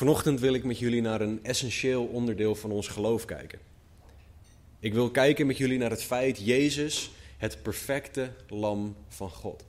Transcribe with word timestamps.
Vanochtend 0.00 0.40
wil 0.40 0.54
ik 0.54 0.64
met 0.64 0.78
jullie 0.78 1.00
naar 1.00 1.20
een 1.20 1.44
essentieel 1.44 2.04
onderdeel 2.04 2.54
van 2.54 2.70
ons 2.70 2.88
geloof 2.88 3.24
kijken. 3.24 3.58
Ik 4.78 4.92
wil 4.92 5.10
kijken 5.10 5.46
met 5.46 5.56
jullie 5.56 5.78
naar 5.78 5.90
het 5.90 6.02
feit 6.02 6.38
Jezus, 6.44 7.10
het 7.36 7.62
perfecte 7.62 8.30
lam 8.48 8.96
van 9.08 9.30
God. 9.30 9.64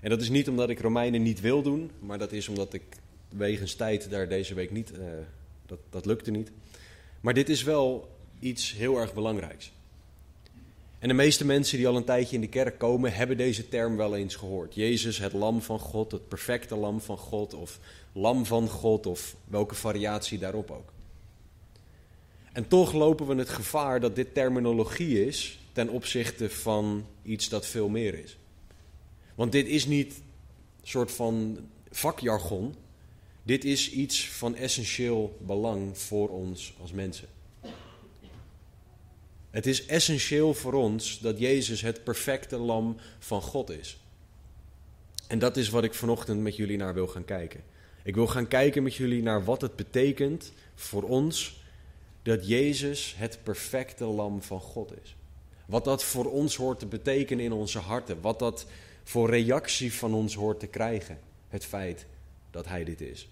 En 0.00 0.10
dat 0.10 0.20
is 0.20 0.28
niet 0.28 0.48
omdat 0.48 0.70
ik 0.70 0.80
Romeinen 0.80 1.22
niet 1.22 1.40
wil 1.40 1.62
doen, 1.62 1.90
maar 1.98 2.18
dat 2.18 2.32
is 2.32 2.48
omdat 2.48 2.72
ik 2.72 2.82
wegens 3.28 3.74
tijd 3.74 4.10
daar 4.10 4.28
deze 4.28 4.54
week 4.54 4.70
niet, 4.70 4.92
uh, 4.92 4.98
dat, 5.66 5.78
dat 5.90 6.06
lukte 6.06 6.30
niet. 6.30 6.50
Maar 7.20 7.34
dit 7.34 7.48
is 7.48 7.62
wel 7.62 8.08
iets 8.40 8.72
heel 8.72 8.98
erg 8.98 9.14
belangrijks. 9.14 9.72
En 10.98 11.08
de 11.08 11.14
meeste 11.14 11.44
mensen 11.44 11.78
die 11.78 11.88
al 11.88 11.96
een 11.96 12.04
tijdje 12.04 12.34
in 12.34 12.40
de 12.40 12.48
kerk 12.48 12.78
komen, 12.78 13.12
hebben 13.12 13.36
deze 13.36 13.68
term 13.68 13.96
wel 13.96 14.16
eens 14.16 14.36
gehoord. 14.36 14.74
Jezus, 14.74 15.18
het 15.18 15.32
lam 15.32 15.62
van 15.62 15.78
God, 15.78 16.12
het 16.12 16.28
perfecte 16.28 16.76
lam 16.76 17.00
van 17.00 17.18
God, 17.18 17.54
of 17.54 17.78
lam 18.14 18.46
van 18.46 18.68
God, 18.68 19.06
of 19.06 19.36
welke 19.44 19.74
variatie 19.74 20.38
daarop 20.38 20.70
ook. 20.70 20.92
En 22.52 22.68
toch 22.68 22.92
lopen 22.92 23.26
we 23.26 23.34
het 23.34 23.48
gevaar 23.48 24.00
dat 24.00 24.16
dit 24.16 24.34
terminologie 24.34 25.26
is 25.26 25.58
ten 25.72 25.88
opzichte 25.88 26.50
van 26.50 27.06
iets 27.22 27.48
dat 27.48 27.66
veel 27.66 27.88
meer 27.88 28.18
is. 28.18 28.36
Want 29.34 29.52
dit 29.52 29.66
is 29.66 29.86
niet 29.86 30.14
een 30.80 30.88
soort 30.88 31.12
van 31.12 31.58
vakjargon. 31.90 32.74
Dit 33.42 33.64
is 33.64 33.90
iets 33.90 34.28
van 34.28 34.54
essentieel 34.54 35.36
belang 35.40 35.98
voor 35.98 36.28
ons 36.28 36.74
als 36.80 36.92
mensen. 36.92 37.28
Het 39.50 39.66
is 39.66 39.86
essentieel 39.86 40.54
voor 40.54 40.72
ons 40.72 41.18
dat 41.18 41.38
Jezus 41.38 41.80
het 41.80 42.04
perfecte 42.04 42.56
lam 42.56 42.96
van 43.18 43.42
God 43.42 43.70
is. 43.70 43.98
En 45.26 45.38
dat 45.38 45.56
is 45.56 45.68
wat 45.68 45.84
ik 45.84 45.94
vanochtend 45.94 46.40
met 46.40 46.56
jullie 46.56 46.76
naar 46.76 46.94
wil 46.94 47.06
gaan 47.06 47.24
kijken. 47.24 47.62
Ik 48.04 48.14
wil 48.14 48.26
gaan 48.26 48.48
kijken 48.48 48.82
met 48.82 48.94
jullie 48.94 49.22
naar 49.22 49.44
wat 49.44 49.60
het 49.60 49.76
betekent 49.76 50.52
voor 50.74 51.02
ons 51.02 51.62
dat 52.22 52.46
Jezus 52.46 53.14
het 53.16 53.38
perfecte 53.42 54.04
lam 54.04 54.42
van 54.42 54.60
God 54.60 54.92
is. 55.02 55.16
Wat 55.66 55.84
dat 55.84 56.04
voor 56.04 56.30
ons 56.30 56.56
hoort 56.56 56.78
te 56.78 56.86
betekenen 56.86 57.44
in 57.44 57.52
onze 57.52 57.78
harten. 57.78 58.20
Wat 58.20 58.38
dat 58.38 58.66
voor 59.02 59.30
reactie 59.30 59.92
van 59.92 60.14
ons 60.14 60.34
hoort 60.34 60.60
te 60.60 60.66
krijgen. 60.66 61.18
Het 61.48 61.64
feit 61.64 62.06
dat 62.50 62.66
Hij 62.66 62.84
dit 62.84 63.00
is. 63.00 63.28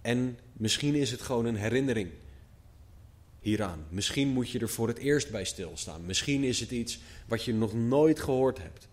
En 0.00 0.38
misschien 0.52 0.94
is 0.94 1.10
het 1.10 1.20
gewoon 1.20 1.44
een 1.44 1.56
herinnering 1.56 2.10
hieraan. 3.40 3.84
Misschien 3.88 4.28
moet 4.28 4.50
je 4.50 4.58
er 4.58 4.68
voor 4.68 4.88
het 4.88 4.98
eerst 4.98 5.30
bij 5.30 5.44
stilstaan. 5.44 6.06
Misschien 6.06 6.44
is 6.44 6.60
het 6.60 6.70
iets 6.70 6.98
wat 7.26 7.44
je 7.44 7.54
nog 7.54 7.74
nooit 7.74 8.20
gehoord 8.20 8.58
hebt. 8.58 8.88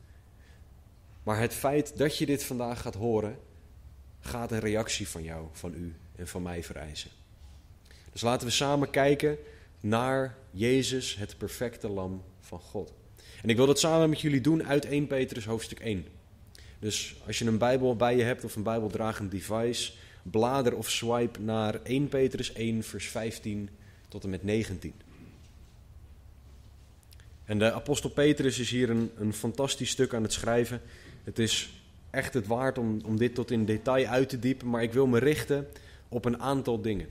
Maar 1.26 1.40
het 1.40 1.54
feit 1.54 1.98
dat 1.98 2.18
je 2.18 2.26
dit 2.26 2.44
vandaag 2.44 2.82
gaat 2.82 2.96
horen, 2.96 3.38
gaat 4.20 4.52
een 4.52 4.60
reactie 4.60 5.08
van 5.08 5.24
jou, 5.24 5.48
van 5.52 5.74
u 5.74 5.96
en 6.16 6.28
van 6.28 6.42
mij 6.42 6.64
vereisen. 6.64 7.10
Dus 8.12 8.22
laten 8.22 8.48
we 8.48 8.54
samen 8.54 8.90
kijken 8.90 9.38
naar 9.80 10.38
Jezus, 10.52 11.16
het 11.16 11.38
perfecte 11.38 11.90
lam 11.90 12.24
van 12.40 12.60
God. 12.60 12.94
En 13.42 13.50
ik 13.50 13.56
wil 13.56 13.66
dat 13.66 13.80
samen 13.80 14.10
met 14.10 14.22
jullie 14.22 14.42
doen 14.42 14.64
uit 14.64 14.86
1 14.86 15.08
Petrus 15.08 15.46
hoofdstuk 15.46 15.80
1. 15.80 16.06
Dus 16.80 17.16
als 17.26 17.40
je 17.40 17.46
een 17.46 17.58
Bijbel 17.58 17.96
bij 17.96 18.16
je 18.16 18.24
hebt 18.24 18.44
of 18.44 18.56
een 18.56 18.64
Bijbeldragend 18.64 19.32
device, 19.32 19.94
blader 20.24 20.76
of 20.76 20.90
swipe 20.90 21.40
naar 21.40 21.82
1 21.84 22.08
Petrus 22.08 22.54
1, 22.54 22.84
vers 22.84 23.08
15 23.08 23.70
tot 24.08 24.24
en 24.24 24.30
met 24.30 24.44
19. 24.44 24.94
En 27.46 27.60
de 27.60 27.74
apostel 27.74 28.10
Petrus 28.10 28.60
is 28.60 28.70
hier 28.70 28.90
een, 28.90 29.12
een 29.18 29.34
fantastisch 29.34 29.90
stuk 29.90 30.14
aan 30.14 30.24
het 30.24 30.34
schrijven. 30.34 30.82
Het 31.26 31.40
is 31.40 31.70
echt 32.10 32.34
het 32.34 32.48
waard 32.48 32.78
om, 32.78 33.02
om 33.06 33.18
dit 33.18 33.36
tot 33.36 33.52
in 33.52 33.66
detail 33.66 34.08
uit 34.08 34.30
te 34.30 34.40
diepen, 34.40 34.70
maar 34.70 34.84
ik 34.84 34.94
wil 34.94 35.08
me 35.08 35.20
richten 35.20 35.68
op 36.10 36.26
een 36.26 36.40
aantal 36.40 36.82
dingen. 36.82 37.08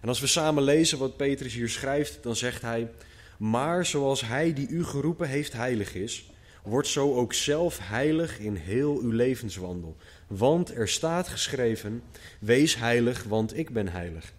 En 0.00 0.08
als 0.08 0.20
we 0.20 0.26
samen 0.26 0.62
lezen 0.62 0.98
wat 0.98 1.16
Petrus 1.16 1.54
hier 1.54 1.68
schrijft, 1.68 2.22
dan 2.22 2.36
zegt 2.36 2.62
hij: 2.62 2.90
Maar 3.36 3.86
zoals 3.86 4.20
hij 4.20 4.52
die 4.52 4.68
u 4.68 4.84
geroepen 4.84 5.28
heeft 5.28 5.52
heilig 5.52 5.94
is, 5.94 6.30
wordt 6.62 6.88
zo 6.88 7.14
ook 7.14 7.32
zelf 7.32 7.78
heilig 7.82 8.38
in 8.38 8.54
heel 8.54 8.98
uw 8.98 9.10
levenswandel. 9.10 9.96
Want 10.26 10.74
er 10.74 10.88
staat 10.88 11.28
geschreven: 11.28 12.02
Wees 12.40 12.76
heilig, 12.76 13.22
want 13.22 13.56
ik 13.56 13.70
ben 13.70 13.88
heilig. 13.88 14.32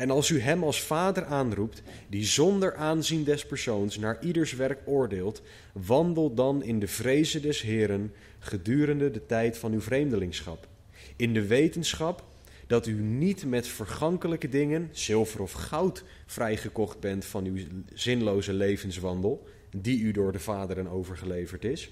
En 0.00 0.10
als 0.10 0.28
u 0.28 0.40
hem 0.40 0.64
als 0.64 0.82
vader 0.82 1.24
aanroept, 1.24 1.82
die 2.08 2.24
zonder 2.24 2.74
aanzien 2.74 3.24
des 3.24 3.46
persoons 3.46 3.98
naar 3.98 4.24
ieders 4.24 4.52
werk 4.52 4.80
oordeelt, 4.84 5.42
wandel 5.72 6.34
dan 6.34 6.62
in 6.62 6.78
de 6.78 6.86
vrezen 6.86 7.42
des 7.42 7.62
Heren 7.62 8.12
gedurende 8.38 9.10
de 9.10 9.26
tijd 9.26 9.58
van 9.58 9.72
uw 9.72 9.80
vreemdelingschap. 9.80 10.68
In 11.16 11.34
de 11.34 11.46
wetenschap 11.46 12.24
dat 12.66 12.86
u 12.86 12.92
niet 12.92 13.44
met 13.44 13.66
vergankelijke 13.66 14.48
dingen, 14.48 14.88
zilver 14.92 15.42
of 15.42 15.52
goud, 15.52 16.04
vrijgekocht 16.26 17.00
bent 17.00 17.24
van 17.24 17.44
uw 17.44 17.58
zinloze 17.94 18.52
levenswandel, 18.52 19.46
die 19.76 20.00
u 20.00 20.10
door 20.12 20.32
de 20.32 20.40
vaderen 20.40 20.88
overgeleverd 20.88 21.64
is, 21.64 21.90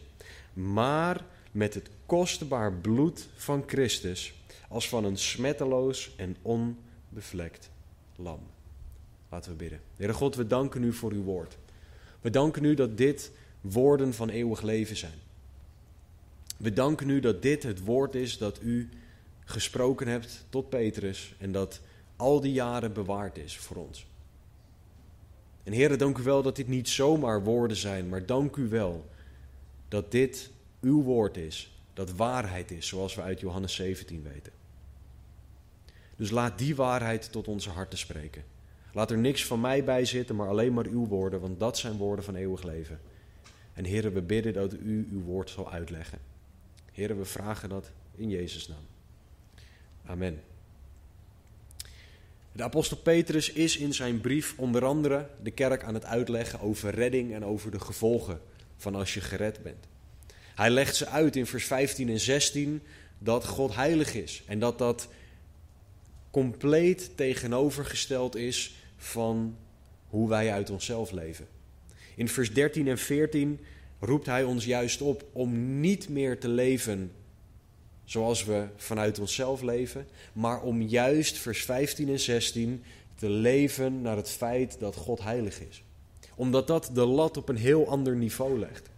maar 0.52 1.24
met 1.52 1.74
het 1.74 1.90
kostbaar 2.06 2.72
bloed 2.72 3.28
van 3.36 3.62
Christus, 3.66 4.34
als 4.68 4.88
van 4.88 5.04
een 5.04 5.18
smetteloos 5.18 6.14
en 6.16 6.36
onbevlekt 6.42 7.70
lam. 8.18 8.40
Laten 9.28 9.50
we 9.50 9.56
bidden. 9.56 9.80
Heere 9.96 10.12
God, 10.12 10.34
we 10.34 10.46
danken 10.46 10.82
u 10.82 10.92
voor 10.92 11.12
uw 11.12 11.22
woord. 11.22 11.56
We 12.20 12.30
danken 12.30 12.64
u 12.64 12.74
dat 12.74 12.96
dit 12.96 13.30
woorden 13.60 14.14
van 14.14 14.28
eeuwig 14.28 14.62
leven 14.62 14.96
zijn. 14.96 15.18
We 16.56 16.72
danken 16.72 17.08
u 17.08 17.20
dat 17.20 17.42
dit 17.42 17.62
het 17.62 17.84
woord 17.84 18.14
is 18.14 18.38
dat 18.38 18.62
u 18.62 18.88
gesproken 19.44 20.08
hebt 20.08 20.44
tot 20.48 20.68
Petrus 20.68 21.34
en 21.38 21.52
dat 21.52 21.80
al 22.16 22.40
die 22.40 22.52
jaren 22.52 22.92
bewaard 22.92 23.38
is 23.38 23.58
voor 23.58 23.76
ons. 23.76 24.06
En 25.62 25.72
Heere, 25.72 25.96
dank 25.96 26.18
u 26.18 26.22
wel 26.22 26.42
dat 26.42 26.56
dit 26.56 26.68
niet 26.68 26.88
zomaar 26.88 27.44
woorden 27.44 27.76
zijn, 27.76 28.08
maar 28.08 28.26
dank 28.26 28.56
u 28.56 28.68
wel 28.68 29.10
dat 29.88 30.10
dit 30.10 30.50
uw 30.80 31.02
woord 31.02 31.36
is, 31.36 31.80
dat 31.92 32.12
waarheid 32.12 32.70
is, 32.70 32.86
zoals 32.86 33.14
we 33.14 33.22
uit 33.22 33.40
Johannes 33.40 33.74
17 33.74 34.22
weten. 34.22 34.52
Dus 36.18 36.30
laat 36.30 36.58
die 36.58 36.74
waarheid 36.74 37.32
tot 37.32 37.48
onze 37.48 37.70
harten 37.70 37.98
spreken. 37.98 38.44
Laat 38.92 39.10
er 39.10 39.18
niks 39.18 39.44
van 39.44 39.60
mij 39.60 39.84
bij 39.84 40.04
zitten, 40.04 40.36
maar 40.36 40.48
alleen 40.48 40.72
maar 40.72 40.86
uw 40.86 41.06
woorden, 41.06 41.40
want 41.40 41.60
dat 41.60 41.78
zijn 41.78 41.96
woorden 41.96 42.24
van 42.24 42.34
eeuwig 42.34 42.62
leven. 42.62 43.00
En 43.72 43.84
heren, 43.84 44.12
we 44.12 44.22
bidden 44.22 44.52
dat 44.52 44.72
u 44.72 45.08
uw 45.12 45.22
woord 45.22 45.50
zal 45.50 45.72
uitleggen. 45.72 46.18
Heren, 46.92 47.18
we 47.18 47.24
vragen 47.24 47.68
dat 47.68 47.90
in 48.14 48.28
Jezus' 48.28 48.68
naam. 48.68 48.86
Amen. 50.06 50.42
De 52.52 52.62
apostel 52.62 52.96
Petrus 52.96 53.52
is 53.52 53.76
in 53.76 53.94
zijn 53.94 54.20
brief 54.20 54.54
onder 54.56 54.84
andere 54.84 55.28
de 55.42 55.50
kerk 55.50 55.82
aan 55.82 55.94
het 55.94 56.04
uitleggen 56.04 56.60
over 56.60 56.94
redding 56.94 57.34
en 57.34 57.44
over 57.44 57.70
de 57.70 57.80
gevolgen 57.80 58.40
van 58.76 58.94
als 58.94 59.14
je 59.14 59.20
gered 59.20 59.62
bent. 59.62 59.86
Hij 60.54 60.70
legt 60.70 60.96
ze 60.96 61.06
uit 61.06 61.36
in 61.36 61.46
vers 61.46 61.64
15 61.64 62.08
en 62.08 62.20
16 62.20 62.82
dat 63.18 63.46
God 63.46 63.74
heilig 63.74 64.14
is 64.14 64.42
en 64.46 64.58
dat 64.58 64.78
dat 64.78 65.08
compleet 66.38 67.10
tegenovergesteld 67.14 68.36
is 68.36 68.74
van 68.96 69.56
hoe 70.08 70.28
wij 70.28 70.52
uit 70.52 70.70
onszelf 70.70 71.10
leven. 71.10 71.46
In 72.16 72.28
vers 72.28 72.52
13 72.52 72.88
en 72.88 72.98
14 72.98 73.60
roept 74.00 74.26
hij 74.26 74.44
ons 74.44 74.64
juist 74.64 75.00
op 75.00 75.24
om 75.32 75.80
niet 75.80 76.08
meer 76.08 76.38
te 76.38 76.48
leven 76.48 77.12
zoals 78.04 78.44
we 78.44 78.66
vanuit 78.76 79.18
onszelf 79.18 79.62
leven, 79.62 80.06
maar 80.32 80.62
om 80.62 80.82
juist 80.82 81.38
vers 81.38 81.64
15 81.64 82.08
en 82.08 82.20
16 82.20 82.82
te 83.14 83.30
leven 83.30 84.02
naar 84.02 84.16
het 84.16 84.30
feit 84.30 84.76
dat 84.80 84.96
God 84.96 85.22
heilig 85.22 85.60
is. 85.60 85.82
Omdat 86.34 86.66
dat 86.66 86.90
de 86.94 87.06
lat 87.06 87.36
op 87.36 87.48
een 87.48 87.56
heel 87.56 87.88
ander 87.88 88.16
niveau 88.16 88.58
legt. 88.58 88.88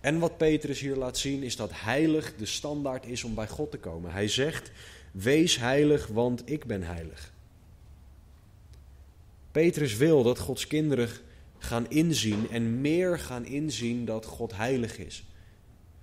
En 0.00 0.18
wat 0.18 0.36
Petrus 0.36 0.80
hier 0.80 0.96
laat 0.96 1.18
zien 1.18 1.42
is 1.42 1.56
dat 1.56 1.70
heilig 1.72 2.34
de 2.36 2.46
standaard 2.46 3.06
is 3.06 3.24
om 3.24 3.34
bij 3.34 3.48
God 3.48 3.70
te 3.70 3.78
komen. 3.78 4.12
Hij 4.12 4.28
zegt: 4.28 4.70
Wees 5.16 5.58
heilig, 5.58 6.06
want 6.06 6.50
ik 6.50 6.64
ben 6.64 6.82
heilig. 6.82 7.32
Petrus 9.50 9.96
wil 9.96 10.22
dat 10.22 10.38
Gods 10.38 10.66
kinderen 10.66 11.08
gaan 11.58 11.90
inzien 11.90 12.50
en 12.50 12.80
meer 12.80 13.18
gaan 13.18 13.44
inzien 13.44 14.04
dat 14.04 14.24
God 14.24 14.56
heilig 14.56 14.98
is. 14.98 15.24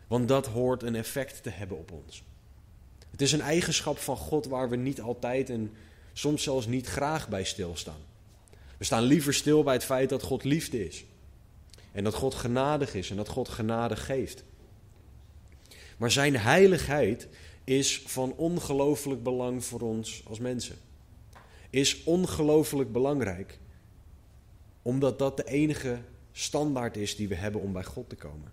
Want 0.07 0.27
dat 0.27 0.47
hoort 0.47 0.83
een 0.83 0.95
effect 0.95 1.43
te 1.43 1.49
hebben 1.49 1.77
op 1.77 1.91
ons. 1.91 2.23
Het 3.11 3.21
is 3.21 3.31
een 3.31 3.41
eigenschap 3.41 3.97
van 3.97 4.17
God 4.17 4.45
waar 4.45 4.69
we 4.69 4.75
niet 4.75 5.01
altijd 5.01 5.49
en 5.49 5.71
soms 6.13 6.43
zelfs 6.43 6.65
niet 6.65 6.87
graag 6.87 7.29
bij 7.29 7.43
stilstaan. 7.43 8.01
We 8.77 8.83
staan 8.83 9.03
liever 9.03 9.33
stil 9.33 9.63
bij 9.63 9.73
het 9.73 9.85
feit 9.85 10.09
dat 10.09 10.23
God 10.23 10.43
liefde 10.43 10.85
is. 10.85 11.05
En 11.91 12.03
dat 12.03 12.13
God 12.13 12.35
genadig 12.35 12.93
is 12.93 13.09
en 13.09 13.15
dat 13.15 13.27
God 13.27 13.49
genade 13.49 13.95
geeft. 13.95 14.43
Maar 15.97 16.11
zijn 16.11 16.37
heiligheid 16.37 17.27
is 17.63 18.01
van 18.05 18.33
ongelooflijk 18.35 19.23
belang 19.23 19.65
voor 19.65 19.81
ons 19.81 20.23
als 20.27 20.39
mensen. 20.39 20.75
Is 21.69 22.03
ongelooflijk 22.03 22.91
belangrijk, 22.91 23.59
omdat 24.81 25.19
dat 25.19 25.37
de 25.37 25.45
enige 25.45 25.99
standaard 26.31 26.97
is 26.97 27.15
die 27.15 27.27
we 27.27 27.35
hebben 27.35 27.61
om 27.61 27.73
bij 27.73 27.83
God 27.83 28.09
te 28.09 28.15
komen. 28.15 28.51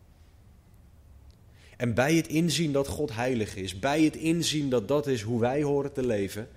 En 1.76 1.94
bij 1.94 2.14
het 2.14 2.28
inzien 2.28 2.72
dat 2.72 2.88
God 2.88 3.14
heilig 3.14 3.56
is, 3.56 3.78
bij 3.78 4.02
het 4.02 4.16
inzien 4.16 4.70
dat 4.70 4.88
dat 4.88 5.06
is 5.06 5.22
hoe 5.22 5.40
wij 5.40 5.62
horen 5.62 5.92
te 5.92 6.06
leven, 6.06 6.48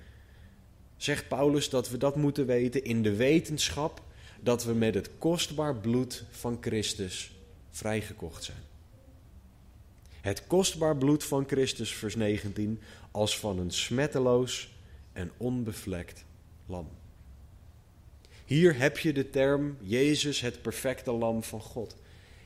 zegt 0.97 1.27
Paulus 1.27 1.69
dat 1.69 1.89
we 1.89 1.97
dat 1.97 2.15
moeten 2.15 2.45
weten 2.45 2.83
in 2.83 3.01
de 3.01 3.15
wetenschap 3.15 4.03
dat 4.41 4.63
we 4.63 4.73
met 4.73 4.94
het 4.94 5.09
kostbaar 5.17 5.75
bloed 5.75 6.23
van 6.31 6.57
Christus 6.61 7.31
vrijgekocht 7.69 8.44
zijn. 8.44 8.72
Het 10.23 10.47
kostbaar 10.47 10.97
bloed 10.97 11.23
van 11.23 11.43
Christus, 11.47 11.93
vers 11.93 12.15
19, 12.15 12.81
als 13.11 13.39
van 13.39 13.59
een 13.59 13.71
smetteloos 13.71 14.73
en 15.13 15.31
onbevlekt 15.37 16.25
lam. 16.65 16.87
Hier 18.45 18.77
heb 18.77 18.97
je 18.97 19.13
de 19.13 19.29
term 19.29 19.77
Jezus, 19.81 20.41
het 20.41 20.61
perfecte 20.61 21.11
lam 21.11 21.43
van 21.43 21.61
God. 21.61 21.95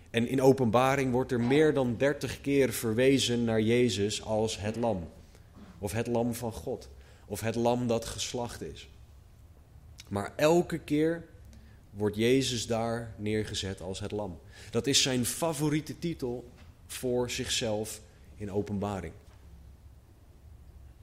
En 0.09 0.27
in 0.27 0.41
openbaring 0.41 1.12
wordt 1.12 1.31
er 1.31 1.41
meer 1.41 1.74
dan 1.74 1.97
dertig 1.97 2.41
keer 2.41 2.74
verwezen 2.74 3.44
naar 3.44 3.62
Jezus 3.62 4.24
als 4.24 4.59
het 4.59 4.75
lam. 4.75 5.09
Of 5.79 5.91
het 5.91 6.07
lam 6.07 6.33
van 6.33 6.51
God. 6.51 6.89
Of 7.25 7.41
het 7.41 7.56
lam 7.56 7.88
dat 7.88 8.06
geslacht 8.06 8.62
is. 8.62 8.89
Maar 10.07 10.33
elke 10.35 10.77
keer 10.79 11.25
wordt 11.89 12.15
Jezus 12.15 12.68
daar 12.68 13.13
neergezet 13.18 13.81
als 13.81 14.00
het 14.00 14.12
lam. 14.12 14.39
Dat 14.69 14.88
is 14.88 15.01
zijn 15.01 15.25
favoriete 15.25 16.00
titel 16.00 16.51
voor 16.88 17.30
zichzelf 17.30 18.01
in 18.36 18.51
openbaring. 18.51 19.13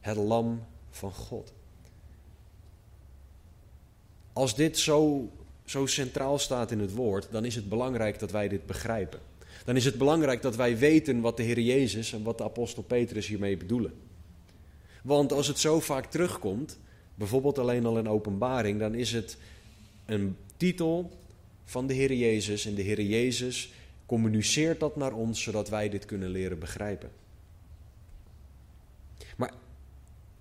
Het 0.01 0.17
lam 0.17 0.65
van 0.91 1.13
God. 1.13 1.53
Als 4.33 4.55
dit 4.55 4.79
zo, 4.79 5.31
zo 5.65 5.87
centraal 5.87 6.39
staat 6.39 6.71
in 6.71 6.79
het 6.79 6.95
woord, 6.95 7.29
dan 7.31 7.45
is 7.45 7.55
het 7.55 7.69
belangrijk 7.69 8.19
dat 8.19 8.31
wij 8.31 8.49
dit 8.49 8.67
begrijpen. 8.67 9.21
Dan 9.65 9.77
is 9.77 9.85
het 9.85 9.99
belangrijk 9.99 10.43
dat 10.43 10.57
wij 10.57 10.79
weten 10.79 11.21
wat 11.21 11.37
de 11.37 11.43
Heer 11.43 11.61
Jezus 11.61 12.13
en 12.13 12.23
wat 12.23 12.39
de 12.39 12.45
apostel 12.45 12.83
Petrus 12.83 13.27
hiermee 13.27 13.57
bedoelen. 13.57 13.93
Want 15.03 15.33
als 15.33 15.47
het 15.47 15.59
zo 15.59 15.81
vaak 15.81 16.11
terugkomt, 16.11 16.79
bijvoorbeeld 17.15 17.59
alleen 17.59 17.87
al 17.87 17.99
in 17.99 18.09
openbaring, 18.09 18.79
dan 18.79 18.95
is 18.95 19.13
het 19.13 19.37
een 20.07 20.37
titel 20.57 21.11
van 21.65 21.87
de 21.87 21.95
Heer 21.95 22.13
Jezus. 22.13 22.67
En 22.67 22.75
de 22.75 22.83
Heer 22.83 23.01
Jezus 23.03 23.73
communiceert 24.07 24.81
dat 24.81 24.97
naar 24.97 25.13
ons, 25.13 25.43
zodat 25.43 25.69
wij 25.69 25.89
dit 25.89 26.05
kunnen 26.05 26.29
leren 26.29 26.59
begrijpen. 26.59 27.11
Maar 29.37 29.53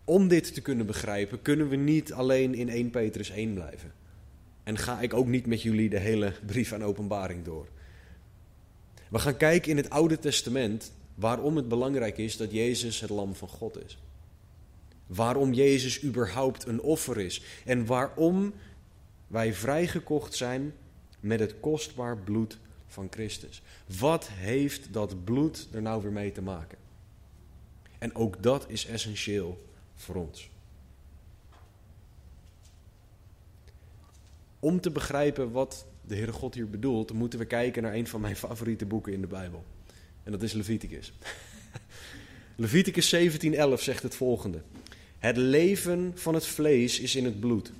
om 0.04 0.28
dit 0.28 0.54
te 0.54 0.62
kunnen 0.62 0.86
begrijpen, 0.86 1.42
kunnen 1.42 1.70
we 1.70 1.76
niet 1.76 2.14
alleen 2.14 2.56
in 2.56 2.70
1 2.70 2.90
Petrus 2.90 3.30
1 3.30 3.54
blijven. 3.54 3.94
En 4.64 4.78
ga 4.78 5.02
ik 5.02 5.14
ook 5.14 5.28
niet 5.28 5.46
met 5.46 5.62
jullie 5.62 5.90
de 5.90 6.00
hele 6.00 6.34
brief 6.46 6.74
aan 6.74 6.84
openbaring 6.84 7.44
door. 7.44 7.68
We 9.10 9.20
gaan 9.20 9.38
kijken 9.38 9.72
in 9.72 9.78
het 9.78 9.90
Oude 9.90 10.20
Testament 10.20 10.92
waarom 11.16 11.56
het 11.56 11.68
belangrijk 11.68 12.18
is 12.18 12.38
dat 12.38 12.52
Jezus 12.52 13.00
het 13.00 13.10
lam 13.10 13.36
van 13.36 13.48
God 13.48 13.86
is. 13.86 13.98
Waarom 15.08 15.54
Jezus 15.54 16.04
überhaupt 16.04 16.66
een 16.66 16.82
offer 16.82 17.20
is. 17.20 17.44
En 17.66 17.86
waarom 17.86 18.54
wij 19.28 19.54
vrijgekocht 19.54 20.36
zijn 20.36 20.74
met 21.20 21.40
het 21.40 21.60
kostbaar 21.60 22.18
bloed 22.18 22.58
van 22.94 23.08
Christus. 23.10 23.62
Wat 24.00 24.28
heeft 24.28 24.94
dat 24.94 25.24
bloed 25.24 25.68
er 25.72 25.82
nou 25.82 26.02
weer 26.02 26.12
mee 26.12 26.32
te 26.32 26.42
maken? 26.42 26.78
En 27.98 28.16
ook 28.16 28.44
dat 28.44 28.66
is 28.68 28.86
essentieel 28.86 29.66
voor 29.96 30.16
ons. 30.16 30.50
Om 34.60 34.82
te 34.82 34.92
begrijpen 34.92 35.52
wat 35.52 35.86
de 36.02 36.16
Heere 36.16 36.32
God 36.32 36.54
hier 36.54 36.70
bedoelt, 36.70 37.14
moeten 37.14 37.40
we 37.40 37.46
kijken 37.46 37.84
naar 37.84 37.94
een 37.94 38.08
van 38.08 38.22
mijn 38.22 38.36
favoriete 38.36 38.86
boeken 38.86 39.14
in 39.14 39.22
de 39.22 39.28
Bijbel. 39.28 39.64
En 40.24 40.32
dat 40.32 40.44
is 40.44 40.54
Leviticus. 40.54 41.14
Leviticus 42.56 43.16
17:11 43.16 43.20
zegt 43.76 44.04
het 44.04 44.16
volgende: 44.16 44.62
Het 45.18 45.38
leven 45.38 46.12
van 46.16 46.34
het 46.34 46.46
vlees 46.46 47.00
is 47.00 47.16
in 47.16 47.26
het 47.26 47.40
bloed. 47.40 47.72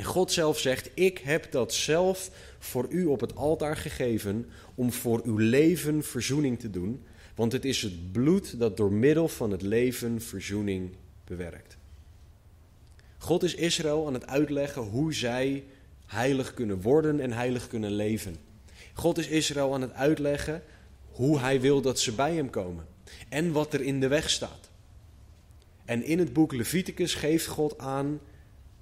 En 0.00 0.06
God 0.06 0.32
zelf 0.32 0.58
zegt: 0.58 0.90
Ik 0.94 1.18
heb 1.18 1.52
dat 1.52 1.74
zelf 1.74 2.30
voor 2.58 2.86
u 2.88 3.04
op 3.04 3.20
het 3.20 3.36
altaar 3.36 3.76
gegeven 3.76 4.50
om 4.74 4.92
voor 4.92 5.20
uw 5.24 5.36
leven 5.36 6.04
verzoening 6.04 6.58
te 6.58 6.70
doen, 6.70 7.02
want 7.34 7.52
het 7.52 7.64
is 7.64 7.82
het 7.82 8.12
bloed 8.12 8.58
dat 8.58 8.76
door 8.76 8.92
middel 8.92 9.28
van 9.28 9.50
het 9.50 9.62
leven 9.62 10.22
verzoening 10.22 10.90
bewerkt. 11.24 11.76
God 13.18 13.42
is 13.42 13.54
Israël 13.54 14.06
aan 14.06 14.14
het 14.14 14.26
uitleggen 14.26 14.82
hoe 14.82 15.14
zij 15.14 15.64
heilig 16.06 16.54
kunnen 16.54 16.80
worden 16.80 17.20
en 17.20 17.32
heilig 17.32 17.68
kunnen 17.68 17.92
leven. 17.92 18.36
God 18.92 19.18
is 19.18 19.28
Israël 19.28 19.74
aan 19.74 19.82
het 19.82 19.92
uitleggen 19.92 20.62
hoe 21.10 21.38
hij 21.38 21.60
wil 21.60 21.80
dat 21.80 22.00
ze 22.00 22.12
bij 22.12 22.34
hem 22.34 22.50
komen 22.50 22.86
en 23.28 23.52
wat 23.52 23.72
er 23.72 23.80
in 23.80 24.00
de 24.00 24.08
weg 24.08 24.30
staat. 24.30 24.70
En 25.84 26.02
in 26.02 26.18
het 26.18 26.32
boek 26.32 26.52
Leviticus 26.52 27.14
geeft 27.14 27.46
God 27.46 27.78
aan 27.78 28.20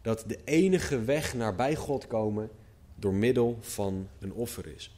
dat 0.02 0.24
de 0.26 0.38
enige 0.44 1.04
weg 1.04 1.34
naar 1.34 1.54
bij 1.54 1.76
God 1.76 2.06
komen 2.06 2.50
door 2.94 3.14
middel 3.14 3.58
van 3.60 4.08
een 4.18 4.32
offer 4.32 4.66
is. 4.66 4.92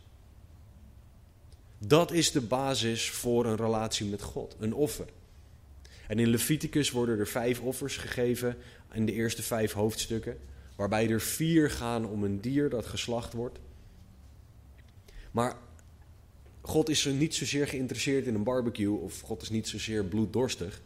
Dat 1.79 2.12
is 2.12 2.32
de 2.32 2.41
basis 2.41 3.11
voor 3.11 3.47
een 3.47 3.56
relatie 3.56 4.06
met 4.06 4.23
God, 4.23 4.56
een 4.58 4.75
offer. 4.75 5.06
En 6.06 6.19
in 6.19 6.29
Leviticus 6.29 6.91
worden 6.91 7.19
er 7.19 7.29
vijf 7.29 7.61
offers 7.61 7.97
gegeven 7.97 8.56
in 8.93 9.06
de 9.06 9.12
eerste 9.12 9.43
vijf 9.43 9.73
hoofdstukken, 9.73 10.38
waarbij 10.76 11.11
er 11.11 11.20
vier 11.20 11.70
gaan 11.70 12.06
om 12.06 12.25
een 12.25 12.41
dier 12.41 12.69
dat 12.69 12.87
geslacht 12.87 13.32
wordt. 13.32 13.58
Maar 15.31 15.56
God 16.61 16.88
is 16.88 17.05
niet 17.05 17.35
zozeer 17.35 17.69
geïnteresseerd 17.69 18.26
in 18.26 18.35
een 18.35 18.43
barbecue 18.43 18.99
of 18.99 19.20
God 19.20 19.43
is 19.43 19.50
niet 19.50 19.69
zozeer 19.69 20.05
bloeddorstig. 20.05 20.82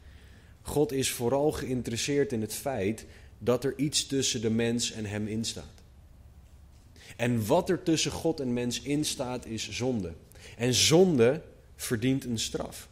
God 0.63 0.93
is 0.93 1.11
vooral 1.11 1.53
geïnteresseerd 1.53 2.33
in 2.33 2.41
het 2.41 2.55
feit 2.55 3.07
dat 3.45 3.65
er 3.65 3.75
iets 3.77 4.07
tussen 4.07 4.41
de 4.41 4.51
mens 4.51 4.93
en 4.93 5.05
hem 5.05 5.27
instaat. 5.27 5.83
En 7.17 7.47
wat 7.47 7.71
er 7.71 7.83
tussen 7.83 8.11
God 8.11 8.41
en 8.41 8.53
mens 8.53 8.83
instaat 8.83 9.47
is 9.47 9.71
zonde. 9.71 10.13
En 10.57 10.75
zonde 10.75 11.43
verdient 11.77 12.25
een 12.25 12.39
straf. 12.39 12.89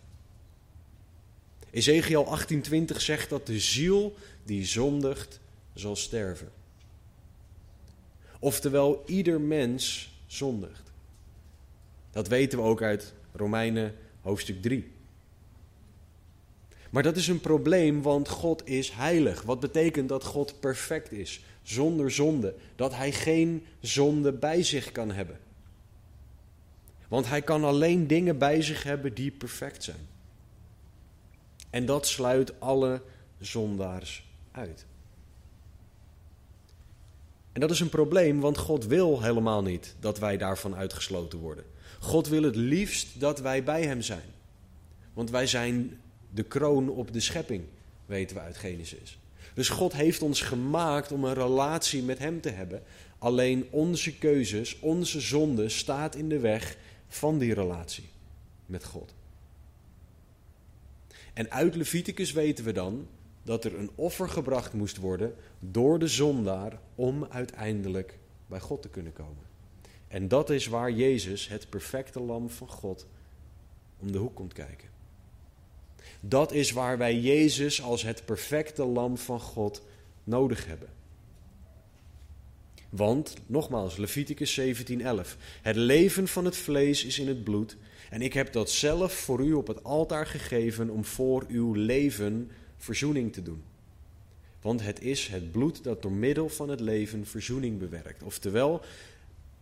Ezekiel 1.71 2.25
18:20 2.26 2.97
zegt 2.97 3.28
dat 3.28 3.47
de 3.47 3.61
ziel 3.61 4.14
die 4.44 4.64
zondigt 4.64 5.40
zal 5.75 5.97
sterven. 5.97 6.50
Oftewel, 8.38 9.02
ieder 9.06 9.40
mens 9.40 10.12
zondigt. 10.26 10.92
Dat 12.11 12.28
weten 12.28 12.59
we 12.59 12.64
ook 12.64 12.82
uit 12.82 13.12
Romeinen 13.32 13.94
hoofdstuk 14.21 14.62
3. 14.62 14.90
Maar 16.92 17.02
dat 17.02 17.16
is 17.16 17.28
een 17.28 17.40
probleem, 17.40 18.02
want 18.02 18.28
God 18.28 18.68
is 18.68 18.90
heilig. 18.90 19.42
Wat 19.42 19.61
betekent 19.61 20.08
dat 20.08 20.25
God 20.25 20.61
perfect 20.61 21.12
is, 21.12 21.40
zonder 21.62 22.11
zonde? 22.11 22.54
Dat 22.76 22.94
hij 22.94 23.12
geen 23.12 23.66
zonde 23.80 24.32
bij 24.32 24.62
zich 24.62 24.92
kan 24.92 25.11
hebben. 25.11 25.38
Want 27.08 27.28
hij 27.28 27.42
kan 27.42 27.64
alleen 27.64 28.06
dingen 28.06 28.38
bij 28.38 28.62
zich 28.62 28.82
hebben 28.82 29.14
die 29.14 29.30
perfect 29.30 29.84
zijn. 29.84 30.08
En 31.70 31.87
dat 31.87 32.06
sluit 32.06 32.61
alle 32.61 33.02
zondaars 33.40 34.28
uit. 34.50 34.87
En 37.52 37.61
dat 37.61 37.70
is 37.70 37.80
een 37.80 37.88
probleem, 37.88 38.40
want 38.40 38.58
God 38.58 38.87
wil 38.87 39.22
helemaal 39.22 39.62
niet 39.62 39.94
dat 40.00 40.18
wij 40.18 40.37
daarvan 40.37 40.76
uitgesloten 40.76 41.38
worden. 41.38 41.64
God 42.00 42.28
wil 42.28 42.42
het 42.42 42.56
liefst 42.56 43.20
dat 43.20 43.40
wij 43.40 43.64
bij 43.64 43.82
Hem 43.82 44.02
zijn. 44.02 44.30
Want 45.12 45.30
wij 45.30 45.46
zijn 45.46 46.00
de 46.35 46.43
kroon 46.43 46.89
op 46.89 47.12
de 47.12 47.21
schepping, 47.21 47.65
weten 48.07 48.37
we 48.37 48.43
uit 48.43 48.57
Genesis. 48.57 49.19
Dus 49.55 49.69
God 49.69 49.93
heeft 49.93 50.23
ons 50.23 50.41
gemaakt 50.41 51.12
om 51.12 51.25
een 51.25 51.35
relatie 51.35 52.03
met 52.03 52.19
Hem 52.19 52.41
te 52.41 52.51
hebben. 52.51 52.83
Alleen 53.19 53.67
onze 53.71 54.19
keuzes, 54.19 54.79
onze 54.79 55.21
zonde 55.21 55.69
staat 55.69 56.15
in 56.15 56.29
de 56.29 56.39
weg 56.39 56.77
van 57.09 57.39
die 57.39 57.55
relatie 57.55 58.09
met 58.67 58.85
God. 58.85 59.15
En 61.33 61.51
uit 61.51 61.75
Leviticus 61.75 62.33
weten 62.33 62.65
we 62.65 62.73
dan 62.73 63.07
dat 63.43 63.65
er 63.65 63.79
een 63.79 63.91
offer 63.95 64.29
gebracht 64.29 64.73
moest 64.73 64.97
worden 64.97 65.35
door 65.59 65.99
de 65.99 66.09
zondaar 66.09 66.79
om 66.95 67.25
uiteindelijk 67.25 68.19
bij 68.47 68.61
God 68.61 68.83
te 68.83 68.89
kunnen 68.89 69.12
komen. 69.12 69.51
En 70.09 70.29
dat 70.29 70.51
is 70.51 70.67
waar 70.67 70.91
Jezus, 70.91 71.49
het 71.49 71.69
perfecte 71.69 72.21
lam 72.21 72.51
van 72.51 72.69
God, 72.69 73.07
om 73.99 74.12
de 74.12 74.19
hoek 74.19 74.35
komt 74.35 74.53
kijken. 74.53 74.91
Dat 76.25 76.52
is 76.52 76.71
waar 76.71 76.99
wij 76.99 77.19
Jezus 77.19 77.83
als 77.83 78.02
het 78.02 78.25
perfecte 78.25 78.85
lam 78.85 79.19
van 79.19 79.41
God 79.41 79.83
nodig 80.25 80.67
hebben. 80.67 80.88
Want, 82.88 83.35
nogmaals, 83.47 83.97
Leviticus 83.97 84.61
17:11. 84.61 85.37
Het 85.62 85.76
leven 85.76 86.29
van 86.29 86.45
het 86.45 86.57
vlees 86.57 87.05
is 87.05 87.19
in 87.19 87.29
het 87.29 87.45
bloed. 87.45 87.76
En 88.11 88.23
ik 88.23 88.33
heb 88.33 88.52
dat 88.52 88.71
zelf 88.71 89.12
voor 89.12 89.41
u 89.41 89.52
op 89.52 89.67
het 89.67 89.85
altaar 89.85 90.26
gegeven 90.26 90.91
om 90.91 91.05
voor 91.05 91.45
uw 91.49 91.73
leven 91.73 92.50
verzoening 92.76 93.33
te 93.33 93.43
doen. 93.43 93.62
Want 94.61 94.83
het 94.83 95.00
is 95.00 95.26
het 95.26 95.52
bloed 95.52 95.85
dat 95.85 96.02
door 96.02 96.12
middel 96.12 96.49
van 96.49 96.69
het 96.69 96.81
leven 96.81 97.26
verzoening 97.26 97.79
bewerkt. 97.79 98.23
Oftewel, 98.23 98.81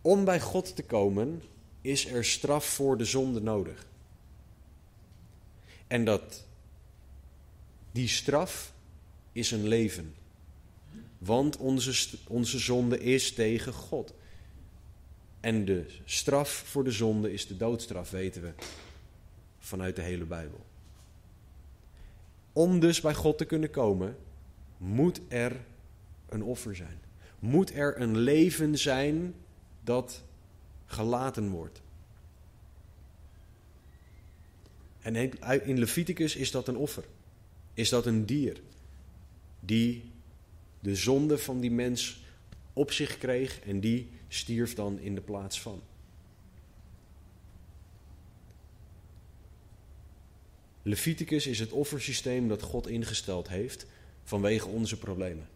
om 0.01 0.25
bij 0.25 0.39
God 0.39 0.75
te 0.75 0.83
komen 0.83 1.41
is 1.81 2.05
er 2.05 2.25
straf 2.25 2.65
voor 2.65 2.97
de 2.97 3.05
zonde 3.05 3.41
nodig. 3.41 3.85
En 5.87 6.05
dat 6.05 6.45
die 7.91 8.07
straf 8.07 8.73
is 9.31 9.51
een 9.51 9.67
leven. 9.67 10.15
Want 11.17 11.57
onze, 11.57 12.17
onze 12.27 12.59
zonde 12.59 12.99
is 12.99 13.33
tegen 13.33 13.73
God. 13.73 14.13
En 15.39 15.65
de 15.65 15.85
straf 16.05 16.49
voor 16.49 16.83
de 16.83 16.91
zonde 16.91 17.33
is 17.33 17.47
de 17.47 17.57
doodstraf, 17.57 18.09
weten 18.09 18.41
we 18.41 18.53
vanuit 19.59 19.95
de 19.95 20.01
hele 20.01 20.25
Bijbel. 20.25 20.65
Om 22.53 22.79
dus 22.79 23.01
bij 23.01 23.13
God 23.13 23.37
te 23.37 23.45
kunnen 23.45 23.69
komen, 23.69 24.17
moet 24.77 25.21
er 25.27 25.59
een 26.29 26.43
offer 26.43 26.75
zijn. 26.75 26.99
Moet 27.39 27.73
er 27.73 28.01
een 28.01 28.17
leven 28.17 28.77
zijn 28.77 29.33
dat 29.83 30.23
gelaten 30.85 31.49
wordt. 31.49 31.81
En 35.01 35.15
in 35.65 35.79
Leviticus 35.79 36.35
is 36.35 36.51
dat 36.51 36.67
een 36.67 36.77
offer. 36.77 37.03
Is 37.73 37.89
dat 37.89 38.05
een 38.05 38.25
dier 38.25 38.61
die 39.59 40.11
de 40.79 40.95
zonde 40.95 41.37
van 41.37 41.59
die 41.59 41.71
mens 41.71 42.23
op 42.73 42.91
zich 42.91 43.17
kreeg 43.17 43.59
en 43.59 43.79
die 43.79 44.09
stierf 44.27 44.73
dan 44.73 44.99
in 44.99 45.15
de 45.15 45.21
plaats 45.21 45.61
van. 45.61 45.81
Leviticus 50.81 51.47
is 51.47 51.59
het 51.59 51.71
offersysteem 51.71 52.47
dat 52.47 52.61
God 52.61 52.87
ingesteld 52.87 53.47
heeft 53.47 53.85
vanwege 54.23 54.67
onze 54.67 54.97
problemen. 54.97 55.47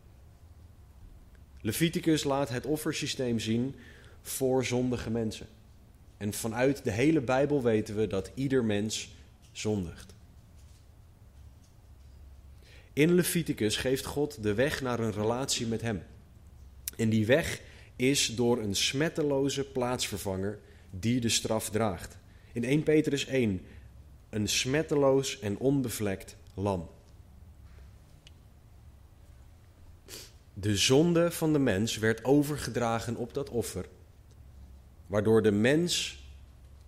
Leviticus 1.61 2.23
laat 2.23 2.49
het 2.49 2.65
offersysteem 2.65 3.39
zien 3.39 3.75
voor 4.21 4.65
zondige 4.65 5.09
mensen. 5.09 5.47
En 6.17 6.33
vanuit 6.33 6.83
de 6.83 6.91
hele 6.91 7.21
Bijbel 7.21 7.63
weten 7.63 7.95
we 7.95 8.07
dat 8.07 8.31
ieder 8.33 8.63
mens 8.63 9.15
zondigt. 9.51 10.14
In 12.95 13.13
Leviticus 13.13 13.77
geeft 13.77 14.05
God 14.05 14.43
de 14.43 14.53
weg 14.53 14.81
naar 14.81 14.99
een 14.99 15.11
relatie 15.11 15.67
met 15.67 15.81
Hem. 15.81 16.03
En 16.97 17.09
die 17.09 17.25
weg 17.25 17.61
is 17.95 18.35
door 18.35 18.61
een 18.61 18.75
smetteloze 18.75 19.63
plaatsvervanger 19.63 20.59
die 20.89 21.19
de 21.19 21.29
straf 21.29 21.69
draagt. 21.69 22.17
In 22.53 22.63
1 22.63 22.83
Petrus 22.83 23.25
1, 23.25 23.61
een 24.29 24.47
smetteloos 24.47 25.39
en 25.39 25.57
onbevlekt 25.57 26.35
lam. 26.53 26.89
De 30.53 30.77
zonde 30.77 31.31
van 31.31 31.53
de 31.53 31.59
mens 31.59 31.97
werd 31.97 32.23
overgedragen 32.23 33.15
op 33.15 33.33
dat 33.33 33.49
offer, 33.49 33.85
waardoor 35.07 35.41
de 35.41 35.51
mens 35.51 36.23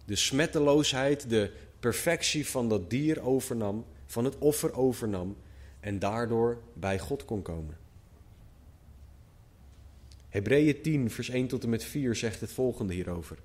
de 0.05 0.15
smetteloosheid, 0.15 1.29
de 1.29 1.51
perfectie 1.79 2.47
van 2.47 2.69
dat 2.69 2.89
dier 2.89 3.21
overnam, 3.21 3.85
van 4.05 4.25
het 4.25 4.37
offer 4.37 4.73
overnam 4.73 5.37
en 5.87 5.99
daardoor 5.99 6.57
bij 6.73 6.99
God 6.99 7.25
kon 7.25 7.41
komen. 7.41 7.77
Hebreeën 10.29 10.81
10, 10.81 11.11
vers 11.11 11.29
1 11.29 11.47
tot 11.47 11.63
en 11.63 11.69
met 11.69 11.83
4 11.83 12.15
zegt 12.15 12.41
het 12.41 12.51
volgende 12.51 12.93
hierover. 12.93 13.37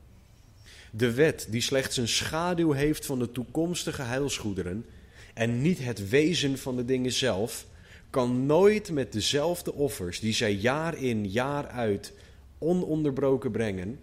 De 0.91 1.13
wet, 1.13 1.47
die 1.51 1.61
slechts 1.61 1.97
een 1.97 2.09
schaduw 2.09 2.73
heeft 2.73 3.07
van 3.07 3.19
de 3.19 3.33
toekomstige 3.33 4.03
heilsgoederen 4.03 4.87
en 5.35 5.63
niet 5.63 5.79
het 5.79 6.09
wezen 6.09 6.59
van 6.59 6.77
de 6.77 6.85
dingen 6.85 7.13
zelf, 7.13 7.67
kan 8.11 8.47
nooit 8.47 8.91
met 8.91 9.13
dezelfde 9.13 9.73
offers 9.73 10.21
die 10.21 10.33
zij 10.33 10.53
jaar 10.53 10.97
in 10.97 11.31
jaar 11.31 11.67
uit 11.69 12.13
ononderbroken 12.59 13.51
brengen, 13.51 14.01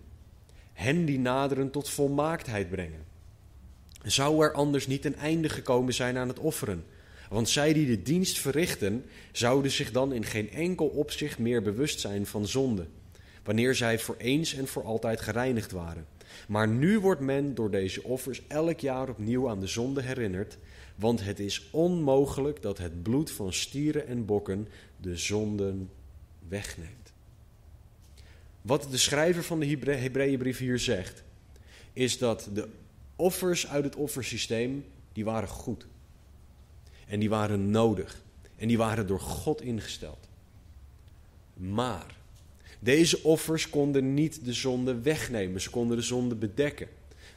hen 0.74 1.05
die 1.05 1.19
naderen 1.19 1.72
tot 1.72 1.89
volmaaktheid 1.89 2.69
brengen. 2.69 3.05
Zou 4.03 4.43
er 4.43 4.53
anders 4.53 4.88
niet 4.88 5.05
een 5.05 5.15
einde 5.15 5.50
gekomen 5.50 5.93
zijn 5.93 6.17
aan 6.17 6.27
het 6.27 6.39
offeren? 6.39 6.84
Want 7.30 7.50
zij 7.50 7.74
die 7.74 7.86
de 7.86 8.02
dienst 8.02 8.40
verrichten, 8.40 9.06
zouden 9.32 9.72
zich 9.72 9.92
dan 9.92 10.14
in 10.14 10.26
geen 10.26 10.52
enkel 10.52 10.88
opzicht 10.88 11.40
meer 11.40 11.62
bewust 11.62 12.00
zijn 12.00 12.26
van 12.26 12.48
zonde, 12.48 12.86
wanneer 13.44 13.76
zij 13.76 14.00
voor 14.00 14.16
eens 14.18 14.54
en 14.54 14.68
voor 14.68 14.84
altijd 14.84 15.22
gereinigd 15.22 15.72
waren. 15.72 16.06
Maar 16.48 16.68
nu 16.68 17.00
wordt 17.00 17.22
men 17.22 17.56
door 17.56 17.72
deze 17.72 18.04
offers 18.04 18.48
elk 18.48 18.80
jaar 18.80 19.10
opnieuw 19.10 19.50
aan 19.50 19.60
de 19.60 19.68
zonde 19.68 20.02
herinnerd, 20.02 20.58
want 20.96 21.24
het 21.24 21.40
is 21.40 21.68
onmogelijk 21.72 22.62
dat 22.62 22.78
het 22.78 23.04
bloed 23.04 23.32
van 23.32 23.54
stieren 23.54 24.08
en 24.08 24.26
bokken 24.26 24.68
de 24.98 25.18
zonden 25.18 25.90
wegneemt. 26.48 27.14
Wat 28.62 28.88
de 28.92 28.98
schrijver 28.98 29.44
van 29.44 29.60
de 29.60 29.66
Hebreeënbrief 29.92 30.58
hier 30.58 30.80
zegt, 30.80 31.24
is 31.94 32.18
dat 32.18 32.50
de 32.54 32.68
offers 33.16 33.68
uit 33.68 33.84
het 33.84 33.96
offersysteem, 33.96 34.86
die 35.14 35.26
waren 35.26 35.50
goed. 35.50 35.88
En 37.10 37.20
die 37.20 37.30
waren 37.30 37.72
nodig. 37.72 38.22
En 38.56 38.68
die 38.68 38.78
waren 38.78 39.08
door 39.08 39.20
God 39.20 39.62
ingesteld. 39.62 40.28
Maar 41.54 42.16
deze 42.80 43.24
offers 43.24 43.70
konden 43.70 44.13
niet 44.13 44.46
de 44.46 44.54
zonde 44.54 45.01
wegnemen. 45.01 45.62
Ze 45.62 45.70
konden 45.70 45.98
de 45.98 46.04
zonde 46.04 46.36
bedekken. 46.36 46.88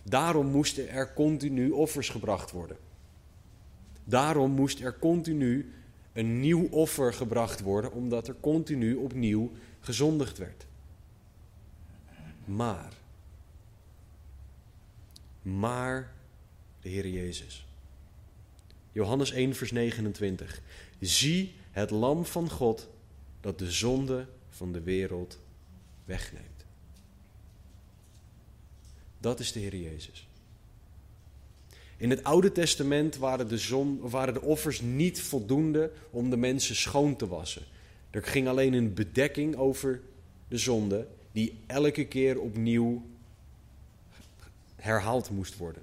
Daarom 0.03 0.47
moesten 0.47 0.89
er 0.89 1.13
continu 1.13 1.71
offers 1.71 2.09
gebracht 2.09 2.51
worden. 2.51 2.77
Daarom 4.05 4.51
moest 4.51 4.81
er 4.81 4.99
continu 4.99 5.73
een 6.13 6.41
nieuw 6.41 6.69
offer 6.71 7.15
gebracht 7.15 7.61
worden, 7.61 7.93
omdat 7.93 8.29
er 8.29 8.35
continu 8.41 8.95
opnieuw 8.95 9.53
gezondigd 9.81 10.39
werd. 10.39 10.67
Maar, 12.45 12.93
maar 15.43 16.13
de 16.81 16.89
Heer 16.89 17.09
Jezus. 17.09 17.67
Johannes 18.93 19.31
1, 19.31 19.55
vers 19.55 19.71
29. 19.71 20.61
Zie 21.01 21.55
het 21.71 21.91
lam 21.91 22.25
van 22.25 22.51
God 22.51 22.89
dat 23.41 23.59
de 23.59 23.71
zonde 23.71 24.27
van 24.49 24.73
de 24.73 24.81
wereld 24.81 25.39
wegneemt. 26.05 26.47
Dat 29.21 29.41
is 29.41 29.53
de 29.53 29.61
Heer 29.61 29.77
Jezus. 29.77 30.27
In 31.97 32.11
het 32.11 32.25
Oude 32.25 32.53
Testament 32.53 33.17
waren 33.17 33.49
de, 33.49 33.59
zon, 33.59 34.01
waren 34.01 34.35
de 34.35 34.43
offers 34.43 34.81
niet 34.81 35.21
voldoende 35.21 35.93
om 36.11 36.31
de 36.31 36.37
mensen 36.37 36.77
schoon 36.77 37.17
te 37.17 37.27
wassen. 37.27 37.63
Er 38.11 38.23
ging 38.23 38.49
alleen 38.49 38.73
een 38.73 38.95
bedekking 38.95 39.57
over 39.57 40.01
de 40.49 40.59
zonde, 40.59 41.07
die 41.33 41.59
elke 41.67 42.05
keer 42.05 42.41
opnieuw 42.41 43.03
herhaald 44.77 45.31
moest 45.31 45.57
worden. 45.57 45.83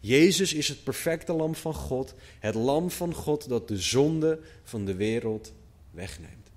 Jezus 0.00 0.52
is 0.52 0.68
het 0.68 0.84
perfecte 0.84 1.32
lam 1.32 1.54
van 1.54 1.74
God, 1.74 2.14
het 2.38 2.54
lam 2.54 2.90
van 2.90 3.14
God 3.14 3.48
dat 3.48 3.68
de 3.68 3.78
zonde 3.78 4.40
van 4.62 4.84
de 4.84 4.94
wereld 4.94 5.52
wegneemt. 5.90 6.50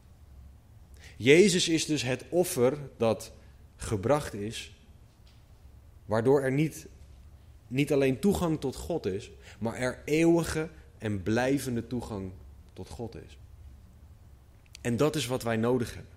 Jezus 1.18 1.70
is 1.70 1.86
dus 1.86 2.02
het 2.02 2.24
offer 2.30 2.78
dat 2.98 3.32
gebracht 3.76 4.34
is, 4.34 4.76
waardoor 6.06 6.42
er 6.42 6.52
niet, 6.52 6.88
niet 7.68 7.94
alleen 7.94 8.20
toegang 8.20 8.60
tot 8.60 8.76
God 8.76 9.06
is, 9.06 9.32
maar 9.60 9.76
er 9.76 10.02
eeuwige 10.06 10.70
en 10.98 11.24
blijvende 11.24 11.88
toegang 11.88 12.32
tot 12.74 12.90
God 12.90 13.16
is. 13.16 13.38
En 14.82 14.98
dat 14.98 15.16
is 15.16 15.26
wat 15.26 15.44
wij 15.44 15.58
nodig 15.58 15.94
hebben. 15.94 16.12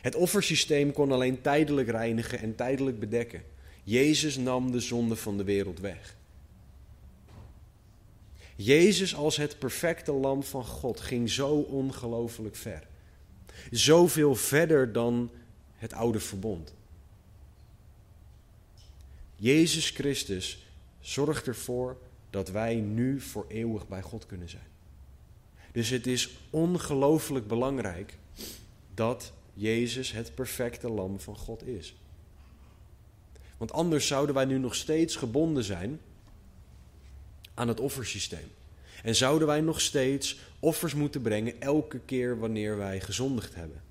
Het 0.00 0.14
offersysteem 0.14 0.92
kon 0.92 1.12
alleen 1.12 1.40
tijdelijk 1.40 1.88
reinigen 1.88 2.38
en 2.38 2.54
tijdelijk 2.54 2.98
bedekken. 2.98 3.42
Jezus 3.84 4.36
nam 4.36 4.70
de 4.70 4.80
zonde 4.80 5.16
van 5.16 5.36
de 5.36 5.44
wereld 5.44 5.80
weg. 5.80 6.16
Jezus 8.64 9.14
als 9.14 9.36
het 9.36 9.58
perfecte 9.58 10.12
lam 10.12 10.42
van 10.42 10.64
God 10.64 11.00
ging 11.00 11.30
zo 11.30 11.54
ongelooflijk 11.54 12.56
ver. 12.56 12.86
Zoveel 13.70 14.34
verder 14.34 14.92
dan 14.92 15.30
het 15.76 15.92
oude 15.92 16.20
verbond. 16.20 16.74
Jezus 19.36 19.90
Christus 19.90 20.66
zorgt 21.00 21.46
ervoor 21.46 21.96
dat 22.30 22.48
wij 22.48 22.74
nu 22.74 23.20
voor 23.20 23.44
eeuwig 23.48 23.88
bij 23.88 24.02
God 24.02 24.26
kunnen 24.26 24.48
zijn. 24.48 24.70
Dus 25.72 25.88
het 25.88 26.06
is 26.06 26.30
ongelooflijk 26.50 27.46
belangrijk 27.46 28.18
dat 28.94 29.32
Jezus 29.54 30.12
het 30.12 30.34
perfecte 30.34 30.90
lam 30.90 31.20
van 31.20 31.36
God 31.36 31.66
is. 31.66 31.94
Want 33.56 33.72
anders 33.72 34.06
zouden 34.06 34.34
wij 34.34 34.44
nu 34.44 34.58
nog 34.58 34.74
steeds 34.74 35.16
gebonden 35.16 35.64
zijn 35.64 36.00
aan 37.54 37.68
het 37.68 37.80
offersysteem. 37.80 38.50
En 39.02 39.16
zouden 39.16 39.48
wij 39.48 39.60
nog 39.60 39.80
steeds 39.80 40.38
offers 40.58 40.94
moeten 40.94 41.20
brengen 41.20 41.60
elke 41.60 41.98
keer 41.98 42.38
wanneer 42.38 42.76
wij 42.76 43.00
gezondigd 43.00 43.54
hebben? 43.54 43.82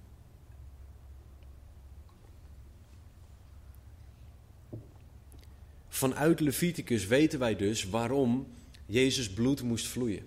Vanuit 5.89 6.39
Leviticus 6.39 7.07
weten 7.07 7.39
wij 7.39 7.55
dus 7.55 7.89
waarom 7.89 8.47
Jezus 8.85 9.29
bloed 9.29 9.63
moest 9.63 9.87
vloeien. 9.87 10.25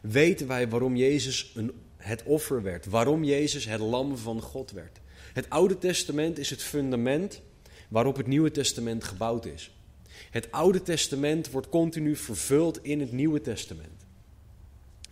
Weten 0.00 0.46
wij 0.46 0.68
waarom 0.68 0.96
Jezus 0.96 1.52
een, 1.54 1.72
het 1.96 2.22
offer 2.22 2.62
werd, 2.62 2.86
waarom 2.86 3.24
Jezus 3.24 3.64
het 3.64 3.80
lam 3.80 4.16
van 4.16 4.40
God 4.40 4.70
werd. 4.70 5.00
Het 5.32 5.50
Oude 5.50 5.78
Testament 5.78 6.38
is 6.38 6.50
het 6.50 6.62
fundament 6.62 7.40
waarop 7.88 8.16
het 8.16 8.26
Nieuwe 8.26 8.50
Testament 8.50 9.04
gebouwd 9.04 9.44
is. 9.46 9.75
Het 10.36 10.52
Oude 10.52 10.82
Testament 10.82 11.50
wordt 11.50 11.68
continu 11.68 12.16
vervuld 12.16 12.84
in 12.84 13.00
het 13.00 13.12
Nieuwe 13.12 13.40
Testament. 13.40 14.04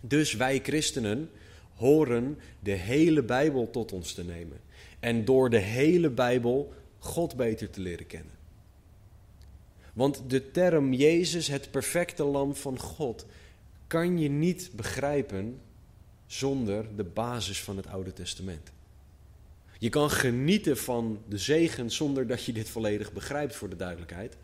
Dus 0.01 0.33
wij 0.33 0.59
christenen 0.63 1.29
horen 1.75 2.39
de 2.59 2.71
hele 2.71 3.23
Bijbel 3.23 3.69
tot 3.69 3.91
ons 3.91 4.13
te 4.13 4.23
nemen. 4.23 4.59
En 4.99 5.25
door 5.25 5.49
de 5.49 5.57
hele 5.57 6.09
Bijbel 6.09 6.73
God 6.99 7.35
beter 7.35 7.69
te 7.69 7.81
leren 7.81 8.07
kennen. 8.07 8.31
Want 9.93 10.21
de 10.27 10.51
term 10.51 10.93
Jezus, 10.93 11.47
het 11.47 11.71
perfecte 11.71 12.23
lam 12.23 12.55
van 12.55 12.79
God, 12.79 13.25
kan 13.87 14.17
je 14.17 14.29
niet 14.29 14.69
begrijpen 14.75 15.59
zonder 16.25 16.95
de 16.95 17.03
basis 17.03 17.61
van 17.61 17.77
het 17.77 17.87
Oude 17.87 18.13
Testament. 18.13 18.71
Je 19.79 19.89
kan 19.89 20.09
genieten 20.09 20.77
van 20.77 21.19
de 21.27 21.37
zegen 21.37 21.91
zonder 21.91 22.27
dat 22.27 22.43
je 22.43 22.53
dit 22.53 22.69
volledig 22.69 23.13
begrijpt, 23.13 23.55
voor 23.55 23.69
de 23.69 23.75
duidelijkheid. 23.75 24.37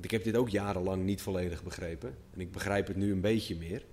Ik 0.00 0.10
heb 0.10 0.24
dit 0.24 0.36
ook 0.36 0.48
jarenlang 0.48 1.04
niet 1.04 1.22
volledig 1.22 1.62
begrepen. 1.62 2.16
En 2.34 2.40
ik 2.40 2.52
begrijp 2.52 2.86
het 2.86 2.96
nu 2.96 3.12
een 3.12 3.20
beetje 3.20 3.56
meer. 3.56 3.84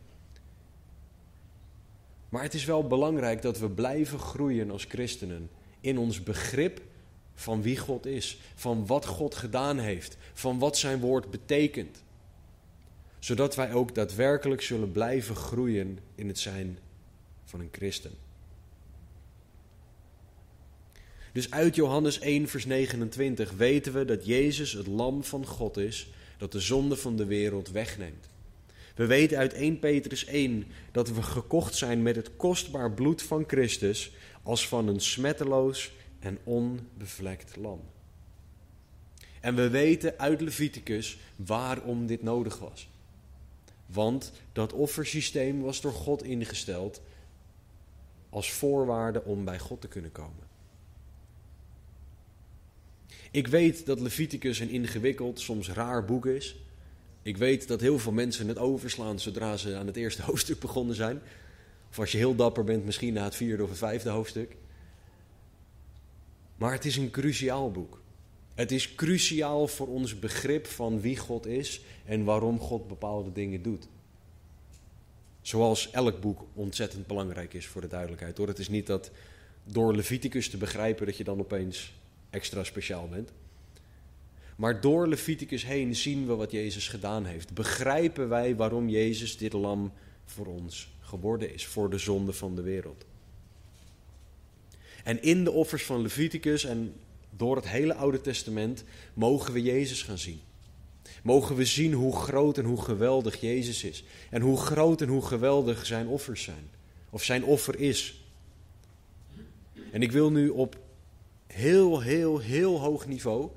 Maar 2.30 2.44
het 2.44 2.54
is 2.54 2.66
wel 2.66 2.88
belangrijk 2.88 3.42
dat 3.42 3.60
we 3.60 3.70
blijven 3.70 4.20
groeien 4.20 4.72
als 4.72 4.86
christenen 4.86 5.50
in 5.80 5.98
ons 5.98 6.24
begrip 6.24 6.82
van 7.34 7.62
wie 7.62 7.78
God 7.78 8.06
is, 8.06 8.40
van 8.56 8.86
wat 8.86 9.06
God 9.06 9.36
gedaan 9.36 9.78
heeft, 9.78 10.18
van 10.34 10.60
wat 10.60 10.78
zijn 10.78 11.00
woord 11.00 11.32
betekent. 11.32 12.04
Zodat 13.20 13.56
wij 13.56 13.74
ook 13.74 13.96
daadwerkelijk 13.96 14.62
zullen 14.62 14.92
blijven 14.92 15.36
groeien 15.36 16.00
in 16.16 16.28
het 16.28 16.40
zijn 16.40 16.80
van 17.44 17.60
een 17.60 17.70
christen. 17.72 18.27
Dus 21.38 21.52
uit 21.52 21.76
Johannes 21.76 22.20
1, 22.20 22.48
vers 22.48 22.66
29 22.66 23.52
weten 23.52 23.94
we 23.94 24.06
dat 24.06 24.26
Jezus 24.26 24.74
het 24.74 24.88
lam 24.88 25.24
van 25.24 25.46
God 25.46 25.78
is 25.78 26.10
dat 26.38 26.52
de 26.52 26.60
zonde 26.60 26.96
van 26.96 27.16
de 27.16 27.26
wereld 27.26 27.70
wegneemt. 27.70 28.30
We 28.96 29.06
weten 29.06 29.38
uit 29.38 29.54
1 29.54 29.80
Petrus 29.80 30.26
1 30.26 30.66
dat 30.92 31.10
we 31.10 31.22
gekocht 31.22 31.76
zijn 31.76 32.02
met 32.02 32.16
het 32.16 32.36
kostbaar 32.36 32.92
bloed 32.92 33.22
van 33.22 33.44
Christus 33.48 34.12
als 34.44 34.68
van 34.68 34.88
een 34.88 35.00
smetteloos 35.00 35.92
en 36.20 36.38
onbevlekt 36.44 37.56
lam. 37.56 37.82
En 39.40 39.56
we 39.56 39.70
weten 39.70 40.20
uit 40.20 40.42
Leviticus 40.42 41.18
waarom 41.36 42.08
dit 42.08 42.24
nodig 42.24 42.60
was. 42.60 42.90
Want 43.86 44.32
dat 44.54 44.74
offersysteem 44.74 45.62
was 45.62 45.82
door 45.82 45.94
God 45.94 46.24
ingesteld 46.24 47.02
als 48.30 48.52
voorwaarde 48.52 49.24
om 49.24 49.46
bij 49.46 49.60
God 49.60 49.82
te 49.82 49.88
kunnen 49.88 50.12
komen. 50.12 50.47
Ik 53.38 53.48
weet 53.48 53.86
dat 53.86 54.00
Leviticus 54.00 54.60
een 54.60 54.70
ingewikkeld, 54.70 55.40
soms 55.40 55.70
raar 55.70 56.06
boek 56.06 56.26
is. 56.26 56.56
Ik 57.22 57.38
weet 57.38 57.68
dat 57.68 57.82
heel 57.82 58.00
veel 58.00 58.12
mensen 58.12 58.48
het 58.48 58.58
overslaan 58.58 59.20
zodra 59.20 59.58
ze 59.58 59.76
aan 59.76 59.88
het 59.88 59.96
eerste 59.96 60.22
hoofdstuk 60.30 60.60
begonnen 60.60 60.96
zijn. 60.96 61.22
Of 61.90 62.00
als 62.00 62.12
je 62.12 62.18
heel 62.18 62.36
dapper 62.36 62.64
bent, 62.64 62.86
misschien 62.86 63.14
na 63.14 63.24
het 63.24 63.36
vierde 63.36 63.64
of 63.64 63.70
het 63.70 63.78
vijfde 63.78 64.10
hoofdstuk. 64.10 64.56
Maar 66.56 66.72
het 66.72 66.86
is 66.86 66.98
een 66.98 67.12
cruciaal 67.12 67.72
boek. 67.72 68.02
Het 68.56 68.72
is 68.72 68.96
cruciaal 68.96 69.68
voor 69.68 69.88
ons 69.88 70.20
begrip 70.20 70.66
van 70.66 71.02
wie 71.02 71.18
God 71.18 71.46
is 71.46 71.82
en 72.06 72.24
waarom 72.24 72.60
God 72.60 72.88
bepaalde 72.88 73.32
dingen 73.32 73.62
doet. 73.62 73.88
Zoals 75.42 75.92
elk 75.92 76.22
boek 76.22 76.46
ontzettend 76.54 77.08
belangrijk 77.08 77.54
is 77.54 77.68
voor 77.68 77.82
de 77.82 77.88
duidelijkheid. 77.88 78.38
Hoor. 78.38 78.48
Het 78.48 78.60
is 78.60 78.70
niet 78.70 78.88
dat 78.88 79.12
door 79.64 79.96
Leviticus 79.96 80.50
te 80.50 80.58
begrijpen 80.58 81.06
dat 81.06 81.18
je 81.18 81.24
dan 81.24 81.40
opeens 81.40 81.94
extra 82.30 82.64
speciaal 82.64 83.08
bent. 83.08 83.32
Maar 84.56 84.82
door 84.82 85.08
Leviticus 85.08 85.66
heen 85.66 85.96
zien 85.96 86.28
we 86.28 86.36
wat 86.36 86.52
Jezus 86.52 86.88
gedaan 86.88 87.26
heeft. 87.26 87.54
Begrijpen 87.54 88.30
wij 88.30 88.56
waarom 88.56 88.90
Jezus 88.90 89.38
dit 89.38 89.54
lam 89.54 89.92
voor 90.26 90.46
ons 90.46 90.90
geworden 91.00 91.54
is, 91.54 91.66
voor 91.66 91.90
de 91.90 91.98
zonde 91.98 92.34
van 92.34 92.56
de 92.56 92.62
wereld. 92.62 93.06
En 95.04 95.22
in 95.22 95.44
de 95.44 95.52
offers 95.52 95.84
van 95.84 96.02
Leviticus 96.02 96.64
en 96.64 96.94
door 97.30 97.56
het 97.56 97.68
hele 97.68 97.94
Oude 97.94 98.22
Testament 98.22 98.84
mogen 99.14 99.54
we 99.54 99.62
Jezus 99.62 100.04
gaan 100.04 100.18
zien. 100.18 100.40
Mogen 101.24 101.56
we 101.56 101.66
zien 101.66 101.94
hoe 101.94 102.16
groot 102.16 102.58
en 102.58 102.66
hoe 102.66 102.82
geweldig 102.82 103.42
Jezus 103.42 103.84
is. 103.84 104.04
En 104.30 104.42
hoe 104.42 104.58
groot 104.58 105.02
en 105.02 105.08
hoe 105.08 105.22
geweldig 105.22 105.86
zijn 105.86 106.08
offers 106.08 106.44
zijn. 106.44 106.70
Of 107.10 107.24
zijn 107.24 107.44
offer 107.44 107.80
is. 107.80 108.22
En 109.92 110.02
ik 110.02 110.12
wil 110.12 110.32
nu 110.32 110.50
op 110.50 110.78
heel, 111.58 112.02
heel, 112.02 112.40
heel 112.40 112.80
hoog 112.80 113.08
niveau 113.08 113.50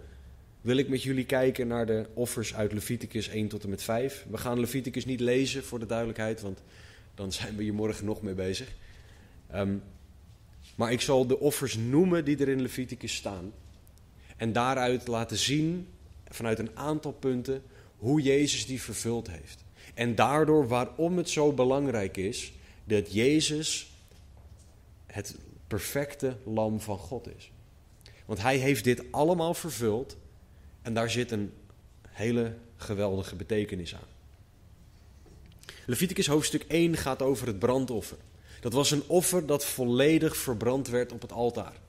wil 0.61 0.77
ik 0.77 0.89
met 0.89 1.03
jullie 1.03 1.25
kijken 1.25 1.67
naar 1.67 1.87
de 1.87 2.07
offers 2.15 2.55
uit 2.55 2.73
Leviticus 2.73 3.29
1 3.29 3.49
tot 3.49 3.63
en 3.63 3.71
met 3.71 3.83
5. 3.83 4.27
We 4.31 4.37
gaan 4.37 4.61
Leviticus 4.61 5.05
niet 5.05 5.21
lezen 5.21 5.65
voor 5.65 5.79
de 5.79 5.87
duidelijkheid, 5.87 6.41
want 6.41 6.63
dan 7.15 7.33
zijn 7.33 7.57
we 7.57 7.63
hier 7.63 7.75
morgen 7.75 8.05
nog 8.05 8.23
mee 8.23 8.35
bezig. 8.35 8.69
Ehm, 9.47 9.77
maar 10.75 10.93
ik 10.93 11.01
zal 11.01 11.27
de 11.27 11.39
offers 11.39 11.77
noemen 11.77 12.25
die 12.25 12.39
er 12.39 12.49
in 12.49 12.63
Leviticus 12.63 13.15
staan. 13.15 13.53
En 14.37 14.53
daaruit 14.53 15.07
laten 15.07 15.37
zien, 15.37 15.89
vanuit 16.29 16.59
een 16.59 16.77
aantal 16.77 17.13
punten, 17.13 17.63
hoe 17.97 18.23
Jezus 18.23 18.67
die 18.67 18.83
vervuld 18.83 19.31
heeft. 19.31 19.65
En 19.95 20.15
daardoor 20.15 20.69
waarom 20.69 21.17
het 21.17 21.31
zo 21.31 21.53
belangrijk 21.53 22.17
is 22.17 22.53
dat 22.85 23.13
Jezus 23.13 23.93
het 25.07 25.39
perfecte 25.67 26.37
lam 26.45 26.81
van 26.81 26.99
God 26.99 27.37
is. 27.37 27.51
Want 28.31 28.43
hij 28.43 28.57
heeft 28.57 28.85
dit 28.85 29.03
allemaal 29.11 29.55
vervuld 29.55 30.17
en 30.83 30.95
daar 30.95 31.11
zit 31.11 31.31
een 31.31 31.53
hele 32.09 32.57
geweldige 32.77 33.37
betekenis 33.37 33.95
aan. 33.95 34.09
Leviticus 35.87 36.27
hoofdstuk 36.27 36.63
1 36.69 36.97
gaat 36.97 37.23
over 37.23 37.47
het 37.47 37.59
brandoffer. 37.59 38.17
Dat 38.61 38.73
was 38.73 38.91
een 38.91 39.03
offer 39.07 39.47
dat 39.47 39.65
volledig 39.65 40.37
verbrand 40.37 40.89
werd 40.89 41.13
op 41.13 41.23
het 41.23 41.33
altaar. 41.33 41.81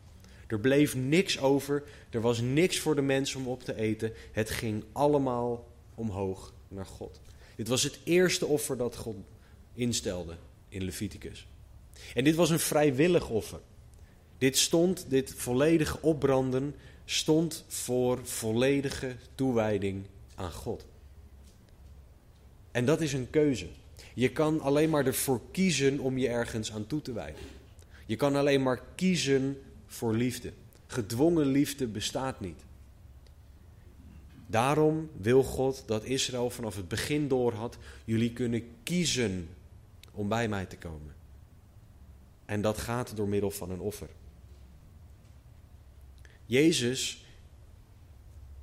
Er 0.48 0.60
bleef 0.60 0.96
niks 0.96 1.40
over, 1.40 1.84
er 2.10 2.22
was 2.22 2.40
niks 2.40 2.80
voor 2.80 2.96
de 2.96 3.02
mens 3.02 3.36
om 3.36 3.48
op 3.48 3.64
te 3.64 3.76
eten. 3.76 4.14
Het 4.32 4.50
ging 4.50 4.84
allemaal 4.92 5.68
omhoog 5.96 6.54
naar 6.68 6.86
God. 6.86 7.22
Dit 7.56 7.68
was 7.68 7.84
het 7.84 8.00
eerste 8.04 8.46
offer 8.46 8.78
dat 8.78 8.96
God 8.96 9.16
instelde 9.74 10.36
in 10.70 10.84
Leviticus. 10.84 11.48
En 12.14 12.24
dit 12.24 12.36
was 12.36 12.50
een 12.50 12.60
vrijwillig 12.60 13.30
offer. 13.30 13.60
Dit 14.42 14.58
stond, 14.58 15.06
dit 15.10 15.34
volledige 15.34 16.02
opbranden, 16.02 16.76
stond 17.06 17.66
voor 17.68 18.20
volledige 18.24 19.16
toewijding 19.36 20.06
aan 20.36 20.52
God. 20.52 20.86
En 22.72 22.86
dat 22.86 23.02
is 23.02 23.14
een 23.14 23.30
keuze. 23.30 23.68
Je 24.14 24.32
kan 24.32 24.62
alleen 24.62 24.90
maar 24.90 25.06
ervoor 25.06 25.42
kiezen 25.52 26.00
om 26.00 26.18
je 26.18 26.28
ergens 26.28 26.72
aan 26.72 26.88
toe 26.88 27.02
te 27.02 27.14
wijden. 27.14 27.42
Je 28.06 28.16
kan 28.16 28.36
alleen 28.36 28.64
maar 28.64 28.82
kiezen 28.96 29.62
voor 29.88 30.14
liefde. 30.14 30.54
Gedwongen 30.88 31.46
liefde 31.46 31.88
bestaat 31.88 32.40
niet. 32.40 32.62
Daarom 34.48 35.10
wil 35.18 35.44
God 35.44 35.84
dat 35.86 36.04
Israël 36.04 36.50
vanaf 36.50 36.76
het 36.76 36.88
begin 36.88 37.28
door 37.28 37.54
had: 37.54 37.78
jullie 38.06 38.34
kunnen 38.34 38.64
kiezen 38.84 39.50
om 40.12 40.28
bij 40.28 40.48
mij 40.48 40.66
te 40.66 40.78
komen. 40.78 41.16
En 42.46 42.62
dat 42.62 42.78
gaat 42.78 43.16
door 43.16 43.28
middel 43.28 43.52
van 43.52 43.72
een 43.72 43.80
offer. 43.80 44.10
Jezus 46.52 47.26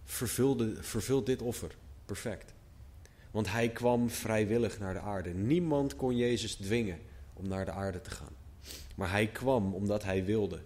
vervulde, 0.04 0.82
vervult 0.82 1.26
dit 1.26 1.42
offer 1.42 1.70
perfect. 2.04 2.54
Want 3.30 3.50
hij 3.50 3.68
kwam 3.68 4.10
vrijwillig 4.10 4.78
naar 4.78 4.94
de 4.94 5.00
aarde. 5.00 5.30
Niemand 5.30 5.96
kon 5.96 6.16
Jezus 6.16 6.54
dwingen 6.54 6.98
om 7.32 7.48
naar 7.48 7.64
de 7.64 7.70
aarde 7.70 8.00
te 8.00 8.10
gaan. 8.10 8.32
Maar 8.94 9.10
hij 9.10 9.26
kwam 9.26 9.74
omdat 9.74 10.04
hij 10.04 10.24
wilde. 10.24 10.60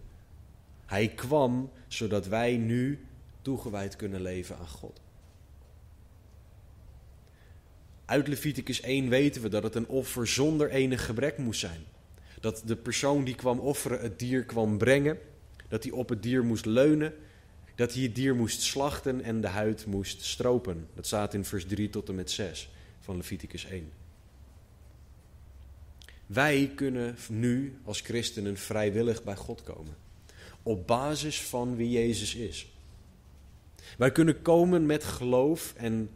Hij 0.87 1.09
kwam 1.09 1.71
zodat 1.89 2.27
wij 2.27 2.57
nu 2.57 3.07
toegewijd 3.43 3.97
kunnen 3.97 4.23
leven 4.23 4.59
aan 4.59 4.69
God. 4.69 5.01
Uit 8.05 8.29
Leviticus 8.29 8.81
1 8.81 9.09
weten 9.09 9.43
we 9.43 9.49
dat 9.49 9.63
het 9.63 9.75
een 9.75 9.89
offer 9.89 10.27
zonder 10.27 10.71
enig 10.71 11.05
gebrek 11.05 11.39
moest 11.39 11.61
zijn. 11.61 11.85
Dat 12.41 12.63
de 12.65 12.77
persoon 12.77 13.25
die 13.25 13.35
kwam 13.35 13.59
offeren 13.59 14.01
het 14.01 14.19
dier 14.19 14.45
kwam 14.45 14.79
brengen 14.79 15.19
dat 15.73 15.83
hij 15.83 15.93
op 15.93 16.09
het 16.09 16.23
dier 16.23 16.45
moest 16.45 16.65
leunen, 16.65 17.15
dat 17.75 17.93
hij 17.95 18.03
het 18.03 18.15
dier 18.15 18.35
moest 18.35 18.63
slachten 18.63 19.23
en 19.23 19.41
de 19.41 19.47
huid 19.47 19.87
moest 19.87 20.23
stropen. 20.23 20.89
Dat 20.95 21.07
staat 21.07 21.35
in 21.35 21.45
vers 21.45 21.67
3 21.67 21.91
tot 21.91 22.09
en 22.09 22.15
met 22.15 22.31
6 22.31 22.71
van 23.01 23.17
Leviticus 23.17 23.65
1. 23.65 23.91
Wij 26.27 26.73
kunnen 26.75 27.17
nu 27.29 27.79
als 27.85 28.01
christenen 28.01 28.57
vrijwillig 28.57 29.25
bij 29.25 29.37
God 29.37 29.63
komen. 29.63 29.97
Op 30.63 30.87
basis 30.87 31.43
van 31.43 31.77
wie 31.77 31.91
Jezus 31.91 32.35
is. 32.35 32.73
Wij 33.99 34.13
kunnen 34.13 34.43
komen 34.43 34.87
met 34.87 35.05
geloof 35.05 35.75
en 35.77 36.11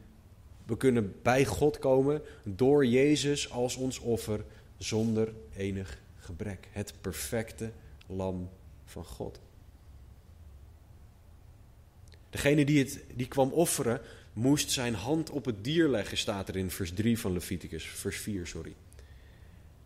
we 0.66 0.76
kunnen 0.76 1.14
bij 1.22 1.44
God 1.44 1.78
komen 1.78 2.22
door 2.44 2.86
Jezus 2.86 3.50
als 3.50 3.76
ons 3.76 3.98
offer 3.98 4.44
zonder 4.78 5.32
enig 5.54 5.98
gebrek. 6.18 6.68
Het 6.70 6.92
perfecte 7.00 7.70
lam 8.06 8.48
van 8.86 9.04
God. 9.04 9.40
Degene 12.30 12.64
die, 12.64 12.78
het, 12.78 13.04
die 13.14 13.28
kwam 13.28 13.52
offeren, 13.52 14.00
moest 14.32 14.70
zijn 14.70 14.94
hand 14.94 15.30
op 15.30 15.44
het 15.44 15.64
dier 15.64 15.88
leggen, 15.88 16.16
staat 16.16 16.48
er 16.48 16.56
in 16.56 16.70
vers 16.70 16.92
3 16.92 17.18
van 17.18 17.32
Leviticus, 17.32 17.84
vers 17.84 18.16
4, 18.16 18.46
sorry. 18.46 18.74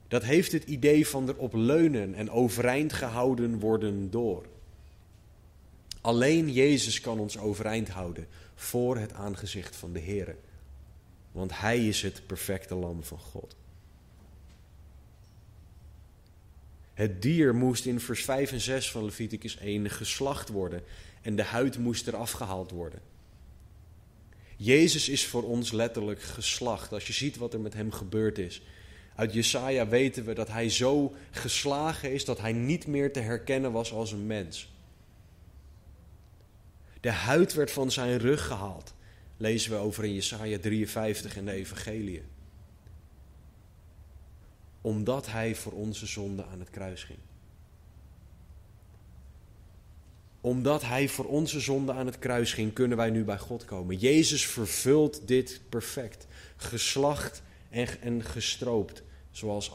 Dat 0.09 0.23
heeft 0.23 0.53
het 0.53 0.65
idee 0.65 1.07
van 1.07 1.29
erop 1.29 1.55
leunen 1.55 2.15
en 2.15 2.31
overeind 2.31 2.93
gehouden 2.93 3.59
worden 3.59 4.11
door. 4.11 4.47
Alleen 6.01 6.53
Jezus 6.53 7.01
kan 7.01 7.19
ons 7.19 7.39
overeind 7.39 7.89
houden 7.89 8.27
voor 8.55 8.97
het 8.97 9.13
aangezicht 9.13 9.77
van 9.77 9.93
de 9.93 9.99
Heer. 9.99 10.37
Want 11.33 11.59
Hij 11.59 11.89
is 11.89 12.03
het 12.03 12.27
perfecte 12.27 12.75
lam 12.75 13.03
van 13.03 13.19
God. 13.19 13.57
Het 17.01 17.23
dier 17.23 17.55
moest 17.55 17.87
in 17.87 18.01
vers 18.01 18.25
5 18.25 18.53
en 18.53 18.61
6 18.61 18.91
van 18.91 19.05
Leviticus 19.05 19.57
1 19.57 19.91
geslacht 19.91 20.49
worden 20.49 20.83
en 21.23 21.37
de 21.37 21.43
huid 21.43 21.79
moest 21.79 22.07
eraf 22.07 22.31
gehaald 22.31 22.71
worden. 22.71 23.01
Jezus 24.57 25.09
is 25.09 25.27
voor 25.27 25.43
ons 25.43 25.73
letterlijk 25.73 26.23
geslacht. 26.23 26.93
Als 26.93 27.07
je 27.07 27.13
ziet 27.13 27.37
wat 27.37 27.55
er 27.55 27.61
met 27.61 27.75
hem 27.75 27.93
gebeurd 27.93 28.39
is. 28.39 28.63
Uit 29.15 29.33
Jesaja 29.33 29.89
weten 29.89 30.25
we 30.25 30.33
dat 30.33 30.49
hij 30.49 30.71
zo 30.71 31.15
geslagen 31.31 32.13
is 32.13 32.25
dat 32.25 32.41
hij 32.41 32.53
niet 32.53 32.87
meer 32.87 33.13
te 33.13 33.21
herkennen 33.21 33.73
was 33.73 33.93
als 33.93 34.13
een 34.13 34.27
mens. 34.27 34.73
De 37.01 37.11
huid 37.11 37.55
werd 37.55 37.71
van 37.71 37.91
zijn 37.91 38.19
rug 38.19 38.47
gehaald. 38.47 38.95
Lezen 39.37 39.71
we 39.71 39.77
over 39.77 40.05
in 40.05 40.15
Jesaja 40.15 40.59
53 40.59 41.37
in 41.37 41.45
de 41.45 41.53
Evangelie. 41.53 42.23
Omdat 44.81 45.27
hij 45.27 45.55
voor 45.55 45.73
onze 45.73 46.07
zonde 46.07 46.45
aan 46.45 46.61
het 46.61 46.71
kruis 46.71 47.05
ging. 47.05 47.19
Omdat 50.41 50.83
hij 50.83 51.09
voor 51.09 51.25
onze 51.25 51.61
zonde 51.61 51.93
aan 51.93 52.07
het 52.07 52.19
kruis 52.19 52.53
ging, 52.53 52.73
kunnen 52.73 52.97
wij 52.97 53.11
nu 53.11 53.25
bij 53.25 53.39
God 53.39 53.65
komen. 53.65 53.97
Jezus 53.97 54.47
vervult 54.47 55.29
dit 55.29 55.61
perfect. 55.69 56.27
Geslacht 56.57 57.43
en, 57.71 58.01
en 58.01 58.25
gestroopt, 58.25 59.03
zoals 59.31 59.73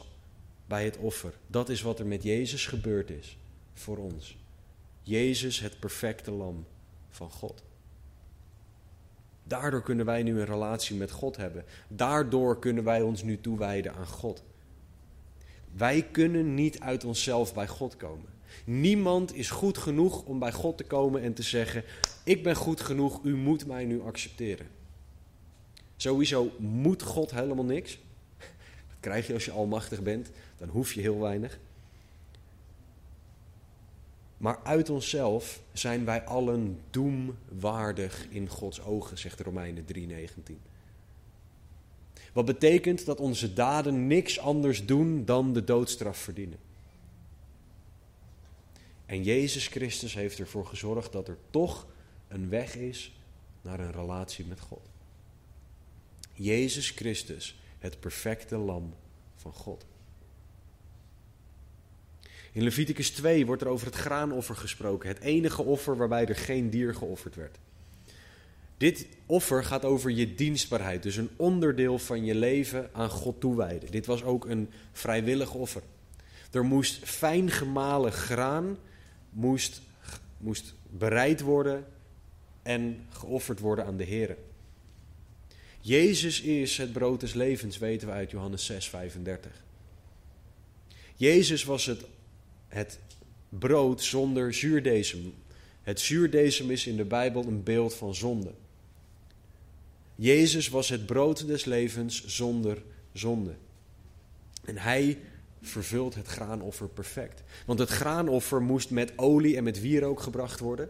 bij 0.66 0.84
het 0.84 0.96
offer. 0.96 1.32
Dat 1.46 1.68
is 1.68 1.82
wat 1.82 1.98
er 1.98 2.06
met 2.06 2.22
Jezus 2.22 2.66
gebeurd 2.66 3.10
is 3.10 3.38
voor 3.74 3.96
ons. 3.96 4.36
Jezus, 5.02 5.60
het 5.60 5.78
perfecte 5.78 6.30
lam 6.30 6.66
van 7.10 7.30
God. 7.30 7.62
Daardoor 9.42 9.82
kunnen 9.82 10.06
wij 10.06 10.22
nu 10.22 10.38
een 10.38 10.46
relatie 10.46 10.96
met 10.96 11.10
God 11.10 11.36
hebben. 11.36 11.64
Daardoor 11.88 12.58
kunnen 12.58 12.84
wij 12.84 13.02
ons 13.02 13.22
nu 13.22 13.40
toewijden 13.40 13.94
aan 13.94 14.06
God. 14.06 14.42
Wij 15.76 16.02
kunnen 16.10 16.54
niet 16.54 16.80
uit 16.80 17.04
onszelf 17.04 17.54
bij 17.54 17.68
God 17.68 17.96
komen. 17.96 18.28
Niemand 18.64 19.34
is 19.34 19.50
goed 19.50 19.78
genoeg 19.78 20.22
om 20.22 20.38
bij 20.38 20.52
God 20.52 20.76
te 20.76 20.84
komen 20.84 21.22
en 21.22 21.34
te 21.34 21.42
zeggen: 21.42 21.84
Ik 22.24 22.42
ben 22.42 22.56
goed 22.56 22.80
genoeg, 22.80 23.24
u 23.24 23.36
moet 23.36 23.66
mij 23.66 23.84
nu 23.84 24.00
accepteren. 24.00 24.66
Sowieso 25.96 26.50
moet 26.58 27.02
God 27.02 27.30
helemaal 27.30 27.64
niks. 27.64 27.98
Dat 28.88 28.96
krijg 29.00 29.26
je 29.26 29.32
als 29.32 29.44
je 29.44 29.50
almachtig 29.50 30.02
bent, 30.02 30.30
dan 30.56 30.68
hoef 30.68 30.92
je 30.92 31.00
heel 31.00 31.20
weinig. 31.20 31.58
Maar 34.36 34.58
uit 34.64 34.90
onszelf 34.90 35.60
zijn 35.72 36.04
wij 36.04 36.24
allen 36.24 36.80
doemwaardig 36.90 38.26
in 38.30 38.48
Gods 38.48 38.80
ogen, 38.82 39.18
zegt 39.18 39.40
Romeinen 39.40 39.84
3:19. 39.94 40.75
Wat 42.36 42.44
betekent 42.44 43.04
dat 43.04 43.20
onze 43.20 43.52
daden 43.52 44.06
niks 44.06 44.38
anders 44.38 44.86
doen 44.86 45.24
dan 45.24 45.52
de 45.52 45.64
doodstraf 45.64 46.18
verdienen. 46.18 46.58
En 49.06 49.22
Jezus 49.22 49.66
Christus 49.66 50.14
heeft 50.14 50.38
ervoor 50.38 50.66
gezorgd 50.66 51.12
dat 51.12 51.28
er 51.28 51.38
toch 51.50 51.86
een 52.28 52.48
weg 52.48 52.76
is 52.76 53.20
naar 53.62 53.80
een 53.80 53.92
relatie 53.92 54.44
met 54.44 54.60
God. 54.60 54.88
Jezus 56.32 56.90
Christus, 56.90 57.58
het 57.78 58.00
perfecte 58.00 58.56
lam 58.56 58.94
van 59.36 59.52
God. 59.52 59.86
In 62.52 62.62
Leviticus 62.62 63.10
2 63.10 63.46
wordt 63.46 63.62
er 63.62 63.68
over 63.68 63.86
het 63.86 63.96
graanoffer 63.96 64.56
gesproken, 64.56 65.08
het 65.08 65.20
enige 65.20 65.62
offer 65.62 65.96
waarbij 65.96 66.26
er 66.26 66.36
geen 66.36 66.70
dier 66.70 66.94
geofferd 66.94 67.34
werd. 67.34 67.58
Dit 68.76 69.06
offer 69.26 69.64
gaat 69.64 69.84
over 69.84 70.10
je 70.10 70.34
dienstbaarheid, 70.34 71.02
dus 71.02 71.16
een 71.16 71.30
onderdeel 71.36 71.98
van 71.98 72.24
je 72.24 72.34
leven 72.34 72.90
aan 72.92 73.10
God 73.10 73.40
toewijden. 73.40 73.90
Dit 73.90 74.06
was 74.06 74.22
ook 74.22 74.44
een 74.44 74.70
vrijwillig 74.92 75.54
offer. 75.54 75.82
Er 76.50 76.64
moest 76.64 77.04
fijn 77.04 77.50
gemalen 77.50 78.12
graan 78.12 78.78
moest, 79.30 79.82
moest 80.38 80.74
bereid 80.90 81.40
worden 81.40 81.86
en 82.62 83.06
geofferd 83.10 83.60
worden 83.60 83.84
aan 83.84 83.96
de 83.96 84.04
Heer. 84.04 84.36
Jezus 85.80 86.40
is 86.40 86.76
het 86.76 86.92
brood 86.92 87.20
des 87.20 87.34
levens, 87.34 87.78
weten 87.78 88.08
we 88.08 88.14
uit 88.14 88.30
Johannes 88.30 88.64
6, 88.64 88.88
35. 88.88 89.64
Jezus 91.16 91.64
was 91.64 91.86
het, 91.86 92.04
het 92.68 92.98
brood 93.48 94.02
zonder 94.02 94.54
zuurdesem. 94.54 95.34
Het 95.82 96.00
zuurdesem 96.00 96.70
is 96.70 96.86
in 96.86 96.96
de 96.96 97.04
Bijbel 97.04 97.44
een 97.46 97.62
beeld 97.62 97.94
van 97.94 98.14
zonde. 98.14 98.52
Jezus 100.16 100.68
was 100.68 100.88
het 100.88 101.06
brood 101.06 101.46
des 101.46 101.64
levens 101.64 102.26
zonder 102.26 102.82
zonde. 103.12 103.54
En 104.64 104.78
hij 104.78 105.18
vervult 105.62 106.14
het 106.14 106.26
graanoffer 106.26 106.88
perfect. 106.88 107.42
Want 107.66 107.78
het 107.78 107.88
graanoffer 107.88 108.62
moest 108.62 108.90
met 108.90 109.12
olie 109.16 109.56
en 109.56 109.64
met 109.64 109.80
wierook 109.80 110.20
gebracht 110.20 110.60
worden. 110.60 110.88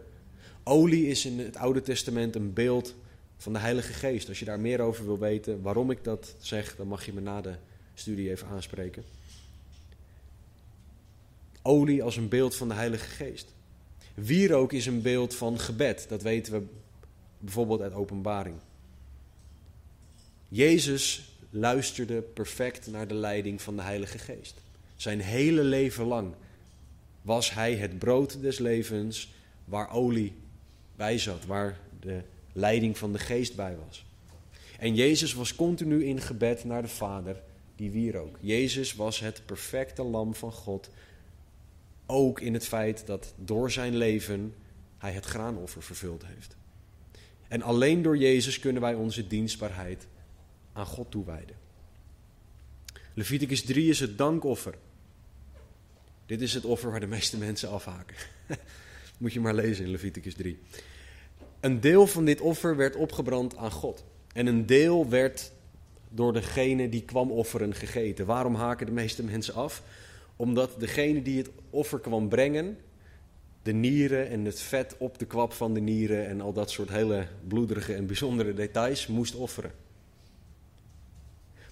Olie 0.63 1.07
is 1.07 1.25
in 1.25 1.39
het 1.39 1.57
Oude 1.57 1.81
Testament 1.81 2.35
een 2.35 2.53
beeld 2.53 2.95
van 3.37 3.53
de 3.53 3.59
Heilige 3.59 3.93
Geest. 3.93 4.29
Als 4.29 4.39
je 4.39 4.45
daar 4.45 4.59
meer 4.59 4.79
over 4.79 5.05
wil 5.05 5.19
weten 5.19 5.61
waarom 5.61 5.91
ik 5.91 6.03
dat 6.03 6.35
zeg, 6.39 6.75
dan 6.75 6.87
mag 6.87 7.05
je 7.05 7.13
me 7.13 7.21
na 7.21 7.41
de 7.41 7.55
studie 7.93 8.29
even 8.29 8.47
aanspreken. 8.47 9.03
Olie 11.61 12.03
als 12.03 12.15
een 12.15 12.29
beeld 12.29 12.55
van 12.55 12.67
de 12.67 12.73
Heilige 12.73 13.09
Geest. 13.09 13.53
Wierook 14.13 14.73
is 14.73 14.85
een 14.85 15.01
beeld 15.01 15.35
van 15.35 15.59
gebed. 15.59 16.05
Dat 16.09 16.21
weten 16.21 16.53
we 16.53 16.65
bijvoorbeeld 17.39 17.81
uit 17.81 17.93
Openbaring. 17.93 18.55
Jezus 20.47 21.35
luisterde 21.49 22.21
perfect 22.21 22.87
naar 22.87 23.07
de 23.07 23.13
leiding 23.13 23.61
van 23.61 23.75
de 23.75 23.81
Heilige 23.81 24.17
Geest. 24.17 24.61
Zijn 24.95 25.19
hele 25.19 25.63
leven 25.63 26.05
lang 26.05 26.33
was 27.21 27.53
hij 27.53 27.75
het 27.75 27.99
brood 27.99 28.41
des 28.41 28.59
levens 28.59 29.33
waar 29.65 29.91
olie 29.91 30.33
bij 30.95 31.17
zat, 31.17 31.45
waar 31.45 31.79
de 31.99 32.21
leiding 32.53 32.97
van 32.97 33.11
de 33.11 33.19
geest 33.19 33.55
bij 33.55 33.77
was. 33.87 34.05
En 34.79 34.95
Jezus 34.95 35.33
was 35.33 35.55
continu 35.55 36.05
in 36.05 36.21
gebed 36.21 36.63
naar 36.63 36.81
de 36.81 36.87
Vader, 36.87 37.41
die 37.75 37.91
wierook. 37.91 38.37
Jezus 38.39 38.93
was 38.93 39.19
het 39.19 39.41
perfecte 39.45 40.03
lam 40.03 40.35
van 40.35 40.51
God, 40.51 40.89
ook 42.05 42.39
in 42.39 42.53
het 42.53 42.67
feit 42.67 43.05
dat 43.05 43.33
door 43.35 43.71
zijn 43.71 43.95
leven 43.95 44.53
hij 44.97 45.11
het 45.11 45.25
graanoffer 45.25 45.83
vervuld 45.83 46.25
heeft. 46.25 46.55
En 47.47 47.61
alleen 47.61 48.01
door 48.01 48.17
Jezus 48.17 48.59
kunnen 48.59 48.81
wij 48.81 48.93
onze 48.93 49.27
dienstbaarheid 49.27 50.07
aan 50.77 50.85
God 50.85 51.11
toewijden. 51.11 51.55
Leviticus 53.13 53.61
3 53.61 53.89
is 53.89 53.99
het 53.99 54.17
dankoffer. 54.17 54.73
Dit 56.25 56.41
is 56.41 56.53
het 56.53 56.65
offer 56.65 56.91
waar 56.91 56.99
de 56.99 57.07
meeste 57.07 57.37
mensen 57.47 57.69
afhaken. 57.69 58.15
Moet 59.19 59.33
je 59.33 59.39
maar 59.39 59.55
lezen 59.55 59.85
in 59.85 59.91
Leviticus 59.91 60.33
3. 60.33 60.59
Een 61.59 61.79
deel 61.79 62.07
van 62.07 62.25
dit 62.25 62.41
offer 62.41 62.75
werd 62.75 62.95
opgebrand 62.95 63.55
aan 63.55 63.71
God. 63.71 64.03
En 64.33 64.47
een 64.47 64.65
deel 64.65 65.09
werd 65.09 65.51
door 66.09 66.33
degene 66.33 66.89
die 66.89 67.03
kwam 67.03 67.31
offeren 67.31 67.75
gegeten. 67.75 68.25
Waarom 68.25 68.55
haken 68.55 68.85
de 68.85 68.91
meeste 68.91 69.23
mensen 69.23 69.53
af? 69.53 69.83
Omdat 70.35 70.79
degene 70.79 71.21
die 71.21 71.37
het 71.37 71.49
offer 71.69 71.99
kwam 71.99 72.29
brengen, 72.29 72.77
de 73.63 73.73
nieren 73.73 74.29
en 74.29 74.45
het 74.45 74.59
vet 74.59 74.95
op 74.97 75.19
de 75.19 75.25
kwap 75.25 75.53
van 75.53 75.73
de 75.73 75.79
nieren 75.79 76.27
en 76.27 76.41
al 76.41 76.53
dat 76.53 76.71
soort 76.71 76.89
hele 76.89 77.27
bloederige 77.47 77.93
en 77.93 78.05
bijzondere 78.05 78.53
details 78.53 79.07
moest 79.07 79.35
offeren. 79.35 79.71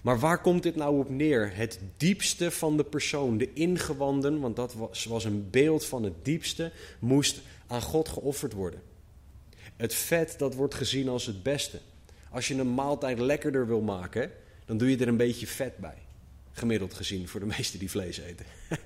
Maar 0.06 0.18
waar 0.18 0.40
komt 0.40 0.62
dit 0.62 0.76
nou 0.76 0.98
op 0.98 1.10
neer? 1.10 1.56
Het 1.56 1.80
diepste 1.96 2.50
van 2.50 2.76
de 2.76 2.84
persoon, 2.84 3.38
de 3.38 3.52
ingewanden, 3.52 4.40
want 4.40 4.56
dat 4.56 4.74
was, 5.08 5.24
een 5.24 5.50
beeld 5.50 5.84
van 5.84 6.02
het 6.02 6.24
diepste, 6.24 6.72
moest 6.98 7.40
aan 7.66 7.82
God 7.82 8.08
geofferd 8.08 8.52
worden. 8.52 8.82
Het 9.76 9.94
vet, 9.94 10.34
dat 10.38 10.54
wordt 10.54 10.74
gezien 10.74 11.08
als 11.08 11.26
het 11.26 11.42
beste. 11.42 11.80
Als 12.30 12.48
je 12.48 12.54
een 12.54 12.74
maaltijd 12.74 13.18
lekkerder 13.18 13.66
wil 13.66 13.80
maken, 13.80 14.30
dan 14.64 14.78
doe 14.78 14.90
je 14.90 14.96
er 14.96 15.08
een 15.08 15.16
beetje 15.16 15.46
vet 15.46 15.76
bij. 15.76 15.98
gemiddeld 16.52 16.94
gezien 16.94 17.28
voor 17.28 17.40
de 17.40 17.46
meesten 17.46 17.78
die 17.78 17.90
vlees 17.90 18.18
eten. 18.18 18.46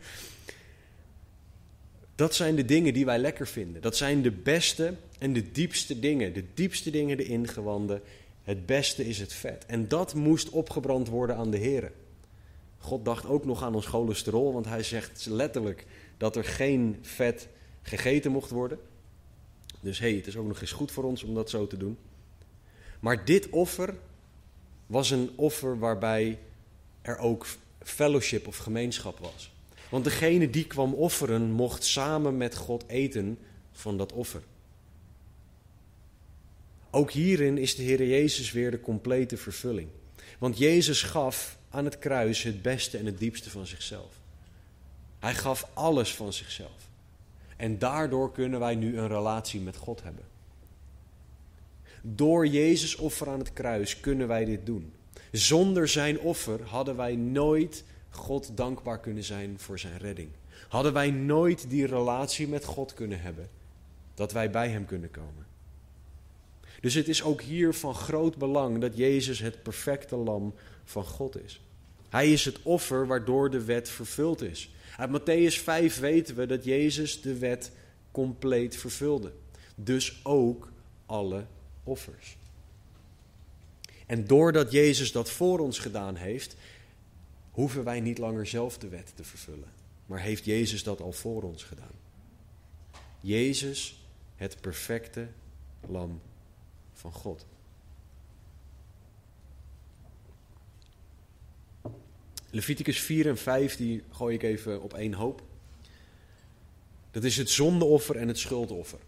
Dat 2.15 2.35
zijn 2.35 2.57
de 2.57 2.65
dingen 2.65 2.95
die 2.95 3.05
wij 3.05 3.19
lekker 3.19 3.47
vinden. 3.47 3.83
Dat 3.83 3.97
zijn 3.97 4.23
de 4.23 4.31
beste 4.31 4.95
en 5.19 5.33
de 5.33 5.53
diepste 5.53 5.99
dingen. 5.99 6.33
De 6.33 6.45
diepste 6.55 6.91
dingen, 6.91 7.17
de 7.17 7.25
ingewanden. 7.25 8.03
Het 8.43 8.67
beste 8.67 9.07
is 9.07 9.19
het 9.19 9.33
vet. 9.33 9.67
En 9.67 9.89
dat 9.89 10.15
moest 10.15 10.51
opgebrand 10.51 11.09
worden 11.09 11.37
aan 11.37 11.51
de 11.51 11.59
Heer. 11.59 11.93
God 12.79 13.05
dacht 13.05 13.27
ook 13.27 13.45
nog 13.45 13.63
aan 13.63 13.75
ons 13.75 13.87
cholesterol, 13.87 14.53
want 14.53 14.67
hij 14.67 14.83
zegt 14.83 15.27
letterlijk 15.27 15.87
dat 16.17 16.37
er 16.37 16.45
geen 16.45 16.99
vet 17.03 17.49
gegeten 17.83 18.31
mocht 18.31 18.51
worden. 18.51 18.79
Dus 19.81 19.99
hé, 19.99 20.09
hey, 20.09 20.17
het 20.17 20.27
is 20.27 20.37
ook 20.37 20.47
nog 20.47 20.61
eens 20.61 20.73
goed 20.73 20.93
voor 20.93 21.05
ons 21.05 21.23
om 21.23 21.35
dat 21.35 21.51
zo 21.51 21.67
te 21.67 21.77
doen. 21.77 21.99
Maar 23.01 23.25
dit 23.25 23.49
offer 23.51 23.95
was 24.87 25.11
een 25.11 25.31
offer 25.37 25.79
waarbij 25.79 26.39
er 27.03 27.19
ook 27.19 27.47
fellowship 27.83 28.47
of 28.47 28.57
gemeenschap 28.57 29.19
was. 29.19 29.53
Want 29.89 30.05
degene 30.05 30.51
die 30.51 30.67
kwam 30.67 30.95
offeren, 30.95 31.51
mocht 31.51 31.85
samen 31.85 32.37
met 32.37 32.57
God 32.57 32.85
eten 32.87 33.39
van 33.73 33.97
dat 33.97 34.13
offer. 34.13 34.43
Ook 36.91 37.11
hierin 37.11 37.59
is 37.59 37.75
de 37.75 37.83
Heer 37.83 38.07
Jezus 38.07 38.53
weer 38.53 38.71
de 38.71 38.81
complete 38.81 39.37
vervulling. 39.37 39.89
Want 40.39 40.59
Jezus 40.59 41.03
gaf 41.03 41.59
aan 41.71 41.85
het 41.85 41.99
kruis 41.99 42.43
het 42.43 42.63
beste 42.63 42.99
en 42.99 43.07
het 43.07 43.19
diepste 43.19 43.51
van 43.51 43.67
zichzelf. 43.67 44.15
Hij 45.19 45.35
gaf 45.35 45.69
alles 45.75 46.15
van 46.15 46.33
zichzelf. 46.33 46.89
En 47.57 47.79
daardoor 47.79 48.33
kunnen 48.33 48.61
wij 48.61 48.75
nu 48.75 48.99
een 48.99 49.09
relatie 49.09 49.61
met 49.61 49.77
God 49.77 50.03
hebben. 50.03 50.25
Door 52.03 52.47
Jezus 52.47 52.97
offer 52.97 53.29
aan 53.29 53.39
het 53.39 53.53
kruis 53.53 54.01
kunnen 54.01 54.29
wij 54.29 54.45
dit 54.45 54.67
doen. 54.67 54.93
Zonder 55.33 55.89
zijn 55.89 56.21
offer 56.21 56.63
hadden 56.63 56.97
wij 56.97 57.17
nooit 57.17 57.85
God 58.11 58.57
dankbaar 58.57 59.01
kunnen 59.01 59.25
zijn 59.25 59.59
voor 59.59 59.79
zijn 59.79 59.99
redding. 59.99 60.29
Hadden 60.69 60.93
wij 60.93 61.11
nooit 61.11 61.71
die 61.71 61.87
relatie 61.87 62.49
met 62.49 62.65
God 62.65 62.95
kunnen 62.95 63.21
hebben, 63.21 63.49
dat 64.15 64.33
wij 64.33 64.51
bij 64.51 64.69
Hem 64.69 64.85
kunnen 64.85 65.11
komen. 65.11 65.47
Dus 66.81 66.95
het 66.95 67.09
is 67.09 67.23
ook 67.23 67.41
hier 67.41 67.75
van 67.75 67.95
groot 67.95 68.37
belang 68.37 68.81
dat 68.81 68.97
Jezus 68.97 69.39
het 69.39 69.63
perfecte 69.63 70.17
lam 70.17 70.55
van 70.85 71.05
God 71.05 71.45
is. 71.45 71.61
Hij 72.09 72.33
is 72.33 72.45
het 72.45 72.63
offer 72.63 73.07
waardoor 73.07 73.51
de 73.51 73.65
wet 73.65 73.89
vervuld 73.89 74.43
is. 74.43 74.71
Uit 74.97 75.21
Matthäus 75.21 75.63
5 75.63 75.99
weten 75.99 76.37
we 76.37 76.47
dat 76.47 76.65
Jezus 76.65 77.21
de 77.21 77.39
wet 77.39 77.73
compleet 78.11 78.77
vervulde. 78.77 79.33
Dus 79.75 80.21
ook 80.25 80.69
alle 81.07 81.45
offers. 81.85 82.37
En 84.07 84.27
doordat 84.27 84.73
Jezus 84.73 85.13
dat 85.13 85.31
voor 85.31 85.59
ons 85.59 85.79
gedaan 85.79 86.17
heeft, 86.17 86.57
hoeven 87.51 87.85
wij 87.85 88.01
niet 88.01 88.19
langer 88.19 88.47
zelf 88.47 88.79
de 88.79 88.89
wet 88.89 89.13
te 89.15 89.25
vervullen. 89.25 89.69
Maar 90.07 90.21
heeft 90.21 90.45
Jezus 90.45 90.83
dat 90.83 91.01
al 91.01 91.13
voor 91.13 91.43
ons 91.43 91.65
gedaan. 91.65 91.99
Jezus, 93.21 94.05
het 94.37 94.61
perfecte 94.61 95.29
lam 95.89 96.21
van 97.01 97.13
God. 97.13 97.47
Leviticus 102.51 103.01
4 103.01 103.27
en 103.29 103.39
5, 103.39 103.77
die 103.77 104.03
gooi 104.11 104.35
ik 104.35 104.43
even 104.43 104.83
op 104.83 104.95
één 104.95 105.13
hoop. 105.13 105.43
Dat 107.11 107.25
is 107.25 107.37
het 107.37 107.51
zondeoffer 107.51 108.17
en 108.17 108.29
het 108.29 108.39
schuldoffer. 108.39 108.99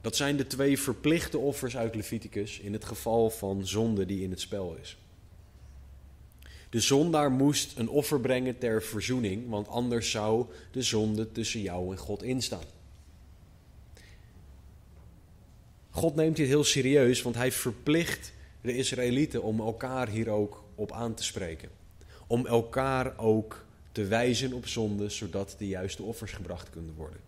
Dat 0.00 0.16
zijn 0.16 0.36
de 0.36 0.46
twee 0.46 0.78
verplichte 0.78 1.38
offers 1.38 1.76
uit 1.76 1.94
Leviticus 1.94 2.58
in 2.58 2.72
het 2.72 2.84
geval 2.84 3.30
van 3.30 3.66
zonde 3.66 4.06
die 4.06 4.22
in 4.22 4.30
het 4.30 4.40
spel 4.40 4.76
is. 4.80 4.98
De 6.70 6.80
zondaar 6.80 7.30
moest 7.30 7.78
een 7.78 7.88
offer 7.88 8.20
brengen 8.20 8.58
ter 8.58 8.82
verzoening, 8.82 9.48
want 9.48 9.68
anders 9.68 10.10
zou 10.10 10.46
de 10.70 10.82
zonde 10.82 11.32
tussen 11.32 11.60
jou 11.60 11.92
en 11.92 11.98
God 11.98 12.22
instaan. 12.22 12.75
God 15.96 16.14
neemt 16.14 16.36
dit 16.36 16.46
heel 16.46 16.64
serieus, 16.64 17.22
want 17.22 17.34
hij 17.34 17.52
verplicht 17.52 18.32
de 18.60 18.76
Israëlieten 18.76 19.42
om 19.42 19.60
elkaar 19.60 20.08
hier 20.08 20.28
ook 20.28 20.64
op 20.74 20.92
aan 20.92 21.14
te 21.14 21.24
spreken. 21.24 21.68
Om 22.26 22.46
elkaar 22.46 23.18
ook 23.18 23.64
te 23.92 24.04
wijzen 24.04 24.52
op 24.52 24.66
zonde, 24.66 25.08
zodat 25.08 25.54
de 25.58 25.66
juiste 25.66 26.02
offers 26.02 26.32
gebracht 26.32 26.70
kunnen 26.70 26.94
worden. 26.94 27.20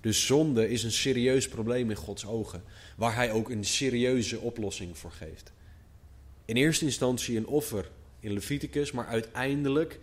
Dus 0.00 0.26
zonde 0.26 0.68
is 0.68 0.82
een 0.82 0.92
serieus 0.92 1.48
probleem 1.48 1.90
in 1.90 1.96
Gods 1.96 2.26
ogen, 2.26 2.62
waar 2.96 3.14
hij 3.14 3.32
ook 3.32 3.50
een 3.50 3.64
serieuze 3.64 4.38
oplossing 4.38 4.98
voor 4.98 5.12
geeft. 5.12 5.52
In 6.44 6.56
eerste 6.56 6.84
instantie 6.84 7.36
een 7.36 7.46
offer 7.46 7.90
in 8.20 8.32
Leviticus, 8.32 8.92
maar 8.92 9.06
uiteindelijk 9.06 10.00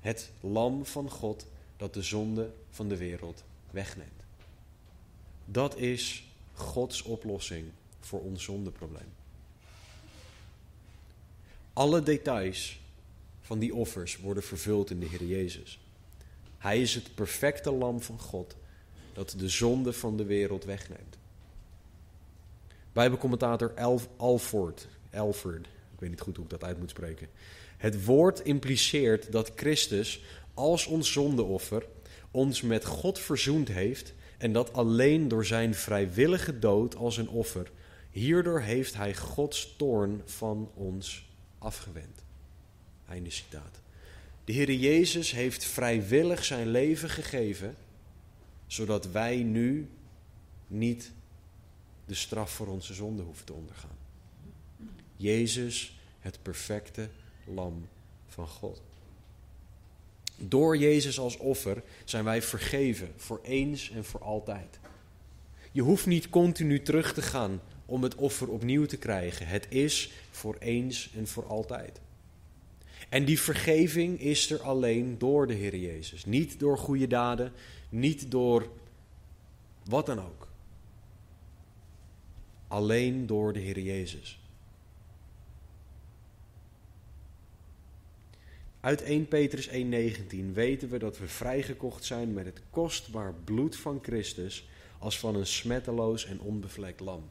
het 0.00 0.30
lam 0.40 0.86
van 0.86 1.10
God 1.10 1.46
dat 1.76 1.94
de 1.94 2.02
zonde 2.02 2.50
van 2.70 2.88
de 2.88 2.96
wereld 2.96 3.44
wegneemt. 3.70 4.22
Dat 5.44 5.76
is 5.76 6.24
Gods 6.54 7.02
oplossing 7.02 7.66
voor 8.00 8.20
ons 8.20 8.44
zondeprobleem. 8.44 9.12
Alle 11.72 12.02
details 12.02 12.80
van 13.40 13.58
die 13.58 13.74
offers 13.74 14.16
worden 14.16 14.42
vervuld 14.42 14.90
in 14.90 15.00
de 15.00 15.06
Heer 15.06 15.24
Jezus. 15.24 15.78
Hij 16.58 16.80
is 16.80 16.94
het 16.94 17.14
perfecte 17.14 17.70
lam 17.70 18.00
van 18.00 18.18
God 18.18 18.56
dat 19.12 19.34
de 19.38 19.48
zonde 19.48 19.92
van 19.92 20.16
de 20.16 20.24
wereld 20.24 20.64
wegneemt. 20.64 21.16
Bijbelcommentator 22.92 23.74
Alford, 24.16 24.88
Alford, 25.12 25.66
ik 25.66 26.00
weet 26.00 26.10
niet 26.10 26.20
goed 26.20 26.36
hoe 26.36 26.44
ik 26.44 26.50
dat 26.50 26.64
uit 26.64 26.78
moet 26.78 26.90
spreken. 26.90 27.28
Het 27.76 28.04
woord 28.04 28.40
impliceert 28.40 29.32
dat 29.32 29.52
Christus 29.56 30.22
als 30.54 30.86
ons 30.86 31.12
zondeoffer 31.12 31.86
ons 32.30 32.62
met 32.62 32.84
God 32.84 33.18
verzoend 33.18 33.68
heeft 33.68 34.14
en 34.44 34.52
dat 34.52 34.72
alleen 34.72 35.28
door 35.28 35.44
zijn 35.44 35.74
vrijwillige 35.74 36.58
dood 36.58 36.96
als 36.96 37.16
een 37.16 37.28
offer. 37.28 37.70
Hierdoor 38.10 38.60
heeft 38.60 38.94
hij 38.94 39.14
Gods 39.14 39.74
toorn 39.76 40.22
van 40.24 40.70
ons 40.74 41.26
afgewend. 41.58 42.24
Einde 43.08 43.30
citaat. 43.30 43.80
De 44.44 44.52
Heer 44.52 44.72
Jezus 44.72 45.30
heeft 45.30 45.64
vrijwillig 45.64 46.44
zijn 46.44 46.68
leven 46.68 47.10
gegeven, 47.10 47.76
zodat 48.66 49.10
wij 49.10 49.42
nu 49.42 49.88
niet 50.66 51.12
de 52.06 52.14
straf 52.14 52.50
voor 52.50 52.66
onze 52.66 52.94
zonde 52.94 53.22
hoeven 53.22 53.46
te 53.46 53.52
ondergaan. 53.52 53.96
Jezus, 55.16 55.98
het 56.20 56.38
perfecte 56.42 57.08
lam 57.46 57.88
van 58.26 58.46
God. 58.46 58.82
Door 60.36 60.76
Jezus 60.76 61.18
als 61.18 61.36
offer 61.36 61.82
zijn 62.04 62.24
wij 62.24 62.42
vergeven 62.42 63.12
voor 63.16 63.40
eens 63.42 63.90
en 63.90 64.04
voor 64.04 64.22
altijd. 64.22 64.78
Je 65.72 65.82
hoeft 65.82 66.06
niet 66.06 66.30
continu 66.30 66.82
terug 66.82 67.14
te 67.14 67.22
gaan 67.22 67.60
om 67.86 68.02
het 68.02 68.14
offer 68.14 68.48
opnieuw 68.48 68.86
te 68.86 68.96
krijgen. 68.96 69.46
Het 69.46 69.66
is 69.68 70.12
voor 70.30 70.56
eens 70.58 71.10
en 71.16 71.26
voor 71.26 71.46
altijd. 71.46 72.00
En 73.08 73.24
die 73.24 73.40
vergeving 73.40 74.20
is 74.20 74.50
er 74.50 74.62
alleen 74.62 75.18
door 75.18 75.46
de 75.46 75.54
Heer 75.54 75.76
Jezus. 75.76 76.24
Niet 76.24 76.58
door 76.58 76.78
goede 76.78 77.06
daden, 77.06 77.52
niet 77.88 78.30
door 78.30 78.68
wat 79.84 80.06
dan 80.06 80.18
ook. 80.18 80.48
Alleen 82.68 83.26
door 83.26 83.52
de 83.52 83.60
Heer 83.60 83.78
Jezus. 83.78 84.43
Uit 88.84 89.02
1 89.02 89.28
Petrus 89.28 89.68
1:19 89.68 90.52
weten 90.52 90.88
we 90.88 90.98
dat 90.98 91.18
we 91.18 91.28
vrijgekocht 91.28 92.04
zijn 92.04 92.32
met 92.32 92.44
het 92.44 92.60
kostbaar 92.70 93.34
bloed 93.44 93.76
van 93.76 93.98
Christus 94.02 94.68
als 94.98 95.18
van 95.18 95.34
een 95.34 95.46
smetteloos 95.46 96.26
en 96.26 96.40
onbevlekt 96.40 97.00
lam. 97.00 97.30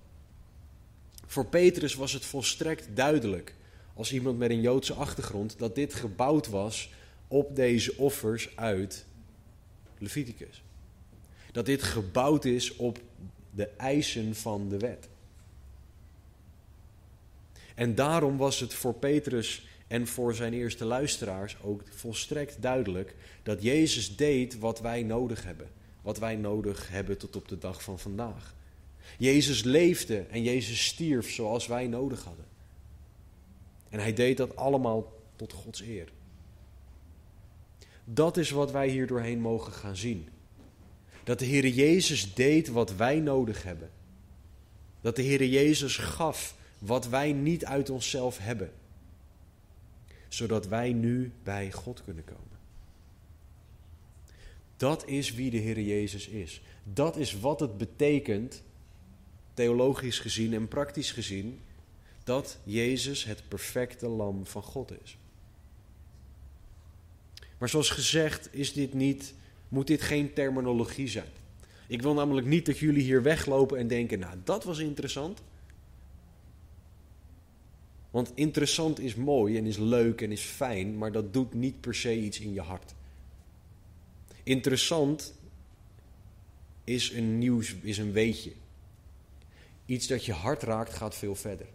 Voor 1.26 1.46
Petrus 1.46 1.96
was 1.96 2.14
het 2.14 2.26
volstrekt 2.26 2.88
duidelijk, 2.94 3.56
als 3.94 4.14
iemand 4.14 4.38
met 4.38 4.50
een 4.50 4.62
Joodse 4.62 4.94
achtergrond, 4.94 5.60
dat 5.60 5.76
dit 5.76 5.94
gebouwd 5.94 6.50
was 6.50 6.94
op 7.28 7.56
deze 7.56 7.98
offers 7.98 8.56
uit 8.56 9.06
Leviticus. 9.98 10.64
Dat 11.52 11.66
dit 11.66 11.84
gebouwd 11.84 12.46
is 12.46 12.76
op 12.76 13.00
de 13.52 13.68
eisen 13.68 14.36
van 14.36 14.70
de 14.70 14.78
wet. 14.78 15.10
En 17.76 17.96
daarom 17.96 18.38
was 18.38 18.60
het 18.60 18.74
voor 18.74 18.94
Petrus 18.94 19.66
en 19.94 20.08
voor 20.08 20.36
zijn 20.36 20.54
eerste 20.54 20.86
luisteraars 20.86 21.58
ook 21.62 21.82
volstrekt 21.90 22.62
duidelijk 22.62 23.16
dat 23.44 23.64
Jezus 23.64 24.16
deed 24.16 24.60
wat 24.60 24.80
wij 24.80 25.04
nodig 25.04 25.44
hebben. 25.44 25.70
Wat 26.02 26.20
wij 26.20 26.36
nodig 26.36 26.90
hebben 26.90 27.18
tot 27.18 27.36
op 27.36 27.48
de 27.48 27.58
dag 27.58 27.84
van 27.84 28.00
vandaag. 28.00 28.56
Jezus 29.18 29.64
leefde 29.64 30.20
en 30.20 30.44
Jezus 30.44 30.86
stierf 30.86 31.32
zoals 31.32 31.68
wij 31.68 31.88
nodig 31.88 32.24
hadden. 32.24 32.46
En 33.90 34.00
hij 34.00 34.14
deed 34.14 34.38
dat 34.38 34.56
allemaal 34.56 35.14
tot 35.36 35.54
Gods 35.54 35.82
eer. 35.82 36.12
Dat 38.04 38.38
is 38.38 38.50
wat 38.50 38.72
wij 38.72 38.88
hier 38.88 39.08
doorheen 39.08 39.40
mogen 39.40 39.74
gaan 39.74 39.98
zien. 39.98 40.28
Dat 41.24 41.40
de 41.40 41.46
Heer 41.46 41.68
Jezus 41.68 42.34
deed 42.34 42.68
wat 42.68 42.96
wij 42.96 43.20
nodig 43.20 43.64
hebben. 43.64 43.92
Dat 45.02 45.16
de 45.16 45.22
Heer 45.22 45.46
Jezus 45.46 45.98
gaf 45.98 46.56
wat 46.80 47.08
wij 47.08 47.32
niet 47.32 47.66
uit 47.66 47.90
onszelf 47.90 48.38
hebben 48.38 48.72
zodat 50.34 50.68
wij 50.68 50.94
nu 50.94 51.32
bij 51.44 51.72
God 51.72 52.04
kunnen 52.04 52.24
komen. 52.24 52.58
Dat 54.78 55.08
is 55.08 55.34
wie 55.34 55.50
de 55.52 55.58
Heer 55.58 55.80
Jezus 55.80 56.28
is. 56.28 56.62
Dat 56.84 57.18
is 57.18 57.40
wat 57.40 57.60
het 57.60 57.78
betekent, 57.78 58.64
theologisch 59.54 60.20
gezien 60.20 60.54
en 60.54 60.68
praktisch 60.68 61.12
gezien, 61.12 61.60
dat 62.24 62.58
Jezus 62.64 63.24
het 63.24 63.44
perfecte 63.48 64.08
lam 64.08 64.46
van 64.46 64.64
God 64.64 64.92
is. 65.04 65.18
Maar 67.58 67.70
zoals 67.70 67.90
gezegd 67.90 68.50
is 68.52 68.74
dit 68.74 68.94
niet, 68.94 69.34
moet 69.68 69.88
dit 69.88 70.02
geen 70.02 70.34
terminologie 70.34 71.08
zijn. 71.08 71.32
Ik 71.88 72.02
wil 72.02 72.14
namelijk 72.14 72.48
niet 72.48 72.66
dat 72.66 72.78
jullie 72.78 73.04
hier 73.04 73.24
weglopen 73.24 73.78
en 73.78 73.88
denken, 73.88 74.20
nou 74.20 74.38
dat 74.44 74.64
was 74.64 74.80
interessant. 74.80 75.42
Want 78.14 78.32
interessant 78.36 79.00
is 79.00 79.16
mooi 79.16 79.58
en 79.58 79.66
is 79.66 79.78
leuk 79.78 80.22
en 80.22 80.32
is 80.32 80.42
fijn, 80.42 80.98
maar 80.98 81.12
dat 81.12 81.34
doet 81.34 81.54
niet 81.54 81.82
per 81.82 81.96
se 81.96 82.20
iets 82.20 82.40
in 82.40 82.54
je 82.54 82.62
hart. 82.62 82.94
Interessant 84.44 85.34
is 86.84 87.12
een 87.12 87.38
nieuws, 87.38 87.76
is 87.82 87.98
een 87.98 88.12
weetje. 88.12 88.52
Iets 89.86 90.08
dat 90.08 90.26
je 90.26 90.34
hart 90.34 90.64
raakt 90.64 90.94
gaat 90.94 91.16
veel 91.16 91.36
verder. 91.36 91.66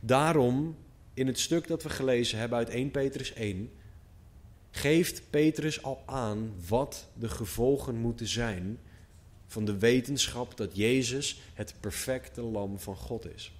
Daarom, 0.00 0.76
in 1.14 1.26
het 1.26 1.38
stuk 1.38 1.66
dat 1.66 1.82
we 1.82 1.90
gelezen 1.90 2.38
hebben 2.38 2.58
uit 2.58 2.68
1 2.68 2.90
Petrus 2.90 3.32
1, 3.32 3.70
geeft 4.70 5.30
Petrus 5.30 5.82
al 5.82 6.02
aan 6.06 6.52
wat 6.68 7.08
de 7.14 7.28
gevolgen 7.28 7.96
moeten 7.96 8.26
zijn 8.26 8.78
van 9.46 9.64
de 9.64 9.78
wetenschap 9.78 10.56
dat 10.56 10.76
Jezus 10.76 11.40
het 11.54 11.74
perfecte 11.80 12.42
lam 12.42 12.78
van 12.78 12.96
God 12.96 13.34
is. 13.34 13.52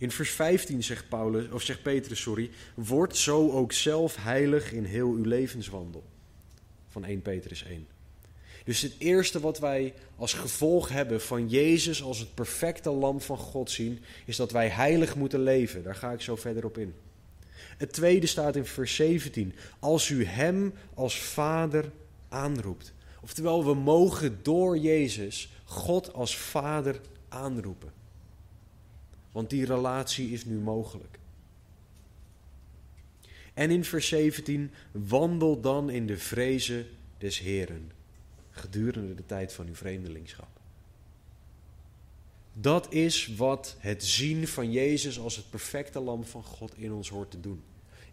In 0.00 0.10
vers 0.10 0.30
15 0.30 0.82
zegt, 0.82 1.08
Paulus, 1.08 1.50
of 1.50 1.62
zegt 1.62 1.82
Petrus, 1.82 2.20
sorry, 2.20 2.50
word 2.74 3.16
zo 3.16 3.50
ook 3.50 3.72
zelf 3.72 4.16
heilig 4.16 4.72
in 4.72 4.84
heel 4.84 5.08
uw 5.08 5.24
levenswandel. 5.24 6.04
Van 6.88 7.04
1 7.04 7.22
Petrus 7.22 7.64
1. 7.64 7.86
Dus 8.64 8.80
het 8.80 8.94
eerste 8.98 9.40
wat 9.40 9.58
wij 9.58 9.94
als 10.16 10.32
gevolg 10.32 10.88
hebben 10.88 11.20
van 11.20 11.48
Jezus 11.48 12.02
als 12.02 12.18
het 12.18 12.34
perfecte 12.34 12.90
lam 12.90 13.20
van 13.20 13.36
God 13.36 13.70
zien, 13.70 13.98
is 14.24 14.36
dat 14.36 14.50
wij 14.50 14.68
heilig 14.68 15.16
moeten 15.16 15.42
leven. 15.42 15.82
Daar 15.82 15.94
ga 15.94 16.12
ik 16.12 16.20
zo 16.20 16.36
verder 16.36 16.64
op 16.64 16.78
in. 16.78 16.94
Het 17.76 17.92
tweede 17.92 18.26
staat 18.26 18.56
in 18.56 18.64
vers 18.64 18.94
17. 18.94 19.54
Als 19.78 20.08
u 20.08 20.24
Hem 20.24 20.74
als 20.94 21.20
Vader 21.20 21.90
aanroept. 22.28 22.92
Oftewel, 23.22 23.64
we 23.64 23.74
mogen 23.74 24.38
door 24.42 24.78
Jezus 24.78 25.52
God 25.64 26.12
als 26.12 26.36
Vader 26.36 27.00
aanroepen. 27.28 27.99
Want 29.32 29.50
die 29.50 29.64
relatie 29.64 30.30
is 30.30 30.44
nu 30.44 30.58
mogelijk. 30.58 31.18
En 33.54 33.70
in 33.70 33.84
vers 33.84 34.08
17, 34.08 34.70
wandel 34.92 35.60
dan 35.60 35.90
in 35.90 36.06
de 36.06 36.18
vrezen 36.18 36.86
des 37.18 37.38
Heren 37.38 37.90
gedurende 38.50 39.14
de 39.14 39.26
tijd 39.26 39.52
van 39.52 39.66
uw 39.66 39.74
vreemdelingschap. 39.74 40.48
Dat 42.52 42.92
is 42.92 43.26
wat 43.36 43.76
het 43.78 44.04
zien 44.04 44.48
van 44.48 44.72
Jezus 44.72 45.18
als 45.18 45.36
het 45.36 45.50
perfecte 45.50 46.00
lam 46.00 46.24
van 46.24 46.42
God 46.42 46.76
in 46.76 46.92
ons 46.92 47.08
hoort 47.08 47.30
te 47.30 47.40
doen. 47.40 47.62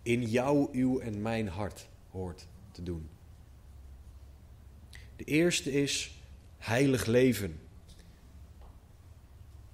In 0.01 0.23
jou, 0.30 0.67
uw 0.71 0.99
en 0.99 1.21
mijn 1.21 1.47
hart 1.47 1.88
hoort 2.10 2.47
te 2.71 2.84
doen. 2.84 3.10
De 5.15 5.23
eerste 5.23 5.71
is 5.71 6.21
heilig 6.58 7.06
leven. 7.06 7.60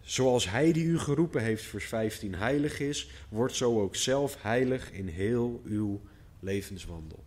Zoals 0.04 0.50
Hij 0.50 0.72
die 0.72 0.84
u 0.84 1.00
geroepen 1.00 1.42
heeft, 1.42 1.64
vers 1.64 1.86
15, 1.86 2.36
heilig 2.36 2.80
is, 2.80 3.10
wordt 3.30 3.56
zo 3.56 3.82
ook 3.82 3.96
zelf 3.96 4.42
heilig 4.42 4.92
in 4.92 5.08
heel 5.08 5.62
uw 5.66 6.02
levenswandel. 6.40 7.24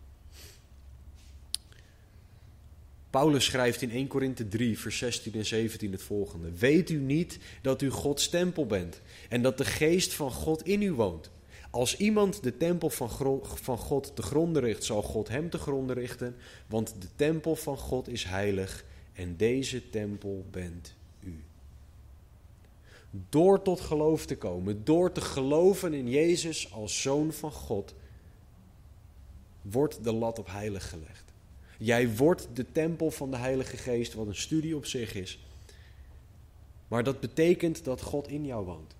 Paulus 3.09 3.45
schrijft 3.45 3.81
in 3.81 3.91
1 3.91 4.07
Korinthe 4.07 4.47
3, 4.47 4.79
vers 4.79 4.97
16 4.97 5.33
en 5.33 5.45
17 5.45 5.91
het 5.91 6.03
volgende. 6.03 6.51
Weet 6.51 6.89
u 6.89 6.97
niet 6.97 7.39
dat 7.61 7.81
u 7.81 7.89
Gods 7.89 8.29
tempel 8.29 8.65
bent 8.65 9.01
en 9.29 9.41
dat 9.41 9.57
de 9.57 9.65
geest 9.65 10.13
van 10.13 10.31
God 10.31 10.65
in 10.65 10.81
u 10.81 10.91
woont? 10.91 11.29
Als 11.69 11.97
iemand 11.97 12.43
de 12.43 12.57
tempel 12.57 12.89
van, 12.89 13.09
van 13.43 13.77
God 13.77 14.15
te 14.15 14.21
gronden 14.21 14.61
richt, 14.61 14.83
zal 14.83 15.01
God 15.01 15.27
hem 15.27 15.49
te 15.49 15.57
gronden 15.57 15.95
richten, 15.95 16.35
want 16.67 16.95
de 16.99 17.07
tempel 17.15 17.55
van 17.55 17.77
God 17.77 18.07
is 18.07 18.23
heilig 18.23 18.85
en 19.13 19.37
deze 19.37 19.89
tempel 19.89 20.45
bent. 20.51 20.96
Door 23.29 23.61
tot 23.61 23.79
geloof 23.79 24.25
te 24.25 24.37
komen, 24.37 24.83
door 24.83 25.11
te 25.11 25.21
geloven 25.21 25.93
in 25.93 26.09
Jezus 26.09 26.73
als 26.73 27.01
zoon 27.01 27.33
van 27.33 27.51
God, 27.51 27.95
wordt 29.61 30.03
de 30.03 30.13
lat 30.13 30.39
op 30.39 30.47
heilig 30.47 30.89
gelegd. 30.89 31.33
Jij 31.77 32.15
wordt 32.15 32.47
de 32.53 32.71
tempel 32.71 33.11
van 33.11 33.31
de 33.31 33.37
Heilige 33.37 33.77
Geest, 33.77 34.13
wat 34.13 34.27
een 34.27 34.35
studie 34.35 34.75
op 34.75 34.85
zich 34.85 35.15
is. 35.15 35.39
Maar 36.87 37.03
dat 37.03 37.19
betekent 37.19 37.83
dat 37.83 38.01
God 38.01 38.27
in 38.27 38.45
jou 38.45 38.65
woont. 38.65 38.95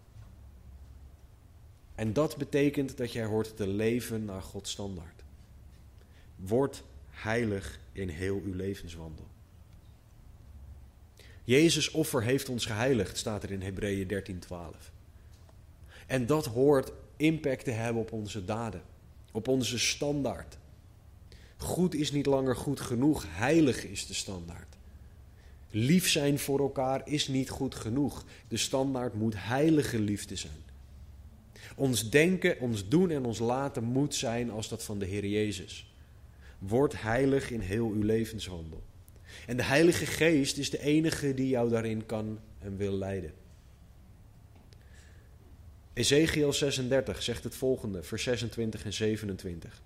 En 1.96 2.14
dat 2.14 2.38
betekent 2.38 2.98
dat 2.98 3.12
jij 3.12 3.26
hoort 3.26 3.58
te 3.58 3.68
leven 3.68 4.26
naar 4.26 4.42
Gods 4.42 4.72
standaard. 4.72 5.24
Word 6.36 6.84
heilig 7.10 7.80
in 7.92 8.10
heel 8.10 8.42
uw 8.46 8.54
levenswandel. 8.54 9.26
Jezus' 11.48 11.92
offer 11.92 12.24
heeft 12.24 12.50
ons 12.50 12.66
geheiligd, 12.66 13.18
staat 13.18 13.44
er 13.44 13.52
in 13.52 13.62
Hebreeën 13.62 14.08
13:12. 14.08 14.92
En 16.08 16.26
dat 16.26 16.46
hoort 16.46 16.92
impact 17.18 17.64
te 17.64 17.72
hebben 17.72 18.02
op 18.02 18.12
onze 18.12 18.46
daden, 18.46 18.82
op 19.32 19.48
onze 19.48 19.80
standaard. 19.80 20.58
Goed 21.58 21.96
is 21.96 22.12
niet 22.12 22.26
langer 22.26 22.56
goed 22.56 22.80
genoeg, 22.80 23.26
heilig 23.28 23.84
is 23.84 24.06
de 24.06 24.14
standaard. 24.14 24.76
Lief 25.70 26.10
zijn 26.10 26.40
voor 26.40 26.60
elkaar 26.60 27.02
is 27.06 27.28
niet 27.28 27.50
goed 27.50 27.76
genoeg. 27.76 28.26
De 28.48 28.58
standaard 28.58 29.14
moet 29.14 29.36
heilige 29.38 30.00
liefde 30.00 30.36
zijn. 30.36 30.64
Ons 31.76 32.10
denken, 32.10 32.60
ons 32.60 32.88
doen 32.88 33.10
en 33.10 33.26
ons 33.26 33.40
laten 33.40 33.84
moet 33.84 34.16
zijn 34.16 34.52
als 34.52 34.70
dat 34.70 34.84
van 34.84 35.00
de 35.00 35.06
Heer 35.06 35.26
Jezus. 35.26 35.94
Word 36.60 37.02
heilig 37.02 37.52
in 37.52 37.60
heel 37.60 37.90
uw 37.90 38.04
levenswandel. 38.04 38.84
En 39.48 39.58
de 39.58 39.64
Heilige 39.64 40.06
Geest 40.06 40.58
is 40.58 40.70
de 40.70 40.80
enige 40.80 41.34
die 41.34 41.48
jou 41.48 41.70
daarin 41.70 42.06
kan 42.06 42.40
en 42.60 42.78
wil 42.78 42.94
leiden. 42.94 43.34
Ezekiel 45.94 46.54
36 46.54 47.24
zegt 47.24 47.44
het 47.44 47.56
volgende, 47.56 48.04
vers 48.04 48.24
26 48.24 48.84
en 48.84 48.94
27 48.94 49.82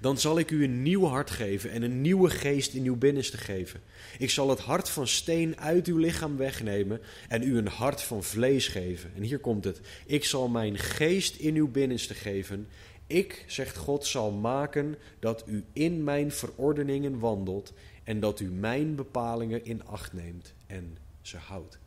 dan 0.00 0.18
zal 0.18 0.38
ik 0.38 0.50
u 0.50 0.64
een 0.64 0.82
nieuw 0.82 1.04
hart 1.04 1.30
geven 1.30 1.70
en 1.70 1.82
een 1.82 2.00
nieuwe 2.00 2.30
geest 2.30 2.74
in 2.74 2.84
uw 2.84 2.96
binnenste 2.96 3.36
geven. 3.36 3.80
Ik 4.18 4.30
zal 4.30 4.50
het 4.50 4.58
hart 4.58 4.88
van 4.88 5.06
steen 5.06 5.58
uit 5.58 5.86
uw 5.86 5.96
lichaam 5.96 6.36
wegnemen 6.36 7.00
en 7.28 7.42
u 7.42 7.56
een 7.56 7.66
hart 7.66 8.02
van 8.02 8.22
vlees 8.22 8.68
geven. 8.68 9.10
En 9.16 9.22
hier 9.22 9.38
komt 9.38 9.64
het. 9.64 9.80
Ik 10.06 10.24
zal 10.24 10.48
mijn 10.48 10.78
geest 10.78 11.36
in 11.36 11.54
uw 11.54 11.68
binnenste 11.68 12.14
geven. 12.14 12.68
Ik, 13.06 13.44
zegt 13.46 13.76
God, 13.76 14.06
zal 14.06 14.30
maken 14.30 14.96
dat 15.18 15.44
u 15.46 15.64
in 15.72 16.04
mijn 16.04 16.32
verordeningen 16.32 17.18
wandelt 17.18 17.72
en 18.04 18.20
dat 18.20 18.40
u 18.40 18.50
mijn 18.50 18.94
bepalingen 18.94 19.64
in 19.64 19.86
acht 19.86 20.12
neemt 20.12 20.54
en 20.66 20.98
ze 21.20 21.36
houdt. 21.36 21.78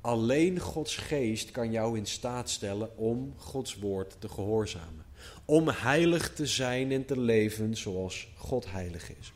Alleen 0.00 0.58
Gods 0.58 0.96
geest 0.96 1.50
kan 1.50 1.70
jou 1.70 1.98
in 1.98 2.06
staat 2.06 2.50
stellen 2.50 2.96
om 2.96 3.34
Gods 3.36 3.78
woord 3.78 4.16
te 4.18 4.28
gehoorzamen 4.28 5.04
om 5.44 5.68
heilig 5.68 6.32
te 6.32 6.46
zijn 6.46 6.92
en 6.92 7.04
te 7.04 7.20
leven 7.20 7.76
zoals 7.76 8.28
God 8.36 8.70
heilig 8.70 9.10
is. 9.18 9.32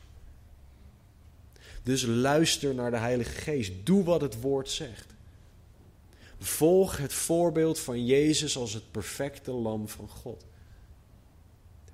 Dus 1.83 2.03
luister 2.05 2.75
naar 2.75 2.91
de 2.91 2.97
Heilige 2.97 3.31
Geest. 3.31 3.71
Doe 3.83 4.03
wat 4.03 4.21
het 4.21 4.41
woord 4.41 4.69
zegt. 4.69 5.05
Volg 6.39 6.97
het 6.97 7.13
voorbeeld 7.13 7.79
van 7.79 8.05
Jezus 8.05 8.57
als 8.57 8.73
het 8.73 8.91
perfecte 8.91 9.51
lam 9.51 9.87
van 9.87 10.09
God. 10.09 10.45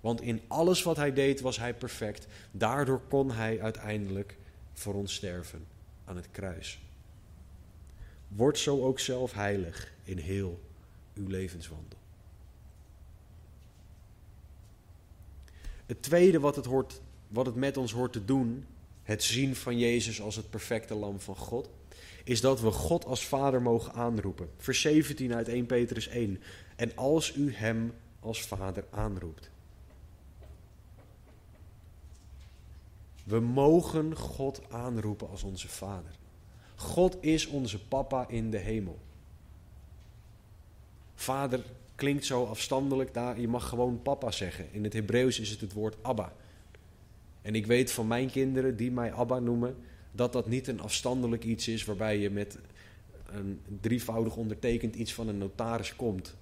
Want 0.02 0.22
in 0.22 0.41
alles 0.47 0.84
wat 0.84 0.97
hij 0.97 1.14
deed 1.14 1.41
was 1.41 1.58
hij 1.58 1.74
perfect. 1.74 2.28
Daardoor 2.52 3.02
kon 3.10 3.32
hij 3.32 3.62
uiteindelijk 3.62 4.38
voor 4.74 4.93
ons 4.93 5.14
sterven 5.14 5.66
aan 6.06 6.16
het 6.16 6.28
kruis. 6.32 6.80
Word 8.28 8.60
zo 8.60 8.82
ook 8.82 8.99
zelf 8.99 9.34
heilig 9.34 9.93
in 10.04 10.18
heel 10.18 10.60
uw 11.14 11.28
levenswandel. 11.28 11.99
Het 15.86 16.02
tweede 16.02 16.39
wat 16.39 16.56
het, 16.56 16.66
hoort, 16.66 17.02
wat 17.28 17.45
het 17.45 17.56
met 17.56 17.78
ons 17.78 17.91
hoort 17.91 18.14
te 18.14 18.26
doen, 18.26 18.66
het 19.04 19.24
zien 19.24 19.56
van 19.56 19.80
Jezus 19.80 20.22
als 20.22 20.36
het 20.36 20.49
perfecte 20.49 20.95
lam 20.95 21.20
van 21.20 21.36
God, 21.36 21.70
is 22.24 22.41
dat 22.41 22.62
we 22.62 22.72
God 22.72 23.06
als 23.06 23.26
Vader 23.26 23.62
mogen 23.62 23.93
aanroepen. 23.93 24.49
Vers 24.58 24.82
17 24.82 25.34
uit 25.34 25.47
1 25.47 25.66
Petrus 25.66 26.08
1. 26.08 26.41
En 26.76 26.95
als 26.95 27.36
u 27.36 27.54
Hem 27.54 27.93
als 28.20 28.41
Vader 28.41 28.86
aanroept. 28.89 29.51
We 33.24 33.40
mogen 33.40 34.18
God 34.18 34.62
aanroepen 34.70 35.30
als 35.30 35.44
onze 35.44 35.68
Vader. 35.68 36.12
God 36.76 37.18
is 37.20 37.48
onze 37.48 37.86
Papa 37.86 38.28
in 38.28 38.52
de 38.52 38.58
hemel. 38.58 39.00
Vader 41.16 41.64
klinkt 41.96 42.26
zo 42.26 42.46
afstandelijk, 42.46 43.14
daar, 43.14 43.40
je 43.40 43.48
mag 43.48 43.70
gewoon 43.70 44.02
papa 44.02 44.32
zeggen. 44.32 44.74
In 44.74 44.84
het 44.84 44.94
Hebreeuws 44.94 45.40
is 45.40 45.50
het 45.50 45.62
het 45.62 45.74
woord 45.74 45.96
Abba. 46.02 46.34
En 47.42 47.56
ik 47.56 47.66
weet 47.66 47.92
van 47.92 48.08
mijn 48.08 48.30
kinderen 48.30 48.78
die 48.78 48.92
mij 48.92 49.14
Abba 49.14 49.40
noemen, 49.40 49.76
dat 50.12 50.34
dat 50.34 50.48
niet 50.48 50.68
een 50.68 50.82
afstandelijk 50.82 51.44
iets 51.44 51.68
is 51.68 51.86
waarbij 51.86 52.18
je 52.18 52.30
met 52.30 52.58
een 53.26 53.62
drievoudig 53.82 54.36
ondertekend 54.36 54.96
iets 54.96 55.14
van 55.14 55.28
een 55.28 55.38
notaris 55.38 55.96
komt. 55.96 56.36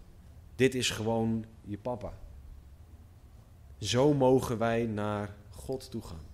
Dit 0.56 0.76
is 0.76 0.90
gewoon 0.90 1.46
je 1.66 1.78
papa. 1.78 2.14
Zo 3.78 4.14
mogen 4.14 4.58
wij 4.58 4.86
naar 4.86 5.36
God 5.50 5.92
toe 5.92 6.02
gaan. 6.02 6.29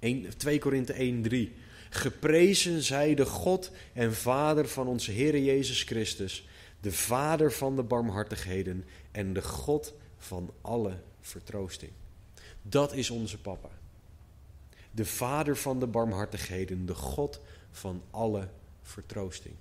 2 0.00 0.58
Korinthe 0.58 0.92
1, 0.92 1.22
3. 1.22 1.52
Geprezen 1.90 2.82
zij 2.82 3.14
de 3.14 3.26
God 3.26 3.70
en 3.92 4.14
Vader 4.14 4.68
van 4.68 4.86
onze 4.86 5.10
Heer 5.10 5.38
Jezus 5.38 5.82
Christus, 5.82 6.48
de 6.80 6.92
Vader 6.92 7.52
van 7.52 7.76
de 7.76 7.82
barmhartigheden 7.82 8.84
en 9.10 9.32
de 9.32 9.42
God 9.42 9.94
van 10.18 10.50
alle 10.60 10.96
vertroosting. 11.20 11.90
Dat 12.62 12.92
is 12.92 13.10
onze 13.10 13.38
papa. 13.38 13.68
De 14.90 15.04
Vader 15.04 15.56
van 15.56 15.80
de 15.80 15.86
barmhartigheden, 15.86 16.86
de 16.86 16.94
God 16.94 17.40
van 17.70 18.02
alle 18.10 18.48
vertroosting. 18.82 19.54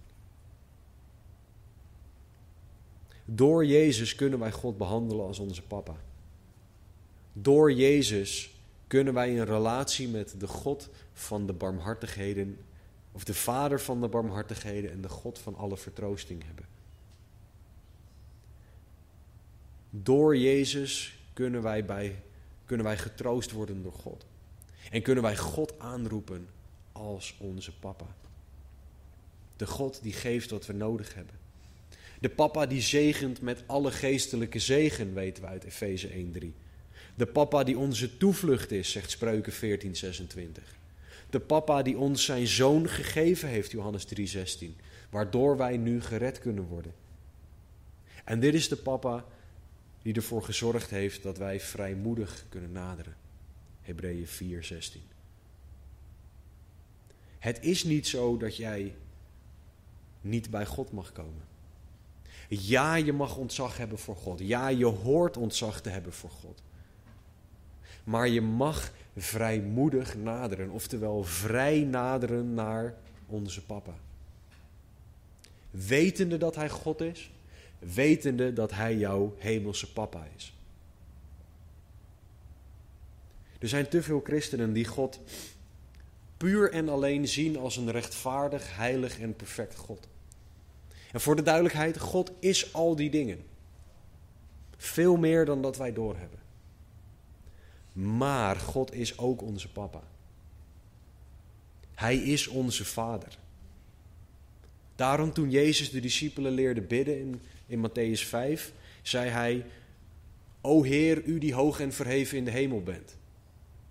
Door 3.26 3.66
Jezus 3.66 4.16
kunnen 4.16 4.40
wij 4.40 4.52
God 4.52 4.78
behandelen 4.78 5.26
als 5.26 5.40
onze 5.40 5.62
papa. 5.62 5.96
Door 7.34 7.74
Jezus 7.74 8.59
kunnen 8.90 9.14
wij 9.14 9.40
een 9.40 9.46
relatie 9.46 10.08
met 10.08 10.34
de 10.38 10.48
God 10.48 10.90
van 11.14 11.46
de 11.46 11.54
barmhartigheden, 11.54 12.58
of 13.12 13.24
de 13.24 13.34
Vader 13.34 13.82
van 13.82 14.02
de 14.02 14.08
barmhartigheden 14.08 14.92
en 14.92 15.02
de 15.02 15.10
God 15.10 15.40
van 15.40 15.56
alle 15.56 15.78
vertroosting 15.78 16.44
hebben. 16.46 16.66
Door 19.90 20.38
Jezus 20.38 21.20
kunnen 21.34 21.62
wij, 21.62 21.86
bij, 21.86 22.22
kunnen 22.66 22.86
wij 22.86 22.98
getroost 22.98 23.52
worden 23.52 23.84
door 23.84 23.94
God. 23.94 24.26
En 24.92 25.02
kunnen 25.02 25.24
wij 25.24 25.38
God 25.38 25.80
aanroepen 25.80 26.48
als 26.92 27.36
onze 27.40 27.80
papa. 27.80 28.08
De 29.56 29.68
God 29.68 30.04
die 30.04 30.14
geeft 30.14 30.50
wat 30.50 30.66
we 30.66 30.74
nodig 30.74 31.14
hebben. 31.14 31.36
De 32.20 32.30
papa 32.30 32.66
die 32.66 32.82
zegent 32.82 33.42
met 33.42 33.64
alle 33.66 33.92
geestelijke 33.92 34.60
zegen, 34.60 35.14
weten 35.14 35.44
we 35.44 35.50
uit 35.50 35.64
Efeze 35.64 36.08
1:3. 36.08 36.69
De 37.20 37.26
papa 37.26 37.64
die 37.64 37.78
onze 37.78 38.18
toevlucht 38.18 38.72
is, 38.72 38.92
zegt 38.92 39.12
Spreuken 39.12 39.54
14:26. 39.54 40.78
De 41.30 41.40
papa 41.40 41.82
die 41.82 41.98
ons 41.98 42.26
zijn 42.26 42.48
zoon 42.48 42.90
gegeven 42.90 43.50
heeft, 43.50 43.72
Johannes 43.72 44.06
3:16, 44.06 44.76
waardoor 45.10 45.58
wij 45.58 45.78
nu 45.78 46.02
gered 46.02 46.40
kunnen 46.40 46.64
worden. 46.64 46.94
En 48.24 48.40
dit 48.40 48.54
is 48.54 48.68
de 48.68 48.76
papa 48.76 49.26
die 50.02 50.14
ervoor 50.14 50.44
gezorgd 50.44 50.90
heeft 50.90 51.24
dat 51.24 51.38
wij 51.38 51.60
vrijmoedig 51.60 52.46
kunnen 52.50 52.72
naderen. 52.72 53.16
Hebreeën 53.82 54.28
4:16. 54.28 55.02
Het 57.40 57.60
is 57.62 57.84
niet 57.84 58.08
zo 58.08 58.38
dat 58.38 58.56
jij 58.56 58.96
niet 60.22 60.50
bij 60.50 60.66
God 60.66 60.92
mag 60.92 61.12
komen. 61.12 61.44
Ja, 62.50 62.96
je 62.96 63.14
mag 63.14 63.38
ontzag 63.38 63.78
hebben 63.78 64.00
voor 64.00 64.16
God. 64.16 64.40
Ja, 64.40 64.68
je 64.68 64.86
hoort 64.86 65.38
ontzag 65.38 65.82
te 65.82 65.90
hebben 65.90 66.14
voor 66.14 66.30
God. 66.30 66.62
Maar 68.10 68.28
je 68.28 68.42
mag 68.42 68.92
vrijmoedig 69.18 70.16
naderen, 70.16 70.70
oftewel 70.70 71.24
vrij 71.24 71.80
naderen 71.80 72.54
naar 72.54 72.96
onze 73.26 73.66
papa. 73.66 73.94
Wetende 75.72 76.38
dat 76.38 76.56
hij 76.56 76.70
God 76.70 77.02
is, 77.02 77.32
wetende 77.80 78.54
dat 78.54 78.72
hij 78.72 78.96
jouw 78.96 79.36
hemelse 79.38 79.94
papa 79.94 80.28
is. 80.36 80.54
Er 83.60 83.68
zijn 83.68 83.90
te 83.90 84.02
veel 84.02 84.22
christenen 84.24 84.74
die 84.74 84.86
God 84.86 85.20
puur 86.38 86.72
en 86.72 86.90
alleen 86.90 87.28
zien 87.28 87.58
als 87.58 87.78
een 87.78 87.92
rechtvaardig, 87.92 88.76
heilig 88.76 89.20
en 89.20 89.36
perfect 89.36 89.76
God. 89.76 90.08
En 91.12 91.22
voor 91.22 91.36
de 91.36 91.42
duidelijkheid, 91.42 92.00
God 92.00 92.32
is 92.40 92.74
al 92.74 92.96
die 92.96 93.10
dingen. 93.10 93.44
Veel 94.78 95.18
meer 95.18 95.46
dan 95.46 95.62
dat 95.62 95.78
wij 95.78 95.94
doorhebben. 95.94 96.49
Maar 98.02 98.56
God 98.56 98.94
is 98.94 99.18
ook 99.18 99.42
onze 99.42 99.72
papa. 99.72 100.04
Hij 101.96 102.18
is 102.18 102.48
onze 102.48 102.86
vader. 102.86 103.38
Daarom 104.96 105.34
toen 105.34 105.50
Jezus 105.50 105.90
de 105.90 106.00
discipelen 106.00 106.52
leerde 106.52 106.82
bidden 106.82 107.20
in, 107.20 107.42
in 107.66 107.90
Matthäus 107.90 108.28
5, 108.28 108.74
zei 109.02 109.30
hij, 109.30 109.66
O 110.62 110.84
Heer, 110.84 111.24
u 111.24 111.38
die 111.38 111.54
hoog 111.54 111.80
en 111.80 111.94
verheven 111.94 112.38
in 112.38 112.46
de 112.46 112.52
hemel 112.52 112.84
bent. 112.84 113.18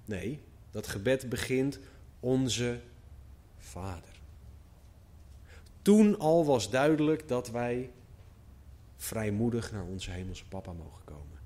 Nee, 0.04 0.38
dat 0.70 0.86
gebed 0.86 1.28
begint 1.28 1.78
onze 2.20 2.80
Vader. 3.58 4.20
Toen 5.82 6.18
al 6.18 6.44
was 6.44 6.70
duidelijk 6.70 7.28
dat 7.28 7.50
wij 7.50 7.90
vrijmoedig 8.96 9.72
naar 9.72 9.84
onze 9.84 10.10
hemelse 10.10 10.44
Papa 10.44 10.72
mogen 10.72 11.04
komen. 11.04 11.38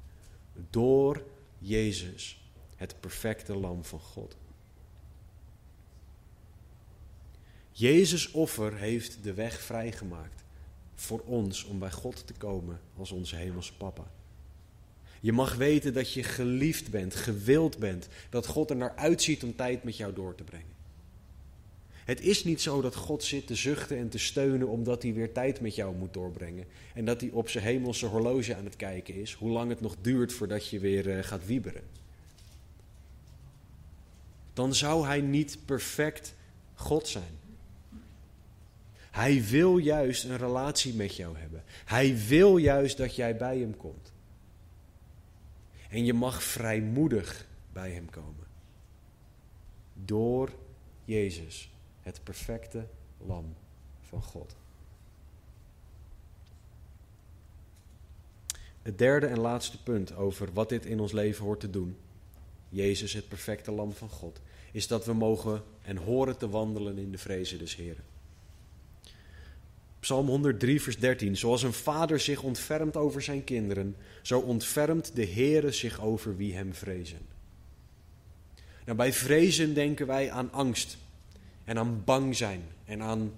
Door 0.70 1.24
Jezus, 1.58 2.41
het 2.82 3.00
perfecte 3.00 3.56
lam 3.56 3.84
van 3.84 4.00
God. 4.00 4.36
Jezus 7.70 8.30
offer 8.30 8.76
heeft 8.76 9.22
de 9.22 9.34
weg 9.34 9.60
vrijgemaakt 9.60 10.44
voor 10.94 11.20
ons 11.20 11.64
om 11.64 11.78
bij 11.78 11.90
God 11.90 12.26
te 12.26 12.32
komen 12.32 12.80
als 12.96 13.10
onze 13.10 13.36
hemelse 13.36 13.76
Papa. 13.76 14.10
Je 15.20 15.32
mag 15.32 15.54
weten 15.54 15.92
dat 15.92 16.12
je 16.12 16.22
geliefd 16.22 16.90
bent, 16.90 17.14
gewild 17.14 17.78
bent, 17.78 18.08
dat 18.30 18.46
God 18.46 18.70
er 18.70 18.76
naar 18.76 18.96
uitziet 18.96 19.42
om 19.44 19.56
tijd 19.56 19.84
met 19.84 19.96
jou 19.96 20.14
door 20.14 20.34
te 20.34 20.44
brengen. 20.44 20.72
Het 22.04 22.20
is 22.20 22.44
niet 22.44 22.60
zo 22.60 22.80
dat 22.80 22.94
God 22.94 23.24
zit 23.24 23.46
te 23.46 23.54
zuchten 23.54 23.98
en 23.98 24.08
te 24.08 24.18
steunen 24.18 24.68
omdat 24.68 25.02
hij 25.02 25.12
weer 25.14 25.32
tijd 25.32 25.60
met 25.60 25.74
jou 25.74 25.96
moet 25.96 26.14
doorbrengen. 26.14 26.66
En 26.94 27.04
dat 27.04 27.20
hij 27.20 27.30
op 27.30 27.48
zijn 27.48 27.64
hemelse 27.64 28.06
horloge 28.06 28.56
aan 28.56 28.64
het 28.64 28.76
kijken 28.76 29.14
is, 29.14 29.32
hoe 29.32 29.50
lang 29.50 29.68
het 29.70 29.80
nog 29.80 29.96
duurt 30.00 30.32
voordat 30.32 30.68
je 30.68 30.78
weer 30.78 31.06
uh, 31.06 31.22
gaat 31.22 31.46
wieberen. 31.46 31.82
Dan 34.52 34.74
zou 34.74 35.06
hij 35.06 35.20
niet 35.20 35.58
perfect 35.64 36.34
God 36.74 37.08
zijn. 37.08 37.38
Hij 39.10 39.44
wil 39.44 39.78
juist 39.78 40.24
een 40.24 40.36
relatie 40.36 40.94
met 40.94 41.16
jou 41.16 41.38
hebben. 41.38 41.62
Hij 41.84 42.18
wil 42.26 42.56
juist 42.56 42.96
dat 42.96 43.16
jij 43.16 43.36
bij 43.36 43.58
hem 43.58 43.76
komt. 43.76 44.12
En 45.88 46.04
je 46.04 46.14
mag 46.14 46.42
vrijmoedig 46.42 47.46
bij 47.72 47.90
hem 47.90 48.10
komen. 48.10 48.46
Door 49.94 50.50
Jezus, 51.04 51.70
het 52.00 52.20
perfecte 52.22 52.86
lam 53.26 53.54
van 54.00 54.22
God. 54.22 54.56
Het 58.82 58.98
derde 58.98 59.26
en 59.26 59.38
laatste 59.38 59.82
punt 59.82 60.14
over 60.14 60.52
wat 60.52 60.68
dit 60.68 60.84
in 60.84 61.00
ons 61.00 61.12
leven 61.12 61.44
hoort 61.44 61.60
te 61.60 61.70
doen, 61.70 61.96
Jezus, 62.72 63.12
het 63.12 63.28
perfecte 63.28 63.70
lam 63.70 63.92
van 63.92 64.08
God, 64.08 64.40
is 64.72 64.86
dat 64.86 65.04
we 65.04 65.12
mogen 65.12 65.62
en 65.82 65.96
horen 65.96 66.36
te 66.36 66.48
wandelen 66.48 66.98
in 66.98 67.10
de 67.10 67.18
vrezen 67.18 67.58
des 67.58 67.76
Heren. 67.76 68.04
Psalm 70.00 70.26
103, 70.26 70.82
vers 70.82 70.98
13. 70.98 71.36
Zoals 71.36 71.62
een 71.62 71.72
vader 71.72 72.20
zich 72.20 72.42
ontfermt 72.42 72.96
over 72.96 73.22
zijn 73.22 73.44
kinderen, 73.44 73.96
zo 74.22 74.38
ontfermt 74.38 75.16
de 75.16 75.26
Heere 75.26 75.72
zich 75.72 76.00
over 76.00 76.36
wie 76.36 76.54
hem 76.54 76.74
vrezen. 76.74 77.18
Nou, 78.84 78.96
bij 78.96 79.12
vrezen 79.12 79.74
denken 79.74 80.06
wij 80.06 80.30
aan 80.30 80.52
angst 80.52 80.96
en 81.64 81.78
aan 81.78 82.04
bang 82.04 82.36
zijn 82.36 82.62
en 82.84 83.02
aan 83.02 83.32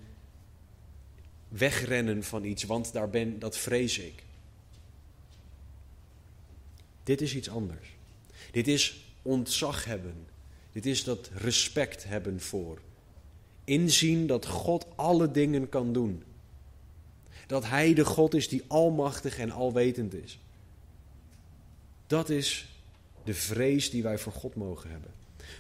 wegrennen 1.49 2.24
van 2.24 2.45
iets, 2.45 2.64
want 2.64 2.93
daar 2.93 3.11
ben, 3.11 3.39
dat 3.39 3.57
vrees 3.57 3.99
ik. 3.99 4.22
Dit 7.03 7.20
is 7.20 7.35
iets 7.35 7.49
anders. 7.49 7.89
Dit 8.51 8.68
is 8.68 9.03
ontzag 9.25 9.85
hebben. 9.85 10.14
Dit 10.72 10.87
is 10.87 11.05
dat 11.05 11.31
respect 11.35 12.05
hebben 12.05 12.41
voor. 12.41 12.79
Inzien 13.64 14.27
dat 14.27 14.47
God 14.47 14.87
alle 14.95 15.31
dingen 15.31 15.68
kan 15.68 15.93
doen 15.93 16.22
dat 17.47 17.64
Hij 17.68 17.95
de 17.95 18.05
God 18.05 18.35
is 18.35 18.49
die 18.49 18.62
almachtig 18.66 19.39
en 19.39 19.51
alwetend 19.51 20.14
is. 20.14 20.39
Dat 22.07 22.31
is 22.31 22.68
de 23.25 23.35
vrees 23.35 23.91
die 23.91 24.03
wij 24.03 24.18
voor 24.18 24.33
God 24.33 24.55
mogen 24.55 24.91
hebben. 24.91 25.11